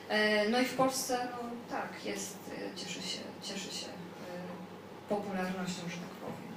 E, 0.10 0.50
no 0.50 0.60
i 0.60 0.66
w 0.66 0.74
Polsce, 0.74 1.28
no 1.32 1.50
tak, 1.70 2.06
jest, 2.06 2.38
e, 2.58 2.76
cieszy 2.76 3.02
się, 3.02 3.20
cieszy 3.42 3.76
się 3.76 3.88
e, 3.88 5.10
popularnością, 5.10 5.82
że 5.90 5.98
tak 5.98 6.16
powiem. 6.22 6.48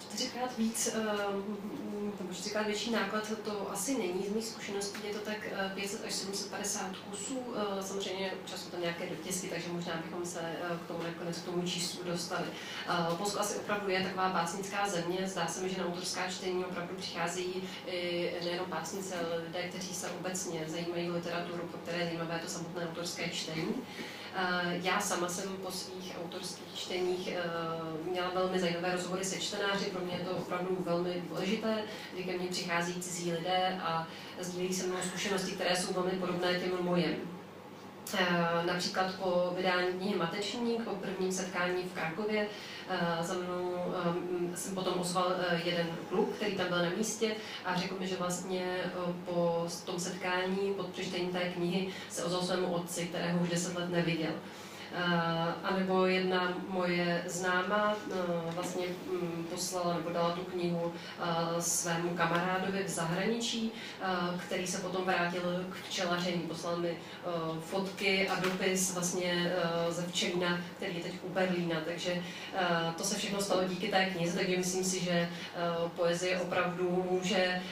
čtyřikrát 0.00 0.56
víc, 0.56 0.90
nebo 2.20 2.34
čtyřikrát 2.34 2.66
větší 2.66 2.90
náklad 2.90 3.32
to 3.44 3.70
asi 3.72 3.98
není. 3.98 4.26
Z 4.28 4.32
mých 4.32 4.44
zkušeností 4.44 4.98
je 5.06 5.14
to 5.14 5.20
tak 5.20 5.38
500 5.74 6.04
až 6.04 6.12
750 6.12 6.96
kusů. 6.96 7.42
Samozřejmě 7.80 8.32
občas 8.32 8.60
jsou 8.62 8.70
tam 8.70 8.80
nějaké 8.80 9.06
dotisky, 9.06 9.48
takže 9.48 9.68
možná 9.68 9.92
bychom 10.04 10.26
se 10.26 10.40
k 10.84 10.88
tomu 10.88 11.02
nakonec 11.02 11.38
k 11.38 11.44
tomu 11.44 11.62
číslu 11.62 12.04
dostali. 12.04 12.46
Polsko 13.16 13.40
asi 13.40 13.58
opravdu 13.58 13.90
je 13.90 14.02
taková 14.02 14.28
básnická 14.28 14.88
země. 14.88 15.18
Zdá 15.24 15.46
se 15.46 15.60
mi, 15.60 15.68
že 15.68 15.78
na 15.78 15.86
autorská 15.86 16.28
čtení 16.30 16.64
opravdu 16.64 16.94
přicházejí 16.96 17.68
nejenom 18.44 18.70
básnice, 18.70 19.14
ale 19.18 19.36
lidé, 19.36 19.62
kteří 19.68 19.94
se 19.94 20.10
obecně 20.10 20.64
zajímají 20.66 21.10
literaturu, 21.10 21.58
pro 21.58 21.78
které 21.78 21.98
je 21.98 22.04
zajímavé 22.04 22.38
to 22.38 22.48
samotné 22.48 22.88
autorské 22.88 23.28
čtení. 23.28 23.74
Já 24.82 25.00
sama 25.00 25.28
jsem 25.28 25.56
po 25.56 25.70
svých 25.70 26.16
autorských 26.24 26.74
čteních 26.74 27.28
měla 28.10 28.30
velmi 28.34 28.60
zajímavé 28.60 28.92
rozhovory 28.92 29.24
se 29.24 29.40
čtenáři, 29.40 29.84
pro 29.84 30.04
mě 30.04 30.14
je 30.14 30.24
to 30.24 30.30
opravdu 30.30 30.78
velmi 30.80 31.22
důležité, 31.28 31.82
kdy 32.14 32.24
ke 32.24 32.38
mně 32.38 32.48
přichází 32.48 32.94
cizí 32.94 33.32
lidé 33.32 33.80
a 33.82 34.06
sdílí 34.40 34.74
se 34.74 34.86
mnou 34.86 34.96
zkušenosti, 35.08 35.52
které 35.52 35.76
jsou 35.76 35.92
velmi 35.92 36.10
podobné 36.10 36.60
těm 36.60 36.70
mojem. 36.80 37.16
Například 38.66 39.14
po 39.14 39.52
vydání 39.56 39.92
knihy 39.92 40.16
Matečník, 40.16 40.84
po 40.84 40.90
prvním 40.90 41.32
setkání 41.32 41.82
v 41.82 41.92
Krakově, 41.92 42.48
za 43.20 43.34
mnou 43.34 43.74
jsem 44.54 44.74
potom 44.74 45.00
ozval 45.00 45.34
jeden 45.64 45.86
kluk, 46.08 46.28
který 46.34 46.54
tam 46.54 46.68
byl 46.68 46.78
na 46.78 46.90
místě 46.96 47.36
a 47.64 47.76
řekl 47.76 47.96
mi, 48.00 48.06
že 48.06 48.16
vlastně 48.16 48.76
po 49.24 49.66
tom 49.84 50.00
setkání, 50.00 50.74
po 50.76 50.82
přečtení 50.82 51.28
té 51.28 51.40
knihy 51.40 51.88
se 52.08 52.24
ozval 52.24 52.42
svému 52.42 52.66
otci, 52.66 53.06
kterého 53.06 53.40
už 53.40 53.48
deset 53.48 53.76
let 53.76 53.90
neviděl. 53.90 54.32
A 55.64 55.74
nebo 55.78 56.06
jedna 56.06 56.52
moje 56.68 57.22
známá 57.26 57.94
vlastně 58.50 58.86
mm, 59.12 59.46
poslala 59.50 59.94
nebo 59.94 60.10
dala 60.10 60.30
tu 60.30 60.40
knihu 60.40 60.92
svému 61.58 62.08
kamarádovi 62.16 62.84
v 62.84 62.88
zahraničí, 62.88 63.72
který 64.46 64.66
se 64.66 64.78
potom 64.78 65.04
vrátil 65.04 65.64
k 65.70 65.74
včelaření. 65.74 66.42
Poslal 66.42 66.76
mi 66.76 66.98
fotky 67.60 68.28
a 68.28 68.40
dopis 68.40 68.94
vlastně 68.94 69.52
ze 69.88 70.02
Včelína, 70.02 70.60
který 70.76 70.96
je 70.96 71.02
teď 71.02 71.12
u 71.22 71.28
Berlína. 71.28 71.76
Takže 71.84 72.22
to 72.96 73.04
se 73.04 73.16
všechno 73.18 73.40
stalo 73.40 73.64
díky 73.64 73.88
té 73.88 74.06
knize, 74.06 74.38
takže 74.38 74.56
myslím 74.56 74.84
si, 74.84 75.04
že 75.04 75.28
poezie 75.96 76.40
opravdu 76.40 77.06
může 77.10 77.62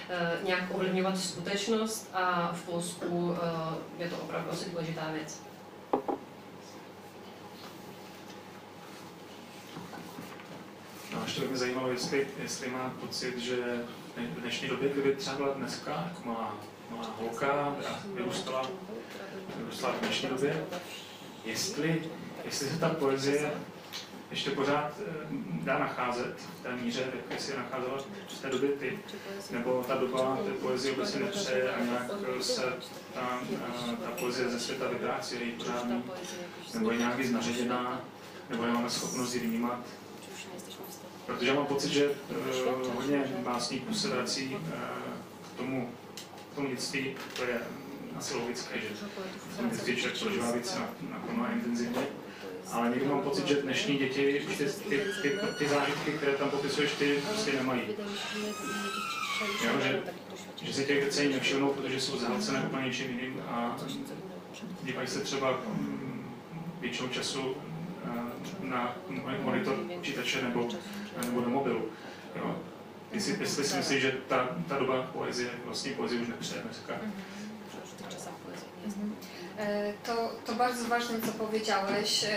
nějak 0.45 0.65
ovlivňovat 0.75 1.19
skutečnost 1.19 2.11
a 2.15 2.53
v 2.53 2.63
Polsku 2.63 3.37
je 3.99 4.09
to 4.09 4.17
opravdu 4.17 4.51
asi 4.51 4.71
důležitá 4.71 5.11
věc. 5.13 5.41
Ještě 11.27 11.41
by 11.41 11.49
mě 11.49 11.57
zajímalo, 11.57 11.91
jestli, 11.91 12.27
jestli 12.43 12.69
má 12.69 12.95
pocit, 13.01 13.39
že 13.39 13.57
v 14.17 14.41
dnešní 14.41 14.69
době, 14.69 14.89
kdyby 14.89 15.15
třeba 15.15 15.37
byla 15.37 15.55
dneska 15.55 15.91
jako 15.91 16.29
malá, 16.29 16.55
malá 16.91 17.15
holka, 17.21 17.77
vyrůstala, 18.15 18.71
vyrůstala 19.57 19.95
v 19.95 20.01
dnešní 20.01 20.29
době, 20.29 20.67
jestli, 21.45 22.03
jestli 22.45 22.69
se 22.69 22.79
ta 22.79 22.89
poezie 22.89 23.53
ještě 24.31 24.51
pořád 24.51 24.93
eh, 25.01 25.27
dá 25.63 25.79
nacházet 25.79 26.35
v 26.37 26.63
té 26.63 26.77
míře, 26.77 27.05
jak 27.31 27.41
si 27.41 27.57
nacházela 27.57 27.99
v 28.29 28.43
té 28.43 28.49
době 28.49 28.69
ty, 28.69 28.99
nebo 29.51 29.85
ta 29.89 29.95
doba 29.97 30.39
té 30.45 30.51
poezie 30.51 30.95
vůbec 30.95 31.11
si 31.11 31.21
nepřeje 31.21 31.73
a 31.73 31.85
nějak 31.85 32.11
se 32.41 32.73
ta, 33.15 33.41
eh, 33.53 33.97
ta 34.05 34.11
poezie 34.21 34.49
ze 34.49 34.61
světa 34.61 34.89
vytrácí, 34.89 35.35
je 35.35 35.53
pořád 35.53 35.87
nebo 36.75 36.91
je 36.91 36.99
nějaký 36.99 37.27
znaředěná, 37.27 38.01
nebo 38.51 38.67
nemáme 38.67 38.91
schopnost 38.91 39.35
ji 39.35 39.41
vnímat. 39.41 39.81
Protože 41.27 41.53
mám 41.53 41.67
pocit, 41.67 41.93
že 41.93 42.09
uh, 42.09 42.95
hodně 42.95 43.25
básníků 43.39 43.95
se 43.95 44.09
vrací 44.09 44.55
uh, 44.55 44.61
k 45.55 45.57
tomu, 45.57 45.91
k 46.53 46.55
tomu 46.55 46.69
dětství, 46.69 47.15
to 47.37 47.45
je 47.45 47.61
asi 48.19 48.35
logické, 48.35 48.81
že 48.81 48.89
tom 49.57 49.71
dětství 49.71 49.97
člověk 49.97 50.21
prožívá 50.21 50.53
více 50.53 50.79
naplno 51.11 51.45
a 51.45 51.53
intenzivně. 51.53 52.03
Ale 52.73 52.91
někdy 52.91 53.07
mám 53.07 53.23
pocit, 53.23 53.47
že 53.47 53.55
dnešní 53.55 53.99
děti 53.99 54.43
ty, 54.59 54.65
ty, 54.65 55.01
ty, 55.23 55.39
ty 55.59 55.69
zážitky, 55.69 56.11
které 56.11 56.33
tam 56.33 56.51
popisuješ, 56.51 56.93
ty 56.93 57.23
prostě 57.29 57.53
nemají. 57.53 57.81
Jo, 59.65 59.73
že, 59.83 60.03
že 60.63 60.73
si 60.73 60.85
těch 60.85 61.01
věcí 61.01 61.29
nevšimnou, 61.29 61.73
protože 61.73 62.01
jsou 62.01 62.19
zahlcené 62.19 62.61
úplně 62.67 62.87
něčím 62.87 63.11
jiným 63.11 63.43
a 63.49 63.77
dívají 64.83 65.09
se 65.09 65.21
třeba 65.21 65.61
mm, 65.67 66.31
většinou 66.81 67.09
času 67.09 67.55
eh, 68.05 68.11
na 68.61 68.97
monitor 69.43 69.75
počítače 69.75 70.43
nebo 70.43 70.69
nebo 71.25 71.41
do 71.41 71.51
mobilu. 71.51 71.83
Jo. 72.37 72.55
Jestli, 73.13 73.37
jestli 73.41 73.65
si 73.65 73.77
myslíš, 73.77 74.03
že 74.03 74.13
ta, 74.29 74.49
ta 74.69 74.79
doba 74.79 75.03
poezie, 75.03 75.51
vlastně 75.65 75.93
poezie 75.93 76.21
už 76.21 76.29
nepřeje 76.29 76.63
dneska. 76.63 76.95
Mhm. 76.95 77.13
E, 79.59 79.93
to, 80.07 80.33
to 80.47 80.55
bardzo 80.55 80.85
ważne, 80.85 81.21
co 81.21 81.33
powiedziałeś, 81.33 82.25
e, 82.25 82.29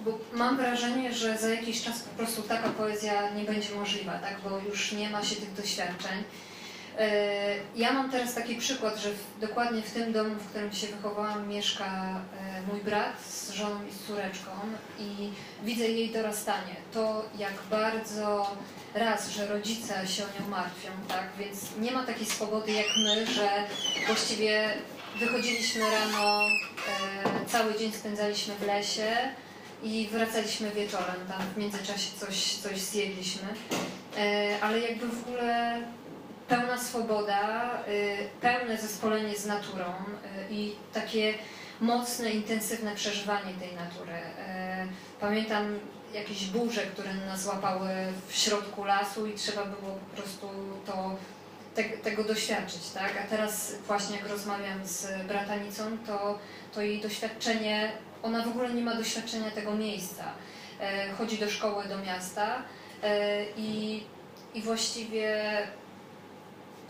bo 0.00 0.18
mam 0.32 0.56
wrażenie, 0.56 1.12
że 1.12 1.38
za 1.38 1.48
jakiś 1.48 1.82
czas 1.82 2.00
po 2.00 2.16
prostu 2.16 2.42
taka 2.42 2.68
poezja 2.68 3.34
nie 3.34 3.44
będzie 3.44 3.74
możliwa, 3.74 4.12
tak? 4.12 4.36
bo 4.44 4.58
już 4.58 4.92
nie 4.92 5.10
ma 5.10 5.22
się 5.22 5.36
tych 5.36 5.52
doświadczeń. 5.52 6.24
E, 6.98 7.54
ja 7.76 7.92
mam 7.92 8.10
teraz 8.10 8.34
taki 8.34 8.56
przykład, 8.56 8.96
że 8.98 9.10
w, 9.10 9.40
dokładnie 9.40 9.82
w 9.82 9.90
tym 9.90 10.12
domu, 10.12 10.34
w 10.34 10.48
którym 10.48 10.72
się 10.72 10.86
wychowałam, 10.86 11.48
mieszka 11.48 12.20
e, 12.40 12.62
mój 12.72 12.80
brat 12.80 13.20
z 13.28 13.50
żoną 13.50 13.76
i 13.90 13.92
z 13.92 14.06
córeczką 14.06 14.50
i 14.98 15.30
widzę 15.64 15.84
jej 15.84 16.10
dorastanie. 16.10 16.76
To 16.92 17.24
jak 17.38 17.52
bardzo 17.70 18.56
raz, 18.94 19.30
że 19.30 19.46
rodzice 19.46 20.06
się 20.06 20.22
o 20.24 20.26
nią 20.26 20.48
martwią, 20.48 20.90
tak? 21.08 21.28
Więc 21.38 21.76
nie 21.80 21.92
ma 21.92 22.06
takiej 22.06 22.26
swobody 22.26 22.72
jak 22.72 22.86
my, 23.04 23.26
że 23.26 23.48
właściwie 24.06 24.74
wychodziliśmy 25.18 25.82
rano, 25.90 26.40
e, 26.46 27.46
cały 27.46 27.78
dzień 27.78 27.92
spędzaliśmy 27.92 28.54
w 28.54 28.66
lesie 28.66 29.16
i 29.82 30.08
wracaliśmy 30.12 30.70
wieczorem, 30.70 31.26
tam 31.28 31.40
w 31.54 31.58
międzyczasie 31.58 32.10
coś, 32.20 32.54
coś 32.54 32.80
zjedliśmy. 32.80 33.48
ale 34.62 34.80
jakby 34.80 35.06
w 35.06 35.22
ogóle 35.22 35.82
pełna 36.52 36.78
swoboda, 36.78 37.70
y, 37.88 38.28
pełne 38.40 38.78
zespolenie 38.78 39.36
z 39.36 39.46
naturą 39.46 39.84
y, 39.84 40.54
i 40.54 40.74
takie 40.92 41.34
mocne, 41.80 42.30
intensywne 42.30 42.94
przeżywanie 42.94 43.54
tej 43.54 43.74
natury. 43.74 44.12
Y, 44.12 45.20
pamiętam 45.20 45.78
jakieś 46.14 46.46
burze, 46.46 46.82
które 46.82 47.14
nas 47.14 47.46
łapały 47.46 47.88
w 48.28 48.36
środku 48.36 48.84
lasu 48.84 49.26
i 49.26 49.34
trzeba 49.34 49.64
było 49.64 49.92
po 50.10 50.16
prostu 50.16 50.48
to, 50.86 51.16
te, 51.74 51.84
tego 51.84 52.24
doświadczyć, 52.24 52.90
tak? 52.94 53.12
A 53.24 53.30
teraz 53.30 53.74
właśnie 53.86 54.16
jak 54.16 54.28
rozmawiam 54.28 54.86
z 54.86 55.26
bratanicą, 55.28 55.98
to, 56.06 56.38
to 56.74 56.82
jej 56.82 57.00
doświadczenie, 57.00 57.92
ona 58.22 58.44
w 58.44 58.48
ogóle 58.48 58.70
nie 58.70 58.82
ma 58.82 58.94
doświadczenia 58.94 59.50
tego 59.50 59.74
miejsca. 59.74 60.24
Chodzi 61.18 61.38
do 61.38 61.50
szkoły, 61.50 61.84
do 61.84 61.98
miasta 61.98 62.62
i, 63.56 64.02
i 64.54 64.62
właściwie 64.62 65.42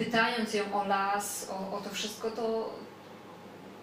pytając 0.04 0.54
ją 0.54 0.80
o 0.80 0.84
las, 0.86 1.50
o, 1.50 1.76
o 1.76 1.80
to 1.80 1.90
wszystko, 1.90 2.30
to 2.30 2.74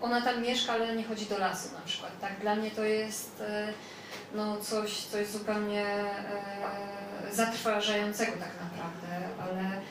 ona 0.01 0.21
tam 0.21 0.41
mieszka, 0.41 0.73
ale 0.73 0.95
nie 0.95 1.03
chodzi 1.03 1.25
do 1.25 1.37
lasu 1.37 1.73
na 1.73 1.81
przykład. 1.85 2.19
Tak? 2.21 2.39
Dla 2.39 2.55
mnie 2.55 2.71
to 2.71 2.83
jest 2.83 3.41
e, 3.41 3.73
no, 4.35 4.57
coś, 4.57 4.97
coś 4.97 5.27
zupełnie 5.27 5.85
e, 5.85 7.31
zatrważającego 7.31 8.31
tak 8.31 8.51
naprawdę, 8.61 9.29
ale, 9.39 9.81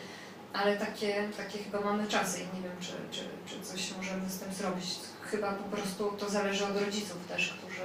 ale 0.52 0.76
takie, 0.76 1.28
takie 1.36 1.58
chyba 1.58 1.80
mamy 1.80 2.06
czasy 2.06 2.38
i 2.38 2.56
nie 2.56 2.62
wiem, 2.62 2.76
czy, 2.80 2.92
czy, 3.10 3.24
czy 3.46 3.62
coś 3.62 3.96
możemy 3.96 4.30
z 4.30 4.38
tym 4.38 4.52
zrobić. 4.52 4.86
Chyba 5.22 5.52
po 5.52 5.76
prostu 5.76 6.10
to 6.18 6.28
zależy 6.28 6.64
od 6.64 6.80
rodziców 6.80 7.26
też, 7.28 7.54
którzy 7.58 7.84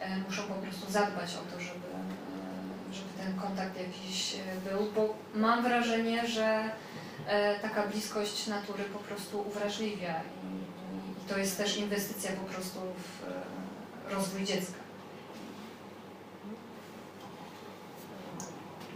e, 0.00 0.16
muszą 0.18 0.42
po 0.42 0.54
prostu 0.54 0.92
zadbać 0.92 1.30
o 1.34 1.54
to, 1.54 1.60
żeby, 1.60 1.86
e, 2.90 2.94
żeby 2.94 3.08
ten 3.24 3.40
kontakt 3.40 3.76
jakiś 3.76 4.36
był, 4.70 4.92
bo 4.92 5.14
mam 5.34 5.62
wrażenie, 5.62 6.28
że 6.28 6.70
taka 7.62 7.86
bliskość 7.86 8.46
natury 8.46 8.84
po 8.84 8.98
prostu 8.98 9.40
uwrażliwia 9.40 10.14
i, 10.20 10.56
i 11.24 11.28
to 11.28 11.38
jest 11.38 11.56
też 11.56 11.76
inwestycja 11.76 12.30
po 12.32 12.54
prostu 12.54 12.78
w 12.78 13.28
e, 14.10 14.14
rozwój 14.14 14.44
dziecka. 14.44 14.89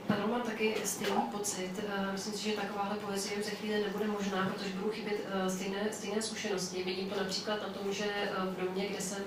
Ano, 0.09 0.28
mám 0.28 0.42
taky 0.42 0.74
stejný 0.84 1.22
pocit. 1.32 1.70
Eh, 1.88 2.12
myslím 2.12 2.34
si, 2.34 2.44
že 2.44 2.57
takováhle 2.57 2.96
poezie 2.96 3.36
už 3.36 3.44
za 3.44 3.50
chvíli 3.50 3.82
nebude 3.82 4.07
možná, 4.07 4.50
protože 4.55 4.74
budou 4.74 4.90
chybět 4.90 5.20
eh, 5.26 5.50
stejné, 5.50 5.88
stejné 5.92 6.22
zkušenosti. 6.22 6.84
Vidím 6.84 7.11
to 7.11 7.20
například 7.22 7.62
na 7.62 7.68
tom, 7.68 7.92
že 7.92 8.05
eh, 8.05 8.30
v 8.46 8.64
domě, 8.64 8.86
kde 8.86 9.00
jsem 9.00 9.22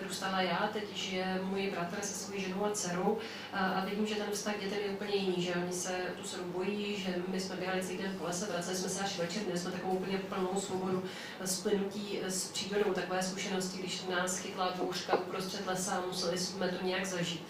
vyrůstala 0.00 0.40
já, 0.40 0.70
teď 0.72 0.96
žije 0.96 1.40
můj 1.42 1.70
bratr 1.70 1.96
se 2.00 2.14
svou 2.14 2.38
ženou 2.40 2.64
a 2.64 2.70
dcerou 2.70 3.18
a 3.52 3.84
vidím, 3.84 4.06
že 4.06 4.14
ten 4.14 4.30
vztah 4.32 4.54
dětem 4.60 4.78
je 4.86 4.90
úplně 4.90 5.14
jiný, 5.14 5.42
že 5.42 5.54
oni 5.54 5.72
se 5.72 5.90
tu 6.16 6.22
dceru 6.22 6.44
bojí, 6.44 6.96
že 6.96 7.14
my 7.28 7.40
jsme 7.40 7.56
běhali 7.56 7.82
celý 7.82 7.98
den 7.98 8.16
po 8.18 8.24
lese, 8.24 8.46
vraceli 8.46 8.76
jsme 8.76 8.88
se 8.88 9.00
až 9.00 9.18
večer, 9.18 9.42
měli 9.42 9.58
jsme 9.58 9.70
takovou 9.70 9.92
úplně 9.92 10.18
plnou 10.18 10.60
svobodu 10.60 11.04
splynutí 11.44 12.20
s 12.22 12.48
přírodou, 12.48 12.92
takové 12.92 13.22
zkušenosti, 13.22 13.78
když 13.78 14.04
nás 14.06 14.38
chytla 14.38 14.74
bouřka 14.78 15.16
uprostřed 15.16 15.66
lesa 15.66 15.94
a 15.94 16.06
museli 16.06 16.38
jsme 16.38 16.68
to 16.68 16.86
nějak 16.86 17.06
zažít 17.06 17.46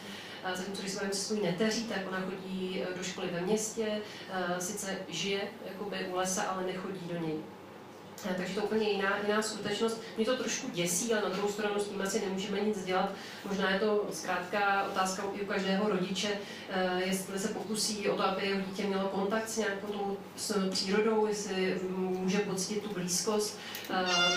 zatímco 0.54 0.82
když 0.82 0.92
se 0.92 1.12
svou 1.12 1.42
neteří, 1.42 1.84
tak 1.84 1.98
ona 2.08 2.20
chodí 2.20 2.82
eh, 2.82 2.98
do 2.98 3.02
školy 3.02 3.28
ve 3.32 3.40
městě, 3.40 4.00
eh, 4.30 4.60
sice 4.60 4.98
žije 5.08 5.40
jakoby 5.66 6.06
u 6.12 6.16
lesa, 6.16 6.42
ale 6.42 6.66
nechodí 6.66 7.08
do 7.12 7.26
něj. 7.26 7.53
Eh, 8.30 8.34
takže 8.36 8.54
to 8.54 8.60
je 8.60 8.64
úplně 8.64 8.90
jiná, 8.90 9.18
jiná 9.26 9.42
skutečnost. 9.42 10.02
Mě 10.16 10.26
to 10.26 10.36
trošku 10.36 10.70
děsí, 10.70 11.12
ale 11.12 11.22
na 11.22 11.28
druhou 11.28 11.48
stranu 11.48 11.80
s 11.80 11.88
tím 11.88 12.02
asi 12.02 12.20
nemůžeme 12.20 12.60
nic 12.60 12.84
dělat. 12.84 13.12
Možná 13.48 13.70
je 13.70 13.78
to 13.78 14.06
zkrátka 14.12 14.86
otázka 14.92 15.24
u 15.24 15.46
každého 15.46 15.88
rodiče, 15.88 16.38
jestli 17.04 17.38
se 17.38 17.48
pokusí 17.48 18.08
o 18.08 18.16
to, 18.16 18.22
aby 18.22 18.46
jeho 18.46 18.60
dítě 18.60 18.82
mělo 18.82 19.08
kontakt 19.08 19.48
s 19.48 19.56
nějakou 19.56 19.86
tou 19.86 20.16
s 20.36 20.70
přírodou, 20.70 21.26
jestli 21.26 21.80
může 21.88 22.38
pocítit 22.38 22.82
tu 22.82 22.94
blízkost. 22.94 23.58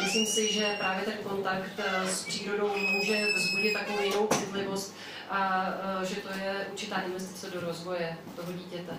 Myslím 0.03 0.25
si, 0.25 0.53
že 0.53 0.75
právě 0.79 1.05
ten 1.05 1.17
kontakt 1.23 1.79
s 2.05 2.25
přírodou 2.25 2.71
může 2.97 3.27
vzbudit 3.35 3.73
takovou 3.73 4.03
jinou 4.03 4.27
citlivost, 4.27 4.93
a 5.29 5.65
že 6.03 6.15
to 6.15 6.29
je 6.29 6.67
určitá 6.71 7.01
investice 7.01 7.49
do 7.49 7.61
rozvoje 7.61 8.17
toho 8.35 8.51
dítěte. 8.53 8.97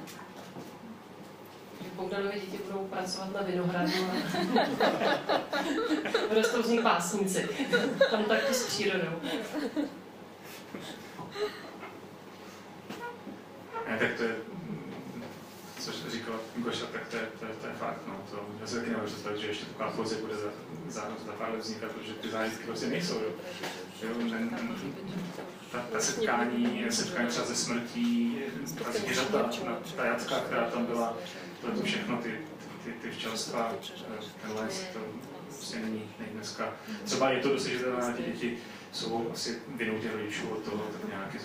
Bogdanovi 1.95 2.41
děti 2.41 2.59
budou 2.67 2.85
pracovat 2.85 3.33
na 3.35 3.43
vinohradu 3.43 3.93
a 6.31 6.35
rostou 6.35 6.63
z 6.63 6.69
nich 6.69 6.81
pásníci. 6.81 7.49
Kontaktu 8.11 8.55
s 8.55 8.67
přírodou. 8.67 9.21
Ne, 13.89 13.99
tak 13.99 14.09
to 14.17 14.23
je, 14.23 14.37
co 15.79 15.93
říká 15.93 16.11
říkal 16.11 16.35
Goša, 16.57 16.87
tak 16.87 17.09
to 17.09 17.17
je, 17.17 17.29
to, 17.39 17.45
je, 17.45 17.53
to 17.61 17.67
je 17.67 17.73
fakt. 17.73 18.01
No. 18.07 18.15
To, 18.31 18.37
já 18.61 18.67
si 18.67 18.75
taky 18.77 18.91
nemůžu 18.91 19.07
představit, 19.07 19.41
že 19.41 19.47
ještě 19.47 19.67
taková 19.67 19.91
poze 19.91 20.17
bude 20.17 20.37
za, 20.37 20.49
za, 20.89 21.03
za 21.27 21.33
pár 21.33 21.51
let 21.51 21.61
vznikat, 21.61 21.93
protože 21.93 22.13
ty 22.13 22.31
zážitky 22.31 22.65
prostě 22.65 22.87
nejsou. 22.87 23.15
Jo. 23.15 23.31
Jo, 24.03 24.09
ne, 24.31 24.49
ta, 25.73 25.79
ta 25.93 26.01
setkání, 26.01 26.85
setkání 26.91 27.29
třeba 27.29 27.47
ze 27.47 27.55
smrtí, 27.55 28.39
ta 28.85 28.93
zvířata, 28.93 29.51
ta 29.97 30.05
jacka, 30.05 30.41
která 30.41 30.71
tam 30.71 30.87
byla, 30.87 31.17
to, 31.61 31.71
to 31.71 31.83
všechno, 31.83 32.17
ty, 32.17 32.41
ty, 32.85 32.93
ty 32.93 33.11
včelstva, 33.11 33.75
ten 34.43 34.53
les, 34.53 34.85
to 34.93 34.99
prostě 35.47 35.79
není, 35.79 36.11
není 36.19 36.33
dneska. 36.33 36.75
Třeba 37.05 37.31
je 37.31 37.41
to 37.41 37.49
dosažitelné 37.49 38.07
na 38.07 38.13
ty 38.13 38.23
děti, 38.23 38.59
jsou 38.93 39.31
asi 39.33 39.63
vinou 39.69 39.99
těch 39.99 40.13
rodičů 40.13 40.49
od 40.49 40.63
toho 40.63 40.85
tak 40.93 41.11
nějaký 41.11 41.39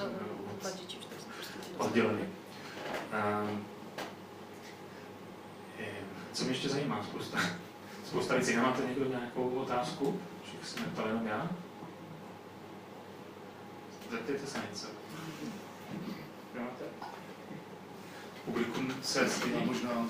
oddělení. 1.78 2.28
Um, 3.14 3.66
co 6.34 6.44
mě 6.44 6.54
ještě 6.54 6.70
zajímá? 6.70 7.04
Spousta, 7.04 7.38
spousta 8.06 8.36
věcí. 8.36 8.56
Nemáte 8.56 8.86
někdo 8.88 9.06
nějakou 9.06 9.50
otázku? 9.50 10.20
Všech 10.44 10.68
jsem 10.68 10.84
neptal 10.84 11.08
jenom 11.08 11.28
já. 11.28 11.50
Zeptejte 14.12 14.48
se 14.48 14.58
něco. 14.72 14.88
Máte? 16.60 16.86
Publikum 18.46 18.94
se 19.04 19.30
stydí. 19.30 19.66
Možná 19.66 20.10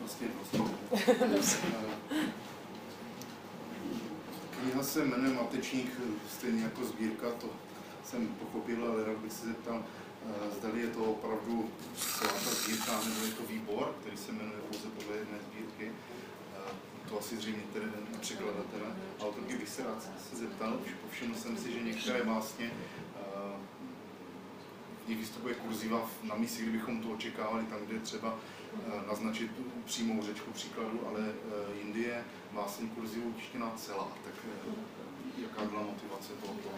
vlastně, 0.00 0.28
vlastně. 1.34 1.70
Kniha 4.60 4.82
se 4.82 5.04
jmenuje 5.04 5.34
Matečník, 5.34 6.00
stejně 6.32 6.62
jako 6.62 6.84
sbírka, 6.84 7.26
to 7.30 7.46
jsem 8.04 8.28
pochopil, 8.28 8.90
ale 8.92 9.04
rád 9.04 9.16
bych 9.18 9.32
se 9.32 9.46
zeptal, 9.46 9.84
zdali 10.58 10.80
je 10.80 10.86
to 10.86 11.04
opravdu 11.04 11.70
celá 11.96 12.32
ta 12.32 12.50
sbírka, 12.50 12.92
nebo 13.08 13.24
je 13.24 13.32
to 13.32 13.42
výbor, 13.42 13.94
který 14.00 14.16
se 14.16 14.32
jmenuje 14.32 14.60
pouze 14.70 14.88
podle 14.88 15.16
jedné 15.16 15.38
sbírky. 15.50 15.92
To 17.08 17.18
asi 17.18 17.36
zřejmě 17.36 17.62
tedy 17.72 17.86
překladatele. 18.20 18.96
Autorky 19.20 19.56
bych 19.56 19.68
se 19.68 19.84
rád 19.84 20.02
se 20.30 20.36
zeptal, 20.36 20.78
už 20.86 20.90
povšiml 21.02 21.34
jsem 21.34 21.56
si, 21.56 21.72
že 21.72 21.80
některé 21.80 22.22
vlastně 22.22 22.70
v 25.04 25.08
nich 25.08 25.18
vystupuje 25.18 25.54
kurziva 25.54 26.10
na 26.22 26.34
místě, 26.34 26.62
kdybychom 26.62 27.02
to 27.02 27.08
očekávali, 27.08 27.64
tam, 27.64 27.78
kde 27.86 27.98
třeba 27.98 28.38
naznačit 29.08 29.50
přímou 29.84 30.22
řečku 30.22 30.50
příkladu, 30.50 31.00
ale 31.08 31.32
jindy 31.78 32.02
je 32.02 32.24
vlastně 32.52 32.88
kurzivu 32.88 33.32
tištěná 33.32 33.72
celá. 33.76 34.08
Tak 34.24 34.34
jaká 35.38 35.64
byla 35.64 35.82
motivace 35.82 36.32
tohoto 36.40 36.68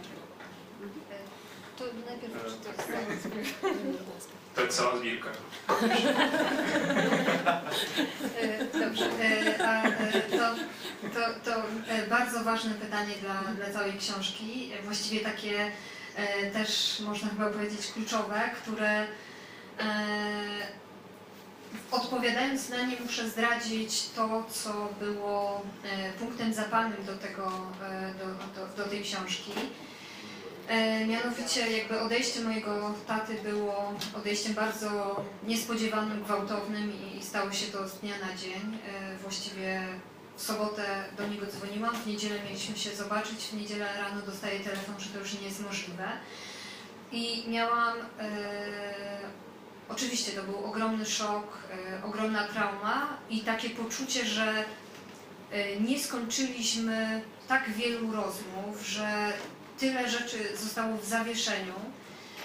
řeku? 0.00 0.20
To 1.76 1.84
najpierw 2.06 2.34
przeczytaj 2.44 3.04
To 4.54 4.60
je 4.60 4.68
celá 4.68 4.96
sbírka. 4.98 5.30
Dobrze, 8.72 9.06
a 9.64 9.82
to, 10.30 10.54
to, 11.14 11.20
to 11.44 11.62
bardzo 12.10 12.44
ważne 12.44 12.74
pytanie 12.74 13.14
dla, 13.20 13.34
dla 13.54 13.72
całej 13.72 13.98
książki, 13.98 14.72
właściwie 14.84 15.20
takie 15.20 15.70
też 16.52 17.00
można 17.00 17.28
chyba 17.28 17.50
powiedzieć 17.50 17.92
kluczowe, 17.92 18.40
które 18.62 19.06
odpowiadając 21.90 22.68
na 22.68 22.82
nie 22.82 22.96
muszę 23.00 23.28
zdradzić 23.28 24.08
to, 24.16 24.44
co 24.50 24.88
było 25.00 25.62
punktem 26.18 26.54
zapalnym 26.54 27.04
do, 27.04 27.16
tego, 27.16 27.52
do, 28.18 28.60
do, 28.60 28.76
do 28.76 28.90
tej 28.90 29.02
książki. 29.02 29.52
Mianowicie 31.08 31.78
jakby 31.78 32.00
odejście 32.00 32.40
mojego 32.40 32.94
taty 33.06 33.34
było 33.34 33.94
odejściem 34.16 34.54
bardzo 34.54 35.20
niespodziewanym, 35.46 36.22
gwałtownym 36.24 36.92
i 37.18 37.22
stało 37.22 37.52
się 37.52 37.66
to 37.66 37.88
z 37.88 37.98
dnia 37.98 38.14
na 38.26 38.36
dzień. 38.36 38.78
Właściwie 39.22 39.82
w 40.36 40.42
sobotę 40.42 41.04
do 41.16 41.26
niego 41.26 41.46
dzwoniłam, 41.46 41.96
w 41.96 42.06
niedzielę 42.06 42.42
mieliśmy 42.44 42.76
się 42.76 42.90
zobaczyć, 42.90 43.38
w 43.38 43.54
niedzielę 43.54 43.86
rano 43.98 44.22
dostaję 44.26 44.60
telefon, 44.60 44.94
że 44.98 45.10
to 45.10 45.18
już 45.18 45.34
nie 45.34 45.46
jest 45.46 45.60
możliwe. 45.60 46.08
I 47.12 47.44
miałam, 47.48 47.94
e, 47.98 48.30
oczywiście 49.92 50.32
to 50.32 50.42
był 50.42 50.64
ogromny 50.64 51.06
szok, 51.06 51.58
e, 51.70 52.04
ogromna 52.04 52.44
trauma 52.48 53.08
i 53.30 53.40
takie 53.40 53.70
poczucie, 53.70 54.24
że 54.24 54.64
e, 55.50 55.80
nie 55.80 55.98
skończyliśmy 55.98 57.22
tak 57.48 57.70
wielu 57.70 58.12
rozmów, 58.12 58.86
że 58.86 59.32
tyle 59.78 60.10
rzeczy 60.10 60.56
zostało 60.56 60.96
w 60.96 61.04
zawieszeniu, 61.04 61.74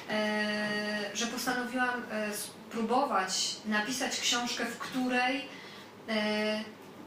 e, 0.10 1.10
że 1.14 1.28
postanowiłam 1.28 2.04
spróbować 2.34 3.56
napisać 3.66 4.20
książkę, 4.20 4.66
w 4.66 4.78
której 4.78 5.48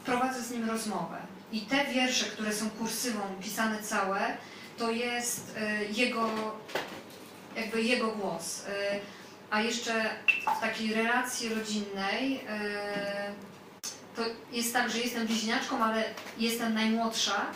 prowadzę 0.05 0.43
z 0.43 0.51
nim 0.51 0.71
rozmowę. 0.71 1.17
I 1.53 1.61
te 1.61 1.85
wiersze, 1.85 2.25
które 2.25 2.53
są 2.53 2.71
kursywą 2.71 3.21
pisane 3.43 3.83
całe, 3.83 4.37
to 4.79 4.91
jest 4.91 5.55
jego, 5.97 6.31
jakby 7.57 7.83
jego 7.83 8.09
głos. 8.09 8.63
A 9.51 9.61
jeszcze 9.61 10.11
w 10.59 10.61
takiej 10.61 10.95
relacji 10.95 11.55
rodzinnej 11.55 12.45
to 14.17 14.23
jest 14.53 14.73
tak, 14.73 14.91
że 14.91 14.99
jestem 14.99 15.27
bliźniaczką, 15.27 15.85
ale 15.85 16.05
jestem 16.39 16.75
najmłodsza 16.75 17.47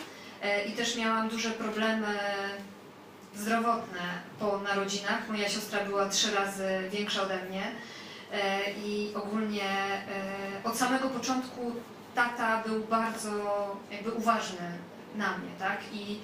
i 0.67 0.71
też 0.71 0.97
miałam 0.97 1.29
duże 1.29 1.49
problemy 1.49 2.19
zdrowotne 3.35 4.01
po 4.39 4.57
narodzinach. 4.57 5.29
Moja 5.29 5.49
siostra 5.49 5.85
była 5.85 6.09
trzy 6.09 6.35
razy 6.35 6.89
większa 6.91 7.21
ode 7.21 7.45
mnie 7.45 7.63
i 8.85 9.11
ogólnie 9.15 10.01
od 10.63 10.77
samego 10.77 11.09
początku 11.09 11.71
tata 12.15 12.63
był 12.65 12.83
bardzo 12.83 13.31
jakby 13.91 14.11
uważny 14.11 14.71
na 15.15 15.37
mnie, 15.37 15.51
tak? 15.59 15.77
I 15.93 16.19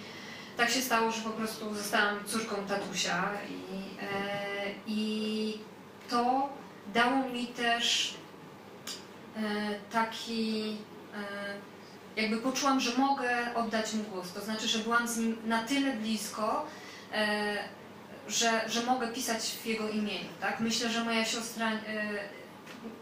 tak 0.57 0.69
się 0.69 0.81
stało, 0.81 1.11
że 1.11 1.21
po 1.21 1.29
prostu 1.29 1.75
zostałam 1.75 2.25
córką 2.25 2.55
tatusia 2.67 3.29
i, 3.49 3.79
i 4.89 5.57
to 6.09 6.49
dało 6.93 7.29
mi 7.29 7.47
też 7.47 8.13
taki 9.91 10.77
jakby 12.15 12.37
poczułam, 12.37 12.79
że 12.79 12.97
mogę 12.97 13.55
oddać 13.55 13.93
mu 13.93 14.03
głos. 14.03 14.33
To 14.33 14.41
znaczy, 14.41 14.67
że 14.67 14.79
byłam 14.79 15.07
z 15.07 15.17
nim 15.17 15.37
na 15.45 15.63
tyle 15.63 15.93
blisko, 15.93 16.65
e, 17.13 17.57
że, 18.27 18.69
że 18.69 18.83
mogę 18.83 19.07
pisać 19.07 19.41
w 19.43 19.65
jego 19.65 19.89
imieniu. 19.89 20.29
Tak? 20.41 20.59
Myślę, 20.59 20.89
że 20.89 21.03
moja 21.03 21.25
siostra 21.25 21.71
e, 21.71 21.79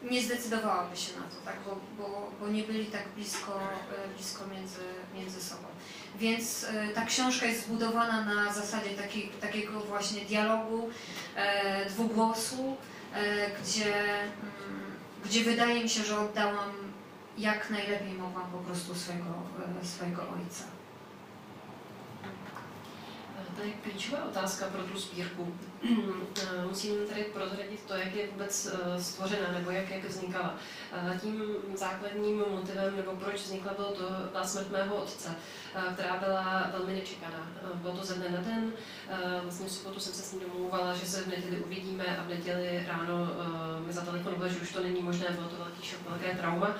nie 0.03 0.21
zdecydowałaby 0.21 0.97
się 0.97 1.19
na 1.19 1.23
to, 1.23 1.35
tak? 1.45 1.55
bo, 1.65 1.79
bo, 1.97 2.31
bo 2.39 2.47
nie 2.47 2.63
byli 2.63 2.85
tak 2.85 3.07
blisko, 3.15 3.59
e, 4.05 4.15
blisko 4.15 4.47
między, 4.47 4.81
między 5.15 5.43
sobą. 5.43 5.67
Więc 6.19 6.65
ta 6.95 7.05
książka 7.05 7.45
jest 7.45 7.65
zbudowana 7.65 8.25
na 8.25 8.53
zasadzie 8.53 8.89
taki, 8.89 9.27
takiego 9.27 9.79
właśnie 9.79 10.21
dialogu, 10.25 10.89
dwugłosu, 11.89 12.77
gdzie, 13.63 14.03
mm, 14.03 14.95
gdzie 15.25 15.43
wydaje 15.43 15.83
mi 15.83 15.89
się, 15.89 16.03
że 16.03 16.19
oddałam 16.19 16.71
jak 17.37 17.69
najlepiej 17.69 18.13
mogłam 18.13 18.51
po 18.51 18.57
prostu 18.57 18.95
swojego, 18.95 19.33
swojego 19.83 20.21
ojca. 20.21 20.63
Je 23.63 23.71
klíčová 23.71 24.25
otázka 24.25 24.65
pro 24.65 24.83
tu 24.83 24.99
sbírku. 24.99 25.53
Musím 26.67 27.07
tady 27.07 27.23
prozradit 27.23 27.83
to, 27.87 27.93
jak 27.93 28.15
je 28.15 28.27
vůbec 28.27 28.69
stvořena 28.99 29.51
nebo 29.51 29.71
jak, 29.71 29.89
jak 29.89 30.03
vznikala. 30.03 30.55
Tím 31.21 31.43
základním 31.75 32.37
motivem, 32.37 32.95
nebo 32.95 33.15
proč 33.15 33.35
vznikla, 33.35 33.73
bylo 33.73 33.91
to 33.91 34.03
ta 34.33 34.43
smrt 34.43 34.71
mého 34.71 34.95
otce, 34.95 35.35
která 35.93 36.17
byla 36.17 36.69
velmi 36.77 36.93
nečekaná. 36.93 37.47
Bylo 37.73 37.97
to 37.97 38.05
ze 38.05 38.13
dne 38.13 38.29
na 38.29 38.41
den, 38.41 38.73
vlastně 39.43 39.67
v 39.67 39.71
sobotu 39.71 39.99
jsem 39.99 40.13
se 40.13 40.21
s 40.21 40.33
ním 40.33 40.41
domlouvala, 40.41 40.93
že 40.93 41.05
se 41.05 41.23
v 41.23 41.27
neděli 41.27 41.59
uvidíme 41.59 42.17
a 42.17 42.23
v 42.23 42.29
neděli 42.29 42.85
ráno 42.87 43.27
mi 43.85 43.93
zatelefonoval, 43.93 44.49
že 44.49 44.59
už 44.59 44.73
to 44.73 44.83
není 44.83 45.01
možné, 45.01 45.27
bylo 45.29 45.49
to 45.49 45.55
velký 45.55 45.87
šok, 45.87 45.99
velké 46.09 46.35
trauma. 46.35 46.75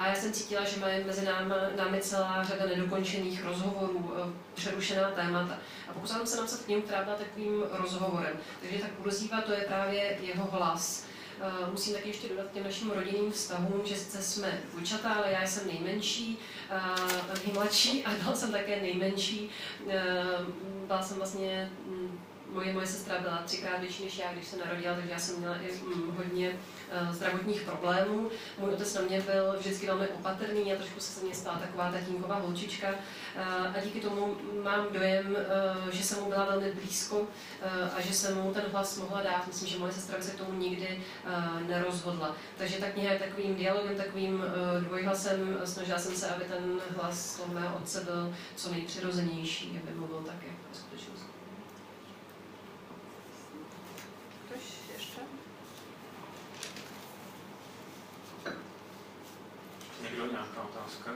A 0.00 0.06
já 0.06 0.14
jsem 0.14 0.32
cítila, 0.32 0.64
že 0.64 0.80
mají 0.80 1.04
mezi 1.04 1.24
námi, 1.24 1.54
námi 1.76 2.00
celá 2.00 2.44
řada 2.44 2.66
nedokončených 2.66 3.44
rozhovorů, 3.44 4.12
eh, 4.16 4.32
přerušená 4.54 5.10
témata. 5.10 5.58
A 5.88 5.92
pokusila 5.92 6.18
jsem 6.18 6.26
se 6.26 6.36
napsat 6.36 6.60
knihu, 6.60 6.82
která 6.82 7.04
byla 7.04 7.16
takovým 7.16 7.62
rozhovorem. 7.70 8.36
Takže 8.60 8.78
ta 8.78 8.88
kurzíva 8.88 9.40
to 9.40 9.52
je 9.52 9.60
právě 9.60 10.18
jeho 10.20 10.44
hlas. 10.44 11.06
Uh, 11.40 11.70
musím 11.70 11.94
taky 11.94 12.08
ještě 12.08 12.28
dodat 12.28 12.52
těm 12.52 12.64
našim 12.64 12.90
rodinným 12.90 13.32
vztahům, 13.32 13.80
že 13.84 13.96
sice 13.96 14.22
jsme 14.22 14.60
dvojčatá, 14.70 15.12
ale 15.12 15.32
já 15.32 15.46
jsem 15.46 15.66
nejmenší, 15.66 16.38
nejmladší 17.44 18.04
a 18.04 18.10
byla 18.10 18.36
jsem 18.36 18.52
také 18.52 18.80
nejmenší. 18.80 19.50
Byla 20.86 21.02
jsem 21.02 21.16
vlastně 21.16 21.70
mm, 21.86 22.20
moje 22.52 22.72
moje 22.72 22.86
sestra 22.86 23.18
byla 23.20 23.42
třikrát 23.44 23.80
větší 23.80 24.04
než 24.04 24.18
já, 24.18 24.32
když 24.32 24.46
se 24.46 24.56
narodila, 24.56 24.94
takže 24.94 25.10
já 25.10 25.18
jsem 25.18 25.38
měla 25.38 25.56
i 25.56 25.72
mm, 25.72 26.16
hodně 26.16 26.50
uh, 26.50 27.14
zdravotních 27.14 27.60
problémů. 27.60 28.30
Můj 28.58 28.70
otec 28.70 28.94
na 28.94 29.00
mě 29.00 29.20
byl 29.20 29.56
vždycky 29.58 29.86
velmi 29.86 30.08
opatrný 30.08 30.72
a 30.72 30.76
trošku 30.76 31.00
se 31.00 31.12
se 31.12 31.24
mě 31.24 31.34
stala 31.34 31.58
taková 31.58 31.90
tatínková 31.90 32.34
holčička. 32.34 32.88
Uh, 32.88 33.76
a 33.76 33.80
díky 33.84 34.00
tomu 34.00 34.36
mám 34.64 34.86
dojem, 34.92 35.36
uh, 35.84 35.90
že 35.90 36.04
jsem 36.04 36.18
mu 36.18 36.28
byla 36.28 36.44
velmi 36.44 36.72
blízko 36.72 37.26
a 37.96 38.00
že 38.00 38.14
jsem 38.14 38.36
mu 38.36 38.54
ten 38.54 38.62
hlas 38.72 38.98
mohla 38.98 39.22
dát. 39.22 39.46
Myslím, 39.46 39.68
že 39.68 39.78
moje 39.78 39.92
sestra 39.92 40.18
by 40.18 40.24
se 40.24 40.30
k 40.30 40.38
tomu 40.38 40.52
nikdy 40.52 41.02
nerozhodla. 41.66 42.36
Takže 42.58 42.76
ta 42.76 42.90
kniha 42.90 43.12
je 43.12 43.18
takovým 43.18 43.54
dialogem, 43.54 43.96
takovým 43.96 44.44
dvojhlasem. 44.80 45.58
Snažila 45.64 45.98
jsem 45.98 46.16
se, 46.16 46.28
aby 46.28 46.44
ten 46.44 46.80
hlas 46.96 47.40
mého 47.52 47.76
otce 47.76 48.04
byl 48.04 48.34
co 48.56 48.70
nejpřirozenější, 48.70 49.80
aby 49.82 49.98
mluvil 49.98 50.22
také 50.26 50.46
ve 50.89 50.89
Někdo 60.10 60.26
nějaká 60.26 60.62
otázka? 60.62 61.10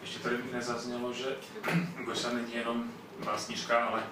Ještě 0.00 0.18
tady 0.18 0.36
nezaznělo, 0.52 1.12
že 1.12 1.36
Goša 2.04 2.30
není 2.32 2.54
jenom 2.54 2.92
básnířka, 3.24 3.84
ale 3.86 4.02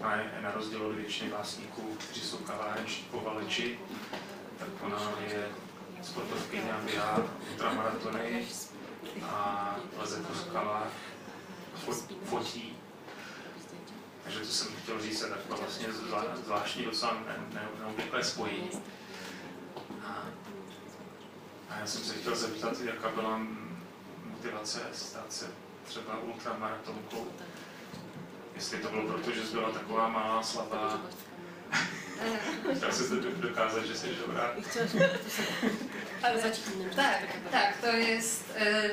ona 0.00 0.16
je 0.16 0.38
na 0.42 0.50
rozdíl 0.52 0.86
od 0.86 0.92
většiny 0.94 1.30
básníků, 1.30 1.96
kteří 1.98 2.20
jsou 2.20 2.36
kavárenští 2.36 3.02
povaleči, 3.02 3.78
tak 4.58 4.68
ona 4.82 4.98
je 5.28 5.48
sportovkyně 6.02 6.72
a 6.72 6.80
běhá 6.84 7.18
ultramaratony 7.52 8.46
a 9.24 9.76
leze 9.98 10.20
po 10.22 10.34
skalách, 10.34 10.88
fo- 11.86 12.14
fotí. 12.24 12.76
Takže 14.24 14.38
to 14.38 14.46
jsem 14.46 14.68
chtěl 14.82 15.00
říct, 15.00 15.20
je 15.22 15.28
taková 15.28 15.56
vlastně 15.56 15.88
zvlá- 15.88 16.36
zvláštní 16.44 16.84
docela 16.84 17.14
ne- 17.14 17.46
ne- 17.54 17.68
neobvyklé 17.80 18.24
spojení. 18.24 18.70
A 21.70 21.78
já 21.80 21.86
jsem 21.86 22.02
se 22.02 22.14
chtěl 22.14 22.36
zeptat, 22.36 22.80
jaká 22.80 23.08
byla 23.08 23.40
motivace 24.24 24.80
stát 24.92 25.32
se 25.32 25.46
třeba 25.84 26.18
ultramaratonkou. 26.18 27.26
Jestli 28.54 28.78
to 28.78 28.88
bylo 28.90 29.08
proto, 29.08 29.30
že 29.32 29.46
jsi 29.46 29.52
byla 29.52 29.70
taková 29.70 30.08
malá, 30.08 30.42
slabá, 30.42 31.00
E, 32.20 32.74
chtěla 32.74 32.92
jsi 32.92 33.02
zde 33.04 33.16
dokázat, 33.30 33.84
že 33.84 33.94
jsi 33.94 34.08
dobrá. 34.26 34.54
Ale 36.22 36.42
tak, 36.96 37.20
tak, 37.50 37.76
to 37.80 37.86
jest, 37.86 38.44
e, 38.56 38.90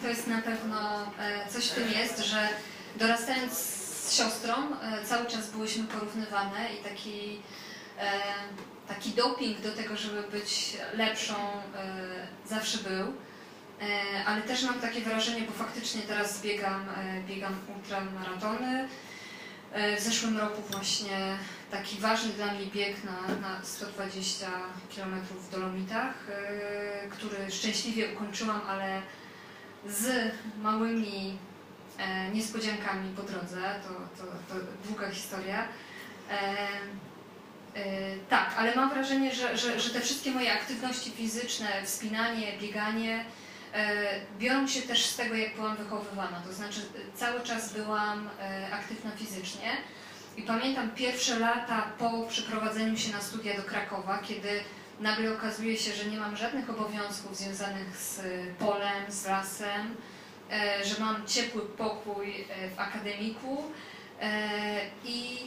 to 0.00 0.06
jest 0.06 0.26
na 0.26 0.40
pewno, 0.40 1.12
e, 1.18 1.48
coś 1.48 1.66
w 1.66 1.74
tym 1.74 1.88
jest, 1.88 2.18
że 2.18 2.48
dorastając 2.96 3.52
z 3.52 4.12
siostrą 4.12 4.54
e, 4.82 5.04
cały 5.04 5.26
czas 5.26 5.50
byłyśmy 5.50 5.84
porównywane 5.84 6.68
i 6.72 6.84
taki, 6.84 7.42
taki 8.90 9.10
doping 9.10 9.60
do 9.60 9.72
tego, 9.72 9.96
żeby 9.96 10.22
być 10.22 10.76
lepszą 10.94 11.34
e, 11.34 12.26
zawsze 12.46 12.78
był. 12.78 13.06
E, 13.82 14.24
Ale 14.26 14.42
też 14.42 14.62
mam 14.64 14.80
takie 14.80 15.00
wrażenie, 15.00 15.42
bo 15.42 15.52
faktycznie 15.52 16.02
teraz 16.02 16.42
biegam, 16.42 16.88
e, 16.96 17.22
biegam 17.28 17.54
ultramaratony. 17.76 18.88
W 19.98 20.00
zeszłym 20.00 20.38
roku 20.38 20.62
właśnie 20.70 21.36
taki 21.70 21.98
ważny 21.98 22.32
dla 22.32 22.46
mnie 22.46 22.66
bieg 22.66 22.96
na, 23.04 23.34
na 23.40 23.64
120 23.64 24.46
km 24.96 25.20
w 25.20 25.50
Dolomitach, 25.50 26.14
który 27.10 27.50
szczęśliwie 27.50 28.12
ukończyłam, 28.14 28.60
ale 28.68 29.02
z 29.86 30.32
małymi 30.62 31.38
niespodziankami 32.32 33.16
po 33.16 33.22
drodze. 33.22 33.80
To, 33.82 34.22
to, 34.24 34.32
to 34.54 34.60
długa 34.84 35.10
historia. 35.10 35.68
E, 37.74 38.16
tak, 38.30 38.54
ale 38.56 38.74
mam 38.74 38.90
wrażenie, 38.90 39.34
że, 39.34 39.56
że, 39.56 39.80
że 39.80 39.90
te 39.90 40.00
wszystkie 40.00 40.30
moje 40.30 40.52
aktywności 40.52 41.10
fizyczne, 41.10 41.66
wspinanie, 41.84 42.58
bieganie, 42.60 43.24
e, 43.74 43.94
biorą 44.38 44.66
się 44.66 44.82
też 44.82 45.06
z 45.06 45.16
tego, 45.16 45.34
jak 45.34 45.56
byłam 45.56 45.76
wychowywana. 45.76 46.42
To 46.46 46.52
znaczy, 46.52 46.80
cały 47.14 47.40
czas 47.40 47.72
byłam 47.72 48.30
e, 48.40 48.74
aktywna 48.74 49.10
fizycznie. 49.10 49.70
I 50.36 50.42
pamiętam 50.42 50.90
pierwsze 50.90 51.38
lata 51.38 51.86
po 51.98 52.26
przeprowadzeniu 52.28 52.96
się 52.96 53.12
na 53.12 53.20
studia 53.20 53.56
do 53.56 53.62
Krakowa, 53.62 54.18
kiedy 54.18 54.48
nagle 55.00 55.32
okazuje 55.32 55.76
się, 55.76 55.92
że 55.92 56.04
nie 56.04 56.18
mam 56.18 56.36
żadnych 56.36 56.70
obowiązków 56.70 57.36
związanych 57.36 57.96
z 57.96 58.20
polem, 58.58 59.04
z 59.08 59.26
lasem, 59.26 59.96
że 60.84 61.00
mam 61.00 61.26
ciepły 61.26 61.62
pokój 61.62 62.46
w 62.76 62.80
akademiku 62.80 63.64
i, 65.04 65.38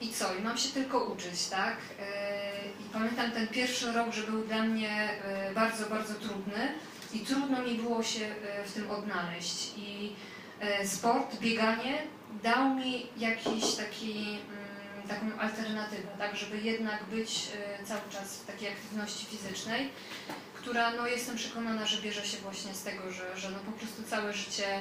i 0.00 0.08
co? 0.12 0.34
I 0.34 0.42
mam 0.42 0.58
się 0.58 0.68
tylko 0.68 1.04
uczyć, 1.04 1.46
tak? 1.46 1.76
E, 2.00 2.04
I 2.80 2.84
pamiętam 2.92 3.30
ten 3.30 3.48
pierwszy 3.48 3.92
rok, 3.92 4.12
że 4.12 4.22
był 4.22 4.44
dla 4.44 4.62
mnie 4.62 4.90
e, 5.24 5.54
bardzo, 5.54 5.86
bardzo 5.86 6.14
trudny 6.14 6.72
i 7.12 7.20
trudno 7.20 7.62
mi 7.62 7.74
było 7.74 8.02
się 8.02 8.24
e, 8.24 8.64
w 8.64 8.72
tym 8.72 8.90
odnaleźć. 8.90 9.72
I 9.76 10.12
sport, 10.84 11.36
bieganie 11.40 12.02
dał 12.42 12.74
mi 12.74 13.06
jakiś 13.16 13.74
taki, 13.74 14.12
mm, 14.18 15.08
taką 15.08 15.40
alternatywę, 15.40 16.08
tak, 16.18 16.36
żeby 16.36 16.60
jednak 16.60 17.04
być 17.04 17.48
cały 17.84 18.00
czas 18.10 18.36
w 18.36 18.46
takiej 18.46 18.68
aktywności 18.68 19.26
fizycznej, 19.26 19.90
która, 20.54 20.92
no 20.92 21.06
jestem 21.06 21.36
przekonana, 21.36 21.86
że 21.86 22.02
bierze 22.02 22.26
się 22.26 22.36
właśnie 22.38 22.74
z 22.74 22.82
tego, 22.82 23.12
że, 23.12 23.36
że 23.36 23.50
no 23.50 23.58
po 23.58 23.72
prostu 23.72 24.02
całe 24.02 24.32
życie 24.32 24.80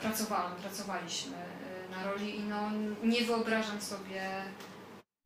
pracowałam, 0.00 0.56
pracowaliśmy 0.56 1.36
na 1.96 2.10
roli 2.10 2.36
i 2.36 2.42
no 2.42 2.70
nie 3.02 3.24
wyobrażam 3.24 3.80
sobie 3.80 4.44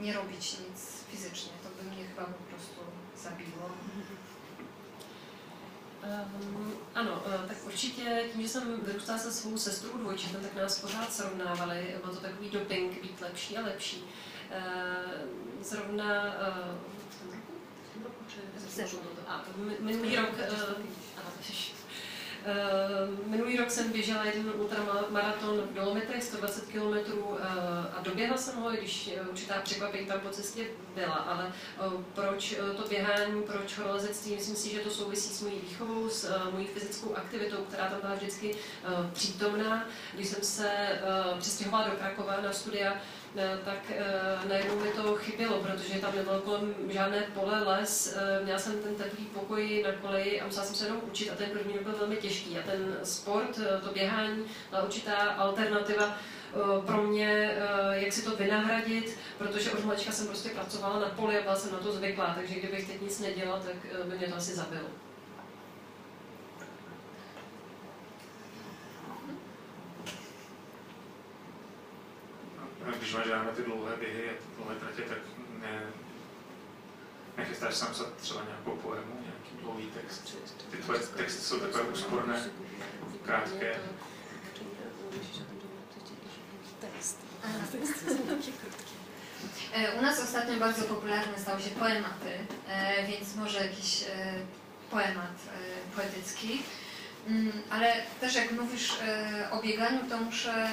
nie 0.01 0.13
robić 0.13 0.57
nic 0.59 1.05
fizycznie, 1.11 1.53
to 1.63 1.69
by 1.69 1.91
mnie 1.91 2.05
chyba 2.09 2.25
po 2.25 2.45
prostu 2.51 2.81
zabiło. 3.17 3.71
Um, 6.03 6.73
ano, 6.95 7.23
eh, 7.27 7.49
tak 7.49 7.57
určitě 7.67 8.25
tím, 8.33 8.43
že 8.43 8.49
jsem 8.49 8.81
vyrůstala 8.81 9.19
se 9.19 9.33
svou 9.33 9.59
sestrou 9.59 9.99
dvojčetem, 9.99 10.43
tak 10.43 10.55
nás 10.55 10.81
pořád 10.81 11.13
srovnávali, 11.13 11.97
byl 12.05 12.15
to 12.15 12.21
takový 12.21 12.51
doping, 12.51 13.03
být 13.03 13.21
lepší 13.21 13.57
a 13.57 13.61
lepší. 13.61 14.05
Zrovna 15.63 16.35
v 17.89 17.95
tom 17.95 18.03
roku, 18.03 18.23
v 18.23 18.75
tom 18.75 18.83
roku, 18.87 19.83
minulý 19.85 20.17
rok, 20.17 20.31
ježiš. 21.39 21.73
Uh, 21.73 21.78
minulý 23.27 23.57
rok 23.57 23.71
jsem 23.71 23.93
běžela 23.93 24.25
jeden 24.25 24.53
ultramaraton 24.59 25.61
v 25.61 25.75
Dolomitech, 25.75 26.23
120 26.23 26.65
km 26.67 27.19
uh, 27.19 27.39
a 27.97 28.01
doběhla 28.03 28.37
jsem 28.37 28.57
ho, 28.57 28.71
když 28.71 29.11
uh, 29.21 29.29
určitá 29.29 29.55
překvapení 29.55 30.07
tam 30.07 30.21
po 30.21 30.29
cestě 30.29 30.65
byla, 30.95 31.15
ale 31.15 31.53
proč 32.15 32.57
to 32.77 32.89
běhání, 32.89 33.43
proč 33.43 33.79
horolezectví, 33.79 34.35
myslím 34.35 34.57
si, 34.57 34.71
že 34.71 34.81
to 34.81 34.91
souvisí 34.91 35.35
s 35.35 35.43
mojí 35.43 35.61
výchovou, 35.69 36.09
s 36.09 36.51
mojí 36.53 36.67
fyzickou 36.67 37.15
aktivitou, 37.15 37.57
která 37.57 37.89
tam 37.89 38.01
byla 38.01 38.15
vždycky 38.15 38.55
přítomná. 39.13 39.89
Když 40.15 40.29
jsem 40.29 40.43
se 40.43 40.71
přestěhovala 41.39 41.89
do 41.89 41.97
Krakova 41.97 42.41
na 42.41 42.53
studia, 42.53 42.93
eh, 42.95 43.01
tak 43.65 43.79
uh, 43.91 44.49
najednou 44.49 44.77
mi 44.77 44.91
to 44.91 45.17
chybělo, 45.17 45.59
protože 45.59 45.99
tam 46.01 46.17
nebylo 46.17 46.41
kolem 46.41 46.75
žádné 46.89 47.23
pole, 47.35 47.63
les, 47.63 48.17
uh, 48.17 48.45
měla 48.45 48.59
jsem 48.59 48.83
ten 48.83 48.95
teplý 48.95 49.25
pokoj 49.25 49.85
na 49.87 49.93
koleji 49.93 50.41
a 50.41 50.47
musela 50.47 50.67
jsem 50.67 50.75
se 50.75 50.85
jenom 50.85 51.01
učit 51.07 51.31
a 51.31 51.35
ten 51.35 51.51
první 51.51 51.79
byl 51.79 51.95
velmi 51.99 52.17
těžký. 52.17 52.59
A 52.59 52.63
ten 52.63 52.97
sport, 53.03 53.59
eh, 53.59 53.81
to 53.81 53.93
běhání 53.93 54.45
byla 54.71 54.83
určitá 54.83 55.17
alternativa 55.17 56.17
eh, 56.55 56.87
pro 56.87 57.03
mě, 57.03 57.51
eh, 57.53 58.05
jak 58.05 58.13
si 58.13 58.23
to 58.23 58.37
vynahradit, 58.37 59.19
protože 59.39 59.71
od 59.73 59.85
malička 59.85 60.13
jsem 60.13 60.27
prostě 60.27 60.49
pracovala 60.49 61.01
na 61.01 61.09
poli 61.09 61.39
a 61.39 61.43
byla 61.43 61.57
jsem 61.57 61.73
na 61.73 61.79
to 61.79 61.93
zvyklá, 61.93 62.35
takže 62.35 62.55
kdybych 62.55 62.87
teď 62.87 63.01
nic 63.01 63.21
nedělala, 63.21 63.61
tak 63.61 63.77
eh, 63.93 64.05
by 64.05 64.19
mě 64.19 64.29
to 64.29 64.37
asi 64.37 64.55
zabilo. 64.55 64.89
Máš 72.99 73.27
ráda 73.27 73.51
ty 73.57 73.63
dlouhé 73.63 73.97
běhy 73.97 74.31
a 74.31 74.33
ty 74.33 74.57
dlouhé 74.57 74.75
tratě, 74.75 75.03
tak 75.03 75.19
ne, 75.61 75.83
nechystáš 77.37 77.75
sám 77.75 77.93
psat 77.93 78.15
třeba 78.17 78.45
nějakou 78.45 78.77
poemu, 78.77 79.21
nějaký 79.23 79.63
dlouhý 79.63 79.87
text. 79.87 80.37
Ty 80.71 80.77
tvoje 80.77 81.01
texty 81.01 81.41
jsou 81.43 81.61
takové 81.61 81.83
úsporné, 81.83 82.45
krátké. 83.25 83.77
E, 89.73 89.99
U 89.99 90.03
nas 90.03 90.19
ostatnio 90.23 90.57
bardzo 90.59 90.83
popularne 90.85 91.39
stały 91.39 91.63
się 91.63 91.71
poematy, 91.71 92.33
e, 92.69 93.07
więc 93.07 93.35
może 93.37 93.59
jakiś 93.67 94.03
e, 94.03 94.07
poemat 94.91 95.37
poetycki. 95.97 96.63
Mm, 97.29 97.53
Ale 97.71 97.95
też 98.21 98.35
jak 98.35 98.53
mówisz 98.53 98.93
o 99.51 99.63
bieganiu, 99.63 100.01
to 100.09 100.19
muszę, 100.19 100.69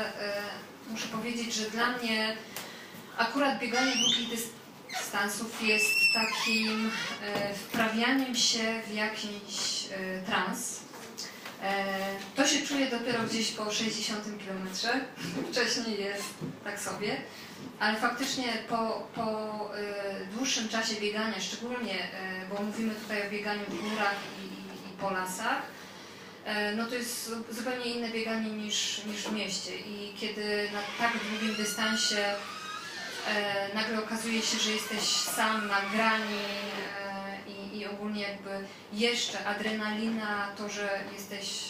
muszę 0.89 1.07
powiedzieć, 1.07 1.53
że 1.53 1.69
dla 1.69 1.91
mnie 1.91 2.37
akurat 3.17 3.59
bieganie 3.59 3.91
długich 3.91 4.29
dystansów 4.89 5.67
jest 5.67 5.85
takim 6.13 6.91
e, 7.23 7.53
wprawianiem 7.53 8.35
się 8.35 8.81
w 8.87 8.93
jakiś 8.93 9.85
e, 9.91 10.21
trans. 10.21 10.79
E, 11.63 11.85
to 12.35 12.47
się 12.47 12.67
czuje 12.67 12.89
dopiero 12.89 13.23
gdzieś 13.23 13.51
po 13.51 13.71
60 13.71 14.23
kilometrze. 14.39 14.99
Wcześniej 15.51 15.99
jest 15.99 16.33
tak 16.63 16.79
sobie. 16.79 17.21
Ale 17.79 17.97
faktycznie 17.97 18.43
po, 18.69 19.07
po 19.15 19.59
dłuższym 20.33 20.69
czasie 20.69 20.95
biegania, 20.95 21.39
szczególnie, 21.39 22.07
bo 22.49 22.63
mówimy 22.63 22.95
tutaj 22.95 23.27
o 23.27 23.31
bieganiu 23.31 23.65
w 23.65 23.89
górach 23.89 24.15
i, 24.41 24.45
i, 24.45 24.89
i 24.89 24.97
po 25.01 25.09
lasach, 25.09 25.61
no 26.75 26.85
to 26.85 26.95
jest 26.95 27.27
zu- 27.29 27.53
zupełnie 27.53 27.85
inne 27.85 28.09
bieganie 28.09 28.49
niż, 28.49 29.01
niż 29.05 29.21
w 29.21 29.31
mieście. 29.33 29.77
I 29.77 30.13
kiedy 30.19 30.69
na 30.73 30.79
tak 30.99 31.11
długim 31.29 31.55
dystansie 31.55 32.17
e, 33.27 33.69
nagle 33.75 33.99
okazuje 34.03 34.41
się, 34.41 34.57
że 34.57 34.71
jesteś 34.71 34.99
sam 35.09 35.67
na 35.67 35.81
grani 35.93 36.39
e, 37.01 37.51
i, 37.51 37.77
i 37.79 37.85
ogólnie 37.87 38.21
jakby 38.21 38.49
jeszcze 38.93 39.45
adrenalina, 39.45 40.47
to, 40.57 40.69
że 40.69 40.99
jesteś 41.13 41.69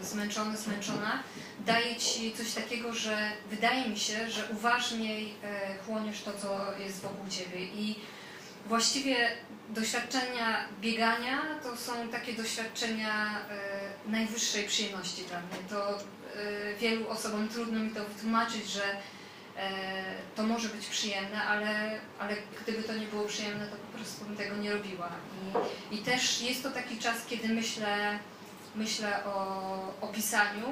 e, 0.00 0.04
zmęczony, 0.04 0.56
zmęczona, 0.56 1.22
daje 1.66 1.96
ci 1.96 2.32
coś 2.32 2.52
takiego, 2.52 2.94
że 2.94 3.30
wydaje 3.50 3.88
mi 3.88 3.98
się, 3.98 4.30
że 4.30 4.48
uważniej 4.50 5.34
e, 5.44 5.74
chłoniesz 5.86 6.22
to, 6.22 6.32
co 6.32 6.78
jest 6.78 7.00
wokół 7.00 7.28
ciebie 7.28 7.64
i 7.64 7.96
właściwie 8.66 9.30
doświadczenia 9.72 10.64
biegania 10.80 11.38
to 11.62 11.76
są 11.76 12.08
takie 12.08 12.32
doświadczenia 12.32 13.38
e, 14.06 14.10
najwyższej 14.10 14.64
przyjemności 14.64 15.24
dla 15.24 15.40
mnie. 15.40 15.68
To 15.68 15.98
e, 15.98 16.00
wielu 16.80 17.08
osobom 17.08 17.48
trudno 17.48 17.80
mi 17.80 17.90
to 17.90 18.04
wytłumaczyć, 18.04 18.70
że 18.70 18.84
e, 19.56 19.70
to 20.36 20.42
może 20.42 20.68
być 20.68 20.86
przyjemne, 20.86 21.44
ale, 21.44 22.00
ale 22.18 22.36
gdyby 22.62 22.82
to 22.82 22.94
nie 22.94 23.06
było 23.06 23.24
przyjemne, 23.24 23.66
to 23.66 23.76
po 23.76 23.98
prostu 23.98 24.24
bym 24.24 24.36
tego 24.36 24.56
nie 24.56 24.72
robiła. 24.72 25.08
I, 25.90 25.96
i 25.96 25.98
też 25.98 26.42
jest 26.42 26.62
to 26.62 26.70
taki 26.70 26.98
czas, 26.98 27.26
kiedy 27.26 27.48
myślę, 27.48 28.18
myślę 28.74 29.24
o, 29.24 29.94
o 30.00 30.08
pisaniu 30.08 30.66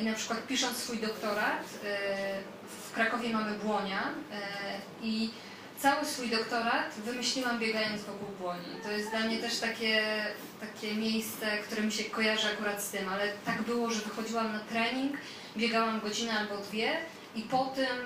i 0.00 0.04
na 0.04 0.12
przykład 0.12 0.46
pisząc 0.46 0.76
swój 0.76 0.98
doktorat, 0.98 1.62
w 2.88 2.92
Krakowie 2.94 3.30
mamy 3.30 3.58
Błonia 3.58 4.08
i 5.02 5.30
cały 5.84 6.04
swój 6.04 6.28
doktorat 6.28 6.94
wymyśliłam 7.04 7.58
biegając 7.58 8.02
wokół 8.02 8.28
Błoni. 8.40 8.66
To 8.82 8.90
jest 8.90 9.10
dla 9.10 9.20
mnie 9.20 9.38
też 9.38 9.58
takie, 9.58 10.24
takie 10.60 10.94
miejsce, 10.94 11.58
które 11.58 11.82
mi 11.82 11.92
się 11.92 12.04
kojarzy 12.04 12.48
akurat 12.48 12.82
z 12.82 12.90
tym, 12.90 13.08
ale 13.08 13.28
tak 13.44 13.62
było, 13.62 13.90
że 13.90 14.00
wychodziłam 14.00 14.52
na 14.52 14.60
trening, 14.60 15.16
biegałam 15.56 16.00
godzinę 16.00 16.32
albo 16.38 16.56
dwie 16.56 16.96
i 17.34 17.42
potem 17.42 17.96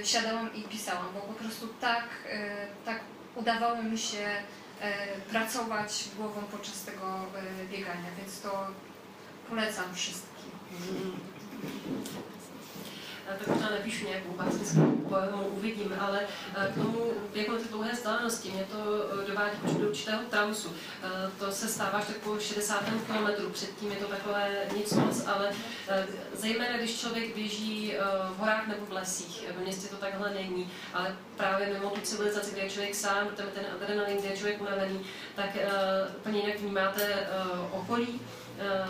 y, 0.00 0.06
siadałam 0.06 0.54
i 0.54 0.62
pisałam, 0.62 1.06
bo 1.14 1.20
po 1.20 1.32
prostu 1.32 1.68
tak, 1.80 2.04
y, 2.04 2.84
tak 2.84 3.00
udawało 3.34 3.82
mi 3.82 3.98
się 3.98 4.26
y, 4.26 5.30
pracować 5.30 6.04
głową 6.16 6.42
podczas 6.50 6.82
tego 6.82 7.20
y, 7.62 7.66
biegania, 7.76 8.10
więc 8.18 8.40
to 8.40 8.66
polecam 9.48 9.94
wszystkim. 9.94 10.50
Tak 13.28 13.46
možná 13.46 13.70
nepíšu 13.70 14.06
nějakou 14.06 14.30
básnickou 14.30 14.96
poemu, 15.08 15.42
uvidím, 15.42 15.94
ale 16.00 16.20
eh, 16.56 16.72
k 16.72 16.74
tomu, 16.74 17.12
jak 17.34 17.46
ty 17.46 17.68
dlouhé 17.68 17.92
vzdálenosti, 17.92 18.50
mě 18.50 18.64
to 18.72 18.78
eh, 19.22 19.28
dovádí 19.28 19.56
už 19.64 19.74
do 19.74 19.88
určitého 19.88 20.22
transu. 20.30 20.72
Eh, 21.02 21.30
To 21.38 21.52
se 21.52 21.68
stává 21.68 21.98
až 21.98 22.06
tak 22.06 22.16
po 22.16 22.38
60. 22.38 22.84
kilometru, 23.06 23.50
předtím 23.50 23.92
je 23.92 23.96
to 23.96 24.06
takové 24.06 24.50
nic 24.76 24.92
moc, 24.92 25.26
ale 25.26 25.50
eh, 25.88 26.06
zejména 26.34 26.78
když 26.78 27.00
člověk 27.00 27.34
běží 27.34 27.94
eh, 27.94 28.00
v 28.30 28.36
horách 28.38 28.66
nebo 28.66 28.86
v 28.86 28.92
lesích, 28.92 29.44
v 29.56 29.60
městě 29.62 29.88
to 29.88 29.96
takhle 29.96 30.34
není, 30.34 30.72
ale 30.94 31.16
právě 31.36 31.66
mimo 31.66 31.90
tu 31.90 32.00
civilizaci, 32.00 32.52
kde 32.52 32.60
je 32.62 32.70
člověk 32.70 32.94
sám, 32.94 33.28
ten, 33.36 33.46
adrenalin, 33.74 34.16
kde 34.18 34.28
je 34.28 34.36
člověk 34.36 34.60
unavený, 34.60 35.00
tak 35.34 35.56
eh, 35.56 35.68
úplně 36.16 36.40
jinak 36.40 36.60
vnímáte 36.60 37.02
eh, 37.02 37.26
okolí, 37.70 38.20
Eh, 38.20 38.45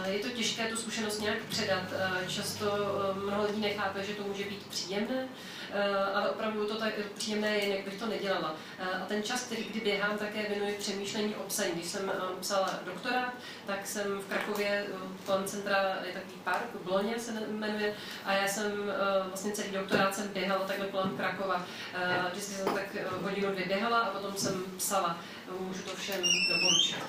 Je 0.07 0.19
to 0.19 0.29
těžké 0.29 0.67
tu 0.69 0.77
zkušenost 0.77 1.19
nějak 1.21 1.39
předat. 1.49 1.83
Eh, 1.93 2.29
Často 2.29 2.67
eh, 2.67 3.21
mnoho 3.21 3.47
lidí 3.47 3.61
nechápe, 3.61 4.05
že 4.05 4.14
to 4.14 4.23
může 4.23 4.45
být 4.45 4.67
příjemné, 4.67 5.29
eh, 5.73 5.95
ale 6.14 6.31
opravdu 6.31 6.67
to 6.67 6.77
tak 6.77 6.93
příjemné 7.14 7.57
je, 7.57 7.77
jak 7.77 7.85
bych 7.85 7.95
to 7.99 8.07
nedělala. 8.07 8.55
Eh, 8.79 8.85
A 9.03 9.05
ten 9.07 9.23
čas, 9.23 9.43
který 9.43 9.64
kdy 9.64 9.81
běhám, 9.81 10.19
také 10.19 10.49
věnuji 10.49 10.77
přemýšlení 10.79 11.35
o 11.35 11.43
psaní. 11.43 11.71
Když 11.73 11.87
jsem 11.87 12.11
eh, 12.14 12.41
psala 12.41 12.71
doktorát, 12.85 13.33
tak 13.67 13.87
jsem 13.87 14.19
v 14.19 14.27
Krakově, 14.29 14.87
eh, 14.89 14.93
kolem 15.27 15.45
centra 15.45 15.97
je 16.07 16.12
takový 16.12 16.35
park, 16.45 16.67
Bloně 16.85 17.19
se 17.19 17.33
jmenuje, 17.49 17.95
a 18.25 18.33
já 18.33 18.49
jsem 18.49 18.73
eh, 18.91 19.29
vlastně 19.29 19.53
celý 19.53 19.71
doktorát 19.71 20.14
jsem 20.14 20.29
běhala 20.29 20.64
takhle 20.67 20.87
kolem 20.87 21.17
Krakova. 21.17 21.67
Eh, 21.95 22.17
Vždycky 22.33 22.55
jsem 22.55 22.75
tak 22.75 22.87
eh, 22.95 23.05
hodinu, 23.23 23.51
dvě 23.53 23.67
běhala 23.67 23.99
a 24.01 24.11
potom 24.11 24.37
jsem 24.37 24.64
psala. 24.77 25.19
Můžu 25.61 25.83
to 25.83 25.97
všem 25.97 26.21
doporučit. 26.49 27.05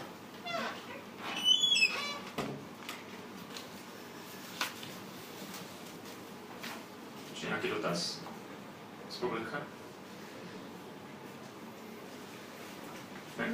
Ještě 7.38 7.48
nějaký 7.48 7.68
dotaz 7.70 8.20
z 9.10 9.16
publika? 9.16 9.62
Ne? 13.38 13.54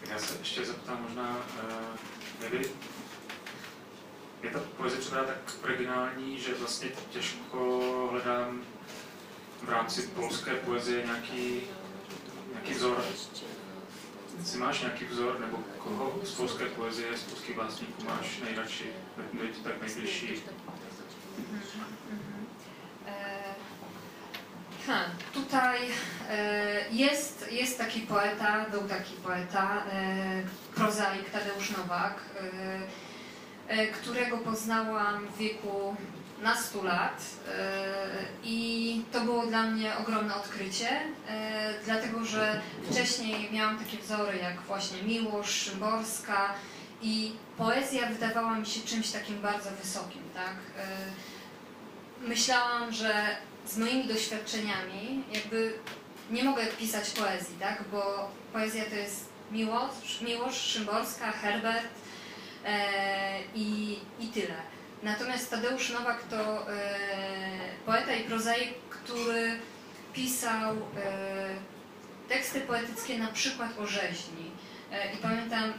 Tak 0.00 0.10
já 0.10 0.18
se 0.18 0.38
ještě 0.38 0.64
zeptám 0.64 1.02
možná, 1.02 1.36
uh, 1.36 1.96
nevy, 2.40 2.70
je 4.42 4.50
ta 4.50 4.60
poezie 4.76 5.00
připadá 5.00 5.24
tak 5.24 5.54
originální, 5.62 6.38
že 6.38 6.54
vlastně 6.54 6.90
těžko 7.10 8.08
hledám 8.10 8.62
v 9.62 9.68
rámci 9.68 10.02
polské 10.02 10.54
poezie 10.54 11.04
nějaký, 11.04 11.60
nějaký 12.50 12.72
vzor. 12.72 13.04
Ty 14.52 14.58
máš 14.58 14.80
nějaký 14.80 15.04
vzor, 15.04 15.40
nebo 15.40 15.56
koho 15.78 16.20
z 16.24 16.34
polské 16.34 16.66
poezie, 16.66 17.18
z 17.18 17.22
polských 17.22 17.56
básníků 17.56 18.04
máš 18.04 18.40
nejradši, 18.44 18.92
kdo 19.32 19.44
tak 21.36 21.46
nejbližší? 21.52 21.80
E, 23.06 23.40
Ha, 24.86 25.00
tutaj 25.34 25.78
e, 26.30 26.90
jest, 26.92 27.52
jest 27.52 27.78
taki 27.78 28.00
poeta, 28.00 28.64
był 28.70 28.80
taki 28.88 29.14
poeta, 29.14 29.82
e, 29.92 30.42
prozaik 30.74 31.30
Tadeusz 31.30 31.70
Nowak, 31.70 32.14
e, 33.68 33.86
którego 33.86 34.38
poznałam 34.38 35.26
w 35.26 35.38
wieku 35.38 35.96
nastu 36.42 36.84
lat 36.84 37.22
i 38.44 39.02
to 39.12 39.20
było 39.20 39.46
dla 39.46 39.62
mnie 39.62 39.96
ogromne 39.96 40.34
odkrycie, 40.34 40.88
dlatego 41.84 42.24
że 42.24 42.60
wcześniej 42.90 43.52
miałam 43.52 43.78
takie 43.78 43.98
wzory 43.98 44.38
jak 44.38 44.60
właśnie 44.60 45.02
Miłosz, 45.02 45.50
Szymborska 45.50 46.54
i 47.02 47.32
poezja 47.58 48.06
wydawała 48.06 48.58
mi 48.58 48.66
się 48.66 48.80
czymś 48.80 49.10
takim 49.10 49.40
bardzo 49.40 49.70
wysokim, 49.70 50.22
tak? 50.34 50.56
E, 50.78 50.86
myślałam, 52.28 52.92
że 52.92 53.36
z 53.66 53.78
moimi 53.78 54.04
doświadczeniami 54.04 55.24
jakby 55.32 55.78
nie 56.30 56.44
mogę 56.44 56.66
pisać 56.66 57.10
poezji, 57.10 57.56
tak? 57.60 57.84
Bo 57.92 58.30
poezja 58.52 58.84
to 58.84 58.94
jest 58.94 59.28
Miłosz, 59.52 60.20
Miłosz 60.20 60.60
Szymborska, 60.60 61.32
Herbert 61.32 61.88
e, 62.64 62.88
i, 63.54 63.98
i 64.20 64.26
tyle. 64.26 64.54
Natomiast 65.02 65.50
Tadeusz 65.50 65.90
Nowak 65.90 66.22
to 66.22 66.70
e, 66.72 66.98
poeta 67.86 68.14
i 68.14 68.24
prozaik, 68.24 68.74
który 68.90 69.58
pisał 70.12 70.72
e, 70.74 70.78
teksty 72.28 72.60
poetyckie 72.60 73.18
na 73.18 73.28
przykład 73.28 73.78
o 73.78 73.86
rzeźni. 73.86 74.50
E, 74.92 75.12
I 75.14 75.16
pamiętam 75.16 75.64
e, 75.64 75.72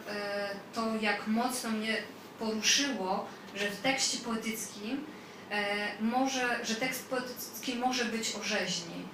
to, 0.73 0.95
jak 1.01 1.27
mocno 1.27 1.69
mnie 1.69 1.97
poruszyło, 2.39 3.27
że 3.55 3.69
w 3.69 3.81
tekście 3.81 4.17
poetyckim 4.17 5.05
e, 5.51 5.75
może, 6.01 6.65
że 6.65 6.75
tekst 6.75 7.09
poetycki 7.09 7.75
może 7.75 8.05
być 8.05 8.35
o 8.35 8.43
rzeźni. 8.43 9.11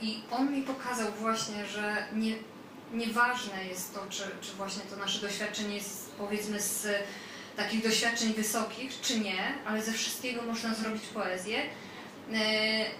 I 0.00 0.22
on 0.30 0.52
mi 0.52 0.62
pokazał 0.62 1.12
właśnie, 1.12 1.66
że 1.66 2.06
nie, 2.12 2.34
nieważne 2.92 3.64
jest 3.64 3.94
to, 3.94 4.06
czy, 4.10 4.22
czy 4.40 4.52
właśnie 4.52 4.82
to 4.82 4.96
nasze 4.96 5.20
doświadczenie 5.20 5.74
jest 5.74 6.10
powiedzmy 6.18 6.60
z 6.60 6.86
takich 7.56 7.82
doświadczeń 7.82 8.34
wysokich, 8.34 9.00
czy 9.00 9.20
nie, 9.20 9.54
ale 9.66 9.82
ze 9.82 9.92
wszystkiego 9.92 10.42
można 10.42 10.74
zrobić 10.74 11.02
poezję. 11.02 11.62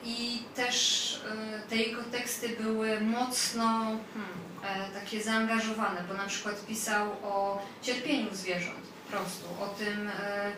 I 0.05 0.43
też 0.55 1.21
te 1.69 1.77
jego 1.77 2.03
teksty 2.03 2.49
były 2.49 3.01
mocno 3.01 3.69
hmm, 4.15 4.56
takie 4.95 5.23
zaangażowane, 5.23 6.05
bo 6.09 6.15
na 6.15 6.27
przykład 6.27 6.67
pisał 6.67 7.11
o 7.23 7.63
cierpieniu 7.83 8.35
zwierząt, 8.35 8.87
po 9.05 9.17
prostu, 9.17 9.47
o 9.61 9.67
tym, 9.67 10.09
e, 10.09 10.47
e, 10.47 10.53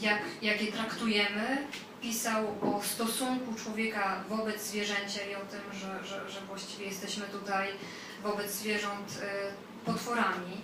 jak, 0.00 0.18
jak 0.42 0.62
je 0.62 0.72
traktujemy. 0.72 1.66
Pisał 2.02 2.46
o 2.62 2.82
stosunku 2.82 3.54
człowieka 3.54 4.24
wobec 4.28 4.62
zwierzęcia 4.62 5.22
i 5.26 5.34
o 5.34 5.40
tym, 5.40 5.60
że, 5.72 6.04
że, 6.04 6.30
że 6.30 6.40
właściwie 6.40 6.86
jesteśmy 6.86 7.26
tutaj 7.26 7.68
wobec 8.22 8.50
zwierząt 8.54 9.18
e, 9.22 9.26
potworami. 9.86 10.60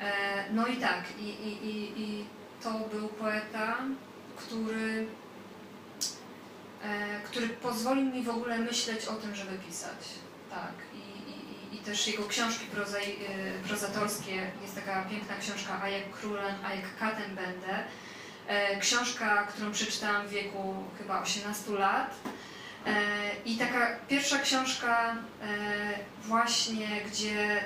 E, 0.00 0.44
No 0.52 0.66
i 0.66 0.76
tak, 0.76 1.04
i, 1.18 1.24
i, 1.28 1.66
i, 1.66 2.00
i 2.02 2.24
to 2.62 2.70
był 2.72 3.08
poeta, 3.08 3.76
który, 4.36 5.06
e, 6.84 7.20
który 7.24 7.48
pozwolił 7.48 8.04
mi 8.04 8.22
w 8.22 8.28
ogóle 8.30 8.58
myśleć 8.58 9.04
o 9.06 9.12
tym, 9.12 9.34
żeby 9.34 9.58
pisać. 9.58 9.98
Tak, 10.50 10.72
też 11.86 12.06
jego 12.06 12.26
książki 12.28 12.66
prozai, 12.66 13.16
y, 13.64 13.68
prozatorskie. 13.68 14.50
Jest 14.62 14.74
taka 14.74 15.04
piękna 15.04 15.36
książka 15.40 15.80
A 15.82 15.88
jak 15.88 16.10
królem, 16.10 16.54
a 16.64 16.74
jak 16.74 16.98
katem 16.98 17.34
będę. 17.34 17.84
E, 18.46 18.80
Książka, 18.80 19.46
którą 19.46 19.72
przeczytałam 19.72 20.26
w 20.26 20.30
wieku 20.30 20.74
chyba 20.98 21.22
18 21.22 21.72
lat. 21.72 22.14
E, 22.86 22.92
I 23.44 23.56
taka 23.56 23.96
pierwsza 24.08 24.38
książka 24.38 25.16
e, 25.42 25.46
właśnie, 26.22 27.00
gdzie 27.06 27.64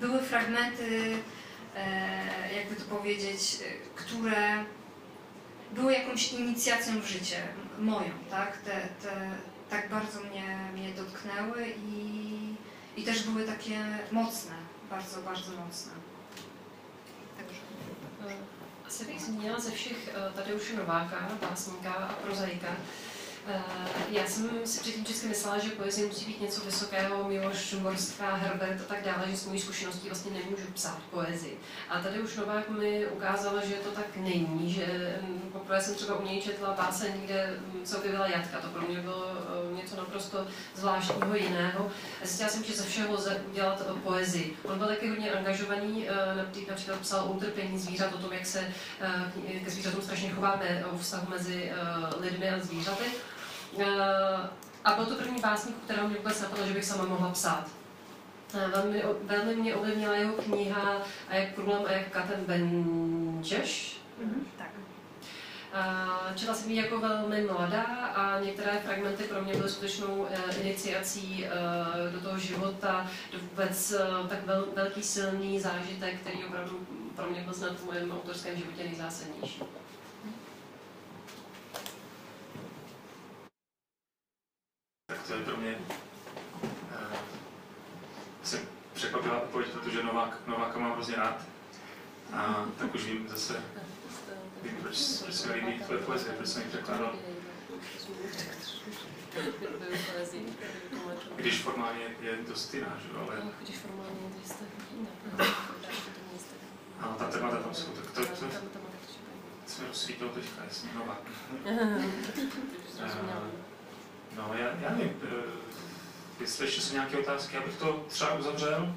były 0.00 0.22
fragmenty, 0.22 1.16
jakby 2.56 2.76
to 2.76 2.84
powiedzieć, 2.84 3.58
które 3.94 4.64
były 5.72 5.92
jakąś 5.92 6.32
inicjacją 6.32 7.00
w 7.00 7.06
życie, 7.06 7.48
moją, 7.78 8.10
tak? 8.30 8.56
Te, 8.56 8.70
te 9.02 9.30
tak 9.70 9.88
bardzo 9.88 10.20
mnie, 10.20 10.58
mnie 10.74 10.88
dotknęły 10.88 11.66
i, 11.86 12.38
i 12.96 13.02
też 13.02 13.22
były 13.22 13.44
takie 13.44 13.84
mocne, 14.12 14.54
bardzo, 14.90 15.22
bardzo 15.22 15.50
mocne. 15.50 15.92
Także. 17.36 17.60
Asi 18.86 19.04
bych 19.04 19.20
zmínila 19.20 19.60
ze 19.60 19.70
všech 19.70 20.08
eh, 20.08 20.36
Tadeuše 20.36 20.76
Nováka, 20.76 21.28
básníka 21.40 21.94
a 21.96 22.12
prozaika. 22.12 22.68
Eh, 23.48 23.62
Já 24.08 24.26
jsem 24.26 24.50
si 24.64 24.80
předtím 24.80 25.04
vždycky 25.04 25.26
myslela, 25.26 25.58
že 25.58 25.70
poezie 25.70 26.06
musí 26.06 26.24
být 26.26 26.40
něco 26.40 26.60
vysokého, 26.64 27.28
Miloš, 27.28 27.56
Šumborská, 27.56 28.34
Herbert 28.34 28.80
a 28.80 28.84
tak 28.84 29.04
dále, 29.04 29.24
že 29.30 29.36
s 29.36 29.46
mojí 29.46 29.60
zkušeností 29.60 30.08
vlastně 30.08 30.30
nemůžu 30.32 30.66
psát 30.74 30.98
poezii. 31.10 31.58
A 31.88 32.00
tady 32.00 32.20
už 32.20 32.36
Novák 32.36 32.68
mi 32.68 33.06
ukázala, 33.06 33.64
že 33.64 33.74
to 33.74 33.90
tak 33.90 34.16
není, 34.16 34.72
že 34.72 35.16
mm, 35.22 35.50
poprvé 35.52 35.80
jsem 35.80 35.94
třeba 35.94 36.16
u 36.18 36.24
něj 36.26 36.42
četla 36.42 36.74
báseň, 36.74 37.12
kde 37.24 37.56
mm, 37.74 37.86
se 37.86 37.96
objevila 37.96 38.26
jatka, 38.28 38.58
to 38.60 38.68
pro 38.68 38.82
mě 38.82 38.96
bylo 39.00 39.26
eh, 39.70 39.76
něco 39.82 39.96
naprosto 39.96 40.46
zvláštního 40.74 41.34
jiného. 41.36 41.90
A 42.22 42.26
zjistila 42.26 42.50
jsem, 42.50 42.64
že 42.64 42.74
ze 42.76 42.84
všeho 42.84 43.14
lze 43.14 43.42
udělat 43.50 43.82
eh, 43.88 44.00
poezii. 44.00 44.56
On 44.64 44.78
byl 44.78 44.86
taky 44.86 45.08
hodně 45.08 45.30
angažovaný, 45.32 46.08
napří- 46.36 46.66
například 46.68 47.00
psal 47.00 47.20
o 47.24 47.32
utrpení 47.32 47.78
zvířat, 47.78 48.12
o 48.14 48.18
tom, 48.18 48.32
jak 48.32 48.46
se 48.46 48.72
ke 49.64 49.70
zvířatům 49.70 50.02
strašně 50.02 50.30
chováme, 50.30 50.84
o 50.92 50.98
vztahu 50.98 51.26
mezi 51.30 51.72
lidmi 52.20 52.50
a 52.50 52.60
zvířaty. 52.60 53.04
Eh, 53.78 54.48
A 54.84 54.94
byl 54.94 55.06
to 55.06 55.14
první 55.14 55.40
básník, 55.40 55.76
kterého 55.84 56.08
mě 56.08 56.16
vůbec 56.16 56.40
napadlo, 56.40 56.66
že 56.66 56.72
bych 56.74 56.84
sama 56.84 57.04
mohla 57.04 57.30
psát. 57.30 57.68
Eh, 58.54 58.68
Velmi, 58.68 59.02
velmi 59.22 59.56
mě 59.56 59.74
ovlivnila 59.74 60.14
jeho 60.14 60.32
kniha 60.32 61.02
A 61.28 61.34
jak 61.34 61.54
průlem 61.54 61.82
a 61.86 61.92
jak 61.92 62.08
katem. 62.08 62.44
Tak. 64.56 64.70
A 65.72 66.08
Četla 66.34 66.54
jsem 66.54 66.70
ji 66.70 66.76
jako 66.76 66.98
velmi 66.98 67.42
mladá 67.42 67.82
a 68.14 68.40
některé 68.40 68.80
fragmenty 68.84 69.24
pro 69.24 69.42
mě 69.42 69.54
byly 69.54 69.68
skutečnou 69.68 70.26
iniciací 70.60 71.46
do 72.12 72.20
toho 72.20 72.38
života, 72.38 73.10
do 73.32 73.38
vůbec 73.38 73.94
tak 74.28 74.46
vel, 74.46 74.66
velký 74.76 75.02
silný 75.02 75.60
zážitek, 75.60 76.20
který 76.20 76.44
opravdu 76.44 76.86
pro 77.16 77.26
mě 77.26 77.40
byl 77.40 77.52
snad 77.54 77.72
v 77.72 77.92
mém 77.92 78.12
autorském 78.12 78.56
životě 78.56 78.84
nejzásadnější. 78.84 79.62
Tak 85.12 85.26
to 85.26 85.34
je 85.34 85.40
pro 85.40 85.56
mě 85.56 85.78
uh, 86.62 86.68
jsem 88.42 88.60
překvapila 88.92 89.40
odpověď, 89.40 89.70
protože 89.70 90.02
Novák, 90.02 90.46
Nováka 90.46 90.78
mám 90.78 90.92
hrozně 90.92 91.16
rád. 91.16 91.42
A 92.32 92.64
tak 92.78 92.94
už 92.94 93.04
vím 93.04 93.28
zase, 93.28 93.62
vím, 94.62 94.76
proč, 94.82 94.98
proč 95.22 95.34
se 95.34 95.48
mi 95.48 95.54
líbí 95.54 95.84
tvoje 95.84 96.00
poezie, 96.00 96.34
proč 96.34 96.48
jsem 96.48 96.62
ji 96.62 96.68
překládal. 96.68 97.14
Když 101.36 101.62
formálně 101.62 102.04
je 102.20 102.36
dost 102.48 102.74
jiná, 102.74 102.98
že 103.02 103.18
ale 103.18 103.42
Chodíš 103.58 103.76
formálně, 103.76 104.12
to 104.42 104.48
jste 104.48 104.64
a 107.00 107.06
ta 107.06 107.24
témata 107.24 107.56
tam 107.56 107.74
jsou, 107.74 107.90
tak 107.90 108.10
to, 108.10 108.26
to, 108.36 108.44
mi 109.82 109.88
rozsvítilo 109.88 110.30
teďka, 110.30 110.64
jasně, 110.64 110.90
Novák. 110.94 111.22
No, 114.36 114.50
já 114.54 114.90
nevím, 114.90 115.20
eh, 115.24 115.28
jestli 116.40 116.64
ještě 116.66 116.80
jsou 116.80 116.92
nějaké 116.94 117.18
otázky, 117.18 117.56
abych 117.56 117.76
to 117.76 118.04
třeba 118.08 118.34
uzavřel. 118.34 118.94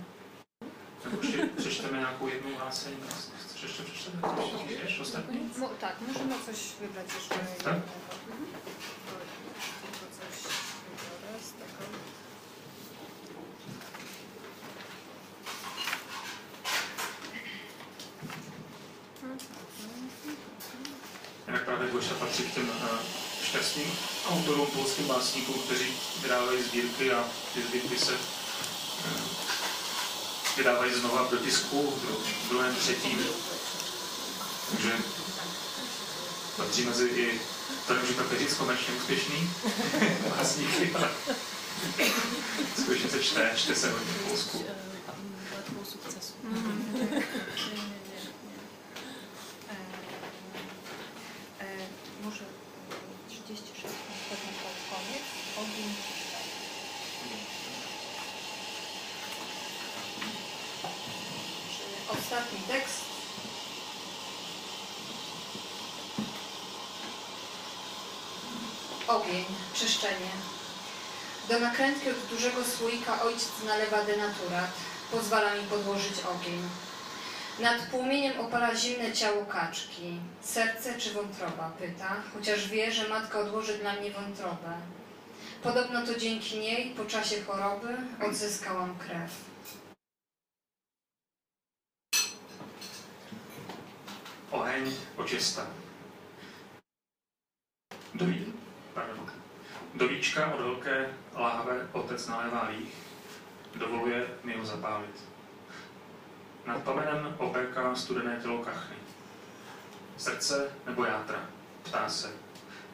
Nebo 1.06 1.18
ještě 1.22 1.46
přečteme 1.58 1.98
nějakou 1.98 2.28
jednu 2.28 2.58
báseň. 2.60 2.94
Chceš 3.48 3.64
ještě 3.64 3.84
přečtet? 3.84 4.14
Ještě 4.38 4.78
chceš 4.78 5.00
ostatní? 5.00 5.52
Mo, 5.58 5.70
tak, 5.80 6.02
możemy 6.08 6.36
coś 6.46 6.74
wybrać 6.82 7.06
jeszcze. 7.16 7.36
Tak? 7.64 7.74
Mhm. 7.76 8.46
Jinak 21.48 21.66
právě 21.66 21.92
Goša 21.92 22.14
patří 22.20 22.44
k 22.44 22.54
těm 22.54 22.72
šťastným 23.44 23.92
autorům, 24.30 24.68
polským 24.68 25.08
básníkům, 25.08 25.62
kteří 25.66 25.86
vydávají 26.22 26.64
sbírky 26.64 27.12
a 27.12 27.24
ty 27.54 27.62
sbírky 27.62 28.00
se 28.00 28.12
uh, 28.12 28.20
vydávají 30.58 30.94
znova 30.94 31.28
do 31.32 31.38
tisku 31.38 31.94
v 32.46 32.50
druhém, 32.50 32.76
třetím. 32.76 33.26
Takže 34.72 34.92
patří 36.58 36.86
mezi 36.86 37.06
i, 37.06 37.42
to 37.88 37.94
nemůžu 37.94 38.14
takhle 38.14 38.40
říct, 38.40 38.54
komerčně 38.54 38.94
úspěšný 38.94 39.50
básníky, 40.38 40.92
ale 40.96 41.10
skutečně 42.80 43.10
se 43.10 43.24
čte, 43.24 43.52
čte 43.56 43.76
se 43.76 43.92
hodně 43.92 44.14
v 44.14 44.28
Polsku. 44.28 44.65
Do 71.76 71.82
nakrętki 71.82 72.10
od 72.10 72.18
dużego 72.18 72.64
słoika 72.64 73.22
ojciec 73.22 73.52
nalewa 73.66 74.04
denaturat. 74.04 74.72
Pozwala 75.12 75.56
mi 75.56 75.64
podłożyć 75.64 76.20
ogień. 76.20 76.62
Nad 77.60 77.82
płomieniem 77.82 78.40
opala 78.40 78.76
zimne 78.76 79.14
ciało 79.14 79.46
kaczki. 79.46 80.20
Serce 80.42 81.00
czy 81.00 81.14
wątroba? 81.14 81.72
Pyta, 81.80 82.16
chociaż 82.34 82.68
wie, 82.68 82.92
że 82.92 83.10
matka 83.10 83.40
odłoży 83.40 83.78
dla 83.78 83.94
mnie 83.94 84.12
wątrobę. 84.12 84.78
Podobno 85.64 86.06
to 86.06 86.20
dzięki 86.20 86.60
niej 86.60 86.96
po 86.98 87.06
czasie 87.06 87.44
choroby 87.44 87.98
odzyskałam 88.30 88.98
krew. 88.98 89.32
Oheň 94.52 94.92
očista. 95.18 95.66
Do, 98.14 98.26
pardon. 98.96 99.45
Do 99.96 100.08
víčka 100.08 100.54
od 100.54 100.62
velké 100.62 101.10
láhve 101.36 101.88
otec 101.92 102.28
nalévá 102.28 102.68
líh, 102.70 102.94
dovoluje 103.76 104.28
mi 104.44 104.58
ho 104.58 104.66
zapálit. 104.66 105.24
Nad 106.66 106.84
plamenem 106.84 107.36
opéká 107.38 107.96
studené 107.96 108.40
tělo 108.42 108.58
kachny. 108.58 108.96
Srdce 110.18 110.72
nebo 110.86 111.06
játra, 111.06 111.40
ptá 111.84 112.10
se. 112.10 112.32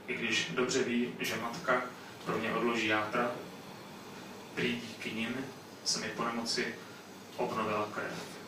I 0.08 0.14
když 0.14 0.52
dobře 0.56 0.84
ví, 0.84 1.16
že 1.20 1.36
matka 1.36 1.82
pro 2.26 2.38
mě 2.38 2.54
odloží 2.54 2.88
játra, 2.88 3.32
prý 4.56 4.82
díky 4.82 5.12
nim 5.12 5.46
se 5.86 6.00
mi 6.00 6.08
po 6.08 6.24
nemoci 6.24 6.76
obnovila 7.38 7.88
krev. 7.94 8.42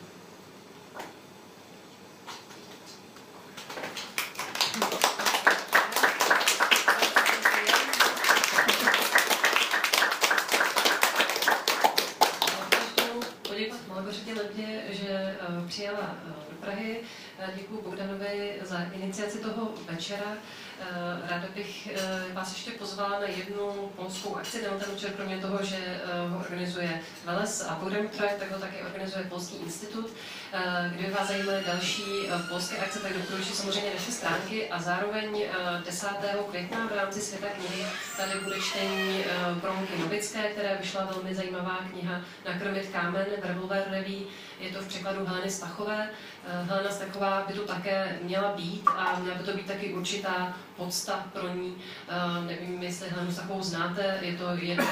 poděkovat 13.53 13.88
Malgořetě 13.88 14.34
Lebdě, 14.34 14.84
že 14.89 15.07
eh, 15.09 15.67
přijala 15.67 16.15
eh, 16.25 16.30
do 16.49 16.55
Prahy. 16.65 16.99
Děkuji 17.56 17.82
Bogdanovi 17.84 18.56
za 18.61 18.84
iniciaci 18.94 19.38
toho 19.38 19.72
večera. 19.91 20.38
Ráda 21.29 21.47
bych 21.55 21.89
vás 22.33 22.51
ještě 22.51 22.71
pozvala 22.71 23.19
na 23.19 23.27
jednu 23.27 23.91
polskou 23.95 24.35
akci. 24.35 24.65
Večer 24.91 25.11
kromě 25.11 25.37
toho, 25.37 25.63
že 25.63 26.01
ho 26.29 26.39
organizuje 26.39 27.01
Veles 27.25 27.67
a 27.69 27.75
Bogdan 27.75 28.07
Projekt, 28.07 28.39
tak 28.39 28.51
ho 28.51 28.59
také 28.59 28.83
organizuje 28.83 29.23
Polský 29.23 29.55
institut. 29.55 30.09
Kdyby 30.89 31.11
vás 31.11 31.27
zajímaly 31.27 31.63
další 31.67 32.03
polské 32.49 32.77
akce, 32.77 32.99
tak 32.99 33.13
doporučuji 33.13 33.55
samozřejmě 33.55 33.91
naše 33.93 34.11
stránky 34.11 34.69
a 34.69 34.81
zároveň 34.81 35.43
10. 35.85 36.07
května 36.49 36.87
v 36.87 36.95
rámci 36.95 37.21
Světa 37.21 37.47
knihy 37.47 37.85
tady 38.17 38.39
bude 38.39 38.55
čtení 38.59 39.23
Promky 39.61 39.97
Novické, 39.99 40.41
které 40.41 40.77
vyšla 40.81 41.05
velmi 41.05 41.35
zajímavá 41.35 41.79
kniha 41.91 42.21
Nakrmit 42.45 42.89
kámen 42.89 43.25
v 43.41 43.45
Revolver 43.45 43.83
Reví. 43.89 44.27
Je 44.59 44.69
to 44.69 44.79
v 44.81 44.87
překladu 44.87 45.25
Heleny 45.25 45.49
Stachové. 45.49 46.09
Helena 46.69 46.91
Stachová 46.91 47.45
by 47.47 47.53
tu 47.53 47.61
také 47.61 48.19
měla 48.21 48.51
být 48.51 48.83
a 48.87 49.19
měla 49.19 49.37
by 49.37 49.43
to 49.43 49.53
být 49.53 49.67
taky 49.67 49.93
určitá 49.93 50.53
podsta 50.77 51.27
pro 51.33 51.53
ní. 51.53 51.75
Nevím, 52.47 52.83
jestli 52.83 53.09
Helenu 53.09 53.31
Stachovou 53.31 53.63
znáte, 53.63 54.19
je 54.21 54.37
to 54.37 54.45
jedna 54.55 54.85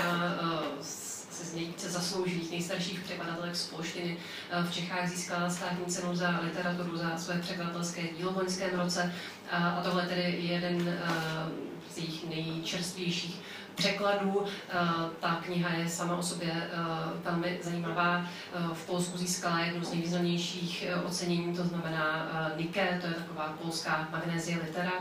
z 0.81 1.11
z 1.43 1.53
nejvíce 1.55 1.89
zasloužilých, 1.89 2.51
nejstarších 2.51 2.99
překladatelek 2.99 3.55
z 3.55 3.67
polštiny. 3.67 4.17
V 4.69 4.73
Čechách 4.73 5.09
získala 5.09 5.49
státní 5.49 5.85
cenu 5.85 6.15
za 6.15 6.39
literaturu 6.43 6.97
za 6.97 7.17
své 7.17 7.39
překladatelské 7.39 8.01
dílo 8.17 8.31
v 8.31 8.37
loňském 8.37 8.79
roce 8.79 9.13
a 9.51 9.81
tohle 9.83 10.07
tedy 10.07 10.21
je 10.21 10.29
jeden 10.29 10.99
z 11.91 11.97
jejich 11.97 12.29
nejčerstvějších 12.29 13.39
překladů. 13.81 14.45
Ta 15.19 15.41
kniha 15.45 15.69
je 15.73 15.89
sama 15.89 16.15
o 16.15 16.23
sobě 16.23 16.69
velmi 17.23 17.59
zajímavá. 17.63 18.25
V 18.73 18.85
Polsku 18.85 19.17
získala 19.17 19.59
jednu 19.59 19.83
z 19.83 19.91
nejvýznamnějších 19.91 20.85
ocenění, 21.05 21.55
to 21.55 21.63
znamená 21.63 22.27
Nike, 22.57 22.99
to 23.01 23.07
je 23.07 23.13
taková 23.13 23.57
polská 23.61 24.07
magnézie 24.11 24.57
litera. 24.57 24.91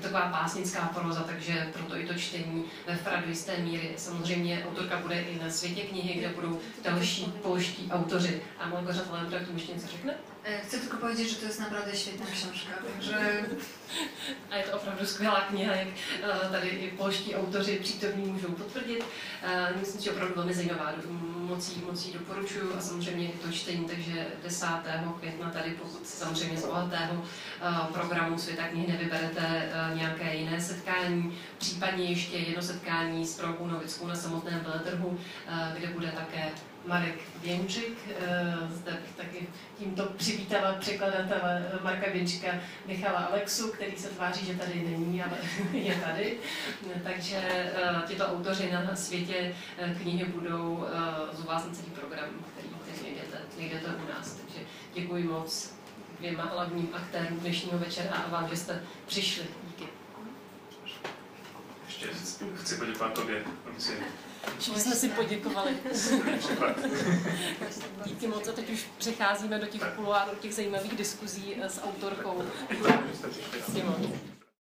Taková 0.00 0.26
básnická 0.26 0.80
proza, 0.80 1.20
takže 1.20 1.68
proto 1.72 1.96
i 1.96 2.06
to 2.06 2.14
čtení 2.14 2.64
ve 2.86 2.96
Fradu 2.96 3.28
jisté 3.28 3.58
míry. 3.58 3.94
Samozřejmě 3.96 4.64
autorka 4.68 4.98
bude 4.98 5.20
i 5.20 5.40
na 5.44 5.50
světě 5.50 5.82
knihy, 5.82 6.18
kde 6.18 6.28
budou 6.28 6.60
další 6.84 7.24
polští 7.24 7.90
autoři. 7.92 8.42
A 8.60 8.68
Malgorzata 8.68 9.14
Lemtra 9.14 9.38
k 9.38 9.46
tomu 9.46 9.58
ještě 9.58 9.72
něco 9.72 9.86
řekne? 9.86 10.14
Chcę 10.62 10.78
tylko 10.78 10.96
powiedzieć, 10.96 11.30
że 11.30 11.36
to 11.36 11.46
jest 11.46 11.60
naprawdę 11.60 11.96
świetna 11.96 12.26
książka, 12.26 12.72
także... 12.94 13.44
A 14.50 14.56
je 14.56 14.64
to 14.64 14.76
opravdu 14.76 15.06
skvělá 15.06 15.40
kniha, 15.40 15.74
jak 15.74 15.88
tady 16.52 16.68
i 16.68 16.88
polští 16.90 17.34
autoři 17.34 17.78
přítomní 17.82 18.32
můžou 18.32 18.48
potvrdit. 18.48 19.04
Myslím 19.80 20.00
si, 20.00 20.04
že 20.04 20.10
opravdu 20.10 20.34
velmi 20.34 20.54
zajímavá. 20.54 20.92
Moc 21.40 21.68
jí, 21.68 21.82
moc 21.86 22.06
doporučuju 22.06 22.76
a 22.76 22.80
samozřejmě 22.80 23.30
to 23.42 23.52
čtení, 23.52 23.84
takže 23.84 24.26
10. 24.42 24.66
května 25.20 25.50
tady, 25.50 25.70
pokud 25.70 26.06
samozřejmě 26.06 26.58
z 26.58 26.66
bohatého 26.66 27.24
programu 27.92 28.38
Světa 28.38 28.68
knihy 28.68 28.92
nevyberete 28.92 29.72
nějaké 29.94 30.34
jiné 30.34 30.60
setkání, 30.60 31.38
případně 31.58 32.04
ještě 32.04 32.36
jedno 32.36 32.62
setkání 32.62 33.26
s 33.26 33.36
Promkou 33.36 33.66
Novickou 33.66 34.06
na 34.06 34.14
samotném 34.14 34.60
veletrhu, 34.60 35.18
kde 35.78 35.86
bude 35.86 36.08
také 36.08 36.50
Marek 36.86 37.18
Věnčik. 37.42 37.98
Zde 38.72 38.92
bych 38.92 39.16
taky 39.16 39.46
tímto 39.78 40.04
přivítala 40.04 40.72
překladatele 40.72 41.72
Marka 41.82 42.10
Věnčika 42.10 42.48
Michala 42.86 43.18
Alexu, 43.18 43.72
který 43.72 43.96
se 43.96 44.08
tváří, 44.08 44.46
že 44.46 44.54
tady 44.54 44.74
není, 44.74 45.22
ale 45.22 45.38
je 45.72 45.94
tady. 45.94 46.38
Takže 47.04 47.70
tyto 48.06 48.26
autoři 48.26 48.72
na 48.72 48.96
světě 48.96 49.54
knihy 50.02 50.24
budou 50.24 50.86
z 51.32 51.44
vás 51.44 51.66
na 51.66 51.72
celý 51.72 51.90
program, 51.90 52.28
který, 52.52 52.68
který 52.82 53.02
najdete, 53.02 53.38
najdete 53.58 53.86
u 53.86 54.08
nás. 54.18 54.34
Takže 54.34 54.60
děkuji 54.94 55.24
moc 55.24 55.74
dvěma 56.18 56.44
hlavním 56.44 56.88
aktérům 56.92 57.40
dnešního 57.40 57.78
večera 57.78 58.10
a 58.10 58.28
vám, 58.28 58.48
že 58.48 58.56
jste 58.56 58.82
přišli. 59.06 59.44
Díky. 59.66 59.84
Ještě 61.86 62.06
chci 62.54 62.76
poděkovat 62.76 63.12
tobě, 63.14 63.44
Lucie. 63.72 63.98
Všichni 64.58 64.80
jsme 64.80 64.94
si 64.94 65.08
poděkovali. 65.08 65.70
Díky 68.04 68.26
moc 68.26 68.48
a 68.48 68.52
teď 68.52 68.70
už 68.70 68.86
přecházíme 68.98 69.58
do 69.58 69.66
těch 69.66 69.82
kuloárů, 69.96 70.30
těch 70.40 70.54
zajímavých 70.54 70.96
diskuzí 70.96 71.56
s 71.62 71.80
autorkou. 71.82 72.38
Moc. 72.38 72.46